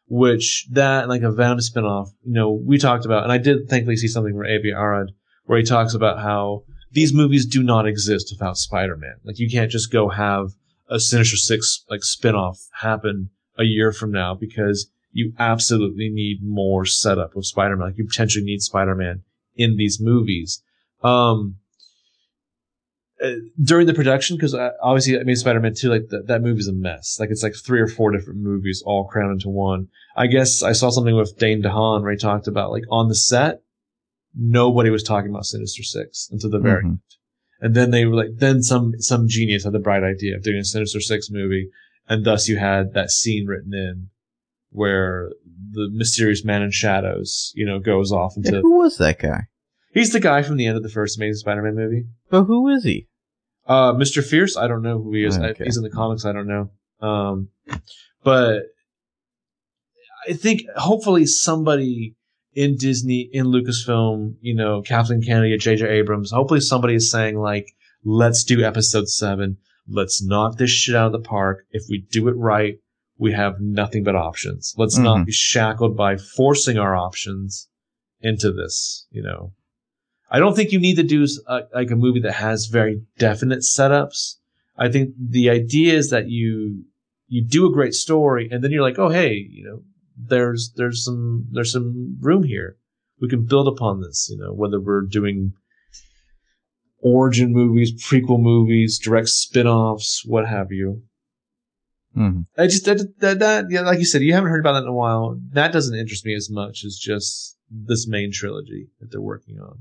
[0.06, 2.10] which that like a Venom spin-off.
[2.26, 5.12] You know, we talked about, and I did thankfully see something from Avi Arad
[5.46, 9.14] where he talks about how these movies do not exist without Spider-Man.
[9.24, 10.50] Like you can't just go have
[10.90, 16.84] a Sinister Six like spin-off happen a year from now because you absolutely need more
[16.84, 17.88] setup of Spider-Man.
[17.88, 19.22] Like you potentially need Spider-Man
[19.56, 20.62] in these movies.
[21.02, 21.56] Um,
[23.22, 23.32] uh,
[23.62, 27.18] during the production, because obviously I mean Spider-Man 2, like that, that movie's a mess.
[27.20, 29.88] Like it's like three or four different movies all crammed into one.
[30.16, 33.14] I guess I saw something with Dane DeHaan where he talked about like on the
[33.14, 33.60] set,
[34.34, 36.86] nobody was talking about Sinister Six until the very Mhm.
[36.88, 36.98] end.
[37.60, 40.56] and then they were like, then some some genius had the bright idea of doing
[40.60, 41.68] a Sinister Six movie,
[42.08, 44.08] and thus you had that scene written in
[44.70, 45.30] where
[45.72, 48.52] the mysterious man in shadows, you know, goes off into.
[48.52, 49.42] Yeah, who was that guy?
[49.92, 52.04] He's the guy from the end of the first Amazing Spider-Man movie.
[52.30, 53.08] But who is he?
[53.66, 54.24] Uh, Mr.
[54.24, 55.36] Fiers, I don't know who he is.
[55.38, 56.24] I- he's in the comics.
[56.24, 56.70] I don't know.
[57.00, 57.48] Um,
[58.22, 58.62] but
[60.28, 62.14] I think hopefully somebody
[62.54, 65.86] in Disney, in Lucasfilm, you know, Kathleen Kennedy, J.J.
[65.88, 67.66] Abrams, hopefully somebody is saying like,
[68.04, 69.56] let's do episode seven.
[69.88, 71.64] Let's knock this shit out of the park.
[71.70, 72.74] If we do it right,
[73.20, 74.74] we have nothing but options.
[74.78, 75.26] Let's not Mhm.
[75.26, 77.68] be shackled by forcing our options
[78.20, 79.52] into this, you know.
[80.30, 83.60] I don't think you need to do a, like a movie that has very definite
[83.60, 84.36] setups.
[84.78, 86.84] I think the idea is that you
[87.28, 89.82] you do a great story and then you're like, oh hey, you know,
[90.16, 92.76] there's there's some there's some room here.
[93.20, 95.52] We can build upon this, you know, whether we're doing
[97.02, 101.02] origin movies, prequel movies, direct spin-offs, what have you.
[102.16, 102.46] Mhm.
[102.58, 104.88] I just that, that that yeah, like you said, you haven't heard about that in
[104.88, 105.38] a while.
[105.52, 109.78] That doesn't interest me as much as just this main trilogy that they're working on.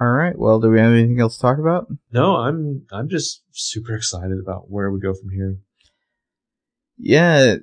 [0.00, 0.38] All right.
[0.38, 1.88] Well, do we have anything else to talk about?
[2.12, 5.56] No, I'm I'm just super excited about where we go from here.
[6.96, 7.56] Yeah,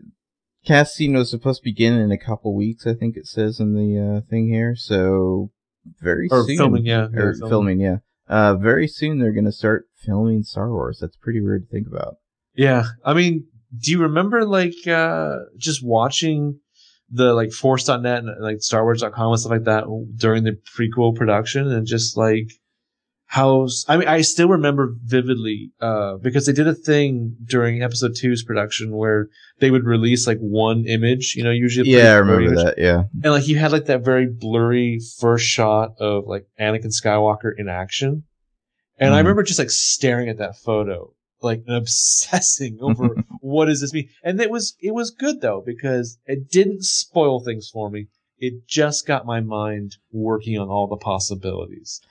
[0.65, 2.85] casting was supposed to begin in a couple weeks.
[2.85, 4.75] I think it says in the uh, thing here.
[4.75, 5.51] So
[5.99, 7.49] very Or soon, filming, yeah, yeah, or filming.
[7.49, 7.79] filming.
[7.79, 7.97] yeah.
[8.27, 10.99] Uh, very soon they're gonna start filming Star Wars.
[10.99, 12.15] That's pretty weird to think about.
[12.55, 13.45] Yeah, I mean,
[13.77, 16.59] do you remember like uh just watching
[17.09, 19.83] the like Force.net and like Star Wars.com and stuff like that
[20.15, 22.47] during the prequel production and just like
[23.27, 28.15] how I mean I still remember vividly uh because they did a thing during episode
[28.15, 29.27] two's production where
[29.59, 32.63] they would release like one image, you know, usually Yeah, I remember image.
[32.63, 32.77] that.
[32.77, 33.03] Yeah.
[33.23, 37.67] And like you had like that very blurry first shot of like Anakin Skywalker in
[37.67, 38.23] action.
[38.99, 39.23] And I Mhm.
[39.23, 41.11] remember just like staring at that photo,
[41.45, 44.09] like obsessing over what does this mean?
[44.23, 48.07] And it was it was good though, because it didn't spoil things for me.
[48.37, 52.01] It just got my mind working on all the possibilities.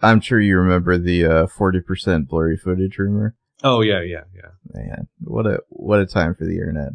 [0.00, 3.34] I'm sure you remember the uh, 40% blurry footage rumor.
[3.62, 4.50] Oh yeah, yeah, yeah.
[4.72, 6.92] Man, what a what a time for the internet.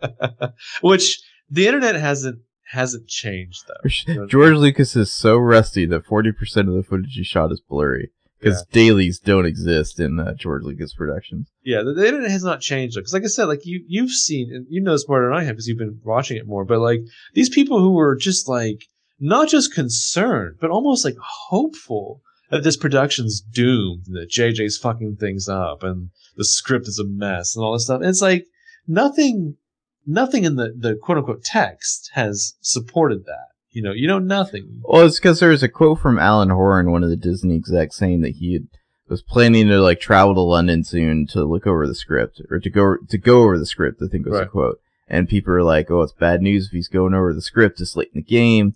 [0.80, 1.20] Which
[1.50, 4.26] the internet hasn't hasn't changed though.
[4.26, 8.10] George Lucas is so rusty that 40% of the footage he shot is blurry
[8.40, 11.50] because dailies don't exist in uh, George Lucas productions.
[11.62, 12.96] Yeah, the, the internet has not changed.
[12.96, 15.44] Because, like I said, like you you've seen and you know this more than I
[15.44, 16.64] have because you've been watching it more.
[16.64, 17.00] But like
[17.34, 18.86] these people who were just like
[19.18, 25.16] not just concerned, but almost like hopeful that this production's doomed, and that JJ's fucking
[25.16, 28.00] things up, and the script is a mess, and all this stuff.
[28.00, 28.46] And it's like
[28.88, 29.56] nothing,
[30.06, 33.49] nothing in the the quote unquote text has supported that.
[33.72, 34.80] You know, you know nothing.
[34.82, 37.96] Well, it's because there was a quote from Alan Horn, one of the Disney execs,
[37.96, 38.66] saying that he had,
[39.08, 42.70] was planning to like travel to London soon to look over the script or to
[42.70, 44.00] go to go over the script.
[44.02, 44.50] I think it was the Right.
[44.50, 44.78] quote.
[45.08, 47.96] And people are like, "Oh, it's bad news if he's going over the script this
[47.96, 48.74] late in the game."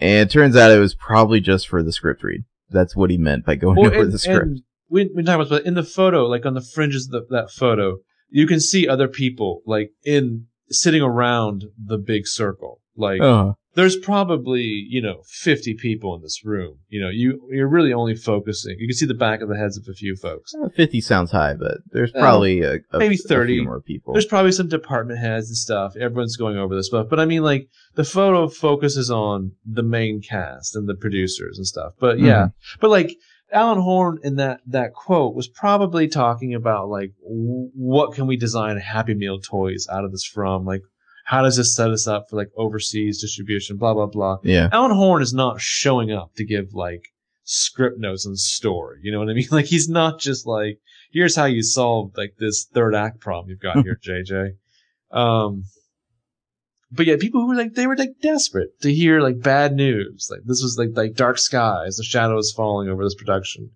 [0.00, 2.44] And it turns out it was probably just for the script read.
[2.70, 4.60] That's what he meant by going Well, over and, the script.
[4.88, 7.50] we we talk about but in the photo, like on the fringes of the, that
[7.50, 7.98] photo,
[8.30, 12.80] you can see other people like in sitting around the big circle.
[12.96, 16.78] Like Oh, there's probably you know 50 people in this room.
[16.88, 18.76] You know, you you're really only focusing.
[18.78, 20.52] You can see the back of the heads of a few folks.
[20.54, 23.54] uh, fifty sounds high, but there's Uh, probably a, a, maybe a 30.
[23.54, 24.12] few more people.
[24.12, 25.96] There's probably some department heads and stuff.
[25.96, 30.20] Everyone's going over this stuff, but I mean, like the photo focuses on the main
[30.20, 31.92] cast and the producers and stuff.
[32.00, 32.48] But yeah,
[32.80, 33.14] but like
[33.52, 38.36] Alan Horn in that that quote was probably talking about like w- what can we
[38.36, 40.64] design Happy Meal toys out of this from?
[40.64, 40.82] Like
[41.30, 43.76] how does this set us up for like overseas distribution?
[43.76, 44.38] Blah blah blah.
[44.42, 44.68] yeah.
[44.72, 47.04] Alan Horn is not showing up to give like
[47.44, 48.98] script notes the story.
[49.04, 49.46] You know what I mean?
[49.52, 50.80] Like he's not just like,
[51.12, 54.54] here's how you solve like this third act problem you've got here, JJ.
[55.16, 55.66] Um,
[56.90, 60.26] but yeah, people who were like, they were like desperate to hear like bad news.
[60.32, 63.70] Like this was like, like dark skies, the shadows falling over this production.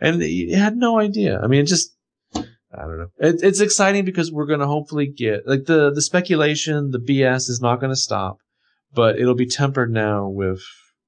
[0.00, 1.38] And you had no idea.
[1.38, 1.93] I mean, it just,
[2.76, 3.08] I don't know.
[3.18, 7.48] It, it's exciting because we're going to hopefully get like the, the speculation, the BS
[7.48, 8.38] is not going to stop,
[8.94, 10.60] but it'll be tempered now with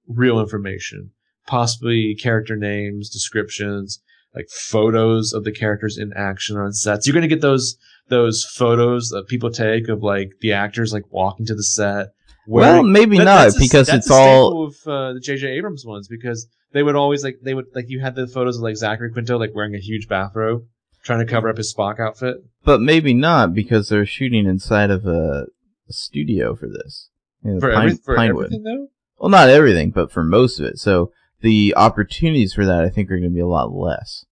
[0.09, 1.11] real information,
[1.47, 4.01] possibly character names, descriptions,
[4.35, 7.07] like photos of the characters in action on sets.
[7.07, 7.77] You're going to get those,
[8.09, 12.09] those photos that people take of like the actors like walking to the set.
[12.49, 14.17] Well, maybe that- not a- because it's all
[14.51, 15.49] staple of uh, the J.J.
[15.49, 18.63] Abrams ones because they would always like they would like you had the photos of
[18.63, 20.63] like Zachary Quinto like wearing a huge bathrobe
[21.07, 22.37] trying to cover up his Spock outfit.
[22.65, 25.47] But maybe not because they're shooting inside of a,
[25.89, 27.11] studio for this.
[27.45, 28.47] You know, For, Pine- every, for Pinewood.
[28.47, 28.89] everything though.
[29.19, 30.79] Well, not everything, but for most of it.
[30.79, 31.13] So
[31.43, 34.25] the opportunities for that I think are going to be a lot less.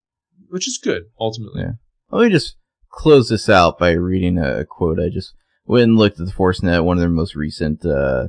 [0.49, 1.63] which is good ultimately.
[1.63, 1.73] Yeah.
[2.11, 2.57] Let me just
[2.91, 4.99] close this out by reading a quote.
[4.99, 5.33] I just
[5.65, 8.29] went and looked at the ForceNet, one of their most recent uh,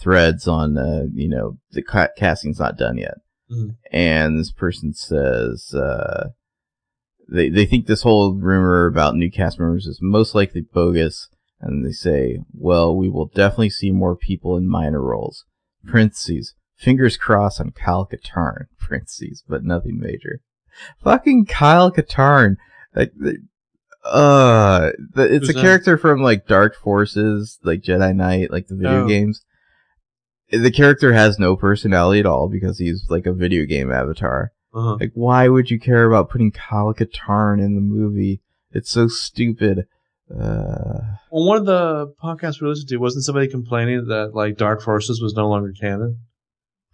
[0.00, 3.14] threads on, uh, you know, the ca- casting's not done yet.
[3.50, 3.74] Mhm.
[3.92, 6.28] And this person says uh,
[7.30, 11.28] they they think this whole rumor about new cast members is most likely bogus,
[11.60, 15.44] and they say, well, we will definitely see more people in minor roles.
[15.86, 16.54] Parentheses.
[16.76, 18.64] Fingers crossed on Kyle Katarn.
[18.80, 20.40] Parentheses, but nothing major.
[21.04, 22.56] Fucking Kyle Katarn.
[22.94, 23.12] Like,
[24.04, 25.60] uh, it's Who's a that?
[25.60, 29.08] character from like Dark Forces, like Jedi Knight, like the video Oh.
[29.08, 29.42] games.
[30.50, 34.52] The character has no personality at all because he's like a video game avatar.
[34.72, 34.96] Uh-huh.
[35.00, 38.40] Like, why would you care about putting Kyle Katarn in the movie?
[38.72, 39.86] It's so stupid.
[40.32, 41.00] Uh,
[41.32, 45.20] On one of the podcasts we listened to, wasn't somebody complaining that like Dark Forces
[45.20, 46.20] was no longer canon?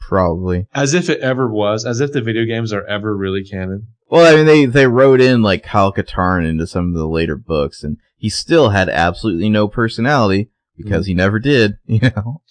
[0.07, 0.67] probably.
[0.75, 1.85] As if it ever was.
[1.85, 3.89] As if the video games are ever really canon.
[4.09, 7.37] Well, I mean, they, they wrote in like Kyle Katarn into some of the later
[7.37, 12.43] books, and he still had absolutely no personality because he never did, you know?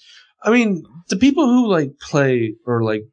[0.43, 3.03] I mean, the people who like play or like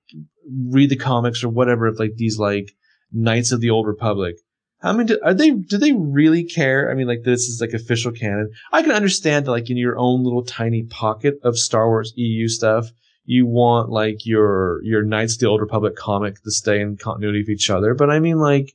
[0.48, 2.72] read the comics or whatever of like these like
[3.12, 4.36] Knights of the Old Republic.
[4.82, 5.50] I mean, do, are they?
[5.50, 6.90] Do they really care?
[6.90, 8.50] I mean, like this is like official canon.
[8.72, 12.48] I can understand that, like in your own little tiny pocket of Star Wars EU
[12.48, 12.90] stuff,
[13.24, 17.42] you want like your your Knights of the Old Republic comic to stay in continuity
[17.42, 17.94] with each other.
[17.94, 18.74] But I mean, like,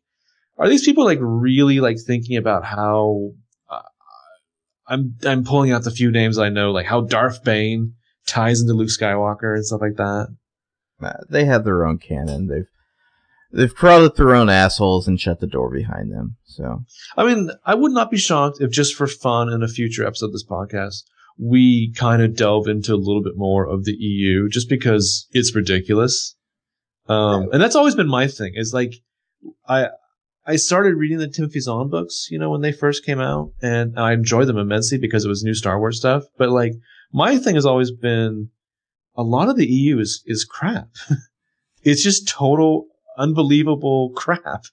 [0.58, 3.32] are these people like really like thinking about how?
[3.70, 3.82] Uh,
[4.88, 7.96] I'm I'm pulling out the few names I know, like how Darth Bane
[8.26, 10.34] ties into Luke Skywalker and stuff like that.
[11.30, 12.48] They have their own canon.
[12.48, 12.68] They've,
[13.52, 16.84] they've crawled up their own assholes and shut the door behind them, so.
[17.16, 20.28] I mean, I would not be shocked if just for fun in a future episode
[20.28, 21.04] of this podcast,
[21.40, 25.56] we kind of delve into a little bit more of the EU just because it's
[25.56, 26.36] ridiculous.
[27.08, 28.94] Um, and that's always been my thing is like,
[29.68, 29.90] I,
[30.46, 33.98] I started reading the Timothy Zahn books, you know, when they first came out and
[34.00, 36.24] I enjoyed them immensely because it was new Star Wars stuff.
[36.38, 36.74] But like,
[37.14, 38.50] my thing has always been
[39.18, 40.90] a lot of the EU is, is crap.
[41.84, 42.86] it's just total
[43.18, 44.66] unbelievable crap.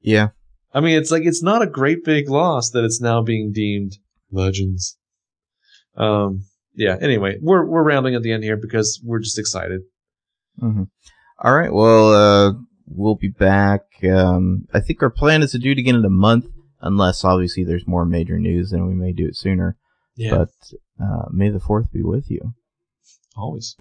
[0.00, 0.28] Yeah.
[0.74, 3.98] I mean, it's like it's not a great big loss that it's now being deemed
[4.30, 4.96] legends.
[5.96, 6.44] Um,
[6.74, 6.96] yeah.
[7.00, 9.82] Anyway, we're we're rounding at the end here because we're just excited.
[10.58, 10.84] hmm
[11.38, 11.72] All right.
[11.72, 12.52] Well, uh,
[12.86, 13.82] we'll be back.
[14.02, 16.46] Um, I think our plan is to do it again in a month,
[16.80, 19.76] unless obviously there's more major news, and we may do it sooner.
[20.16, 20.48] Yeah, But
[21.02, 22.54] uh, may the fourth be with you.
[23.36, 23.76] Always.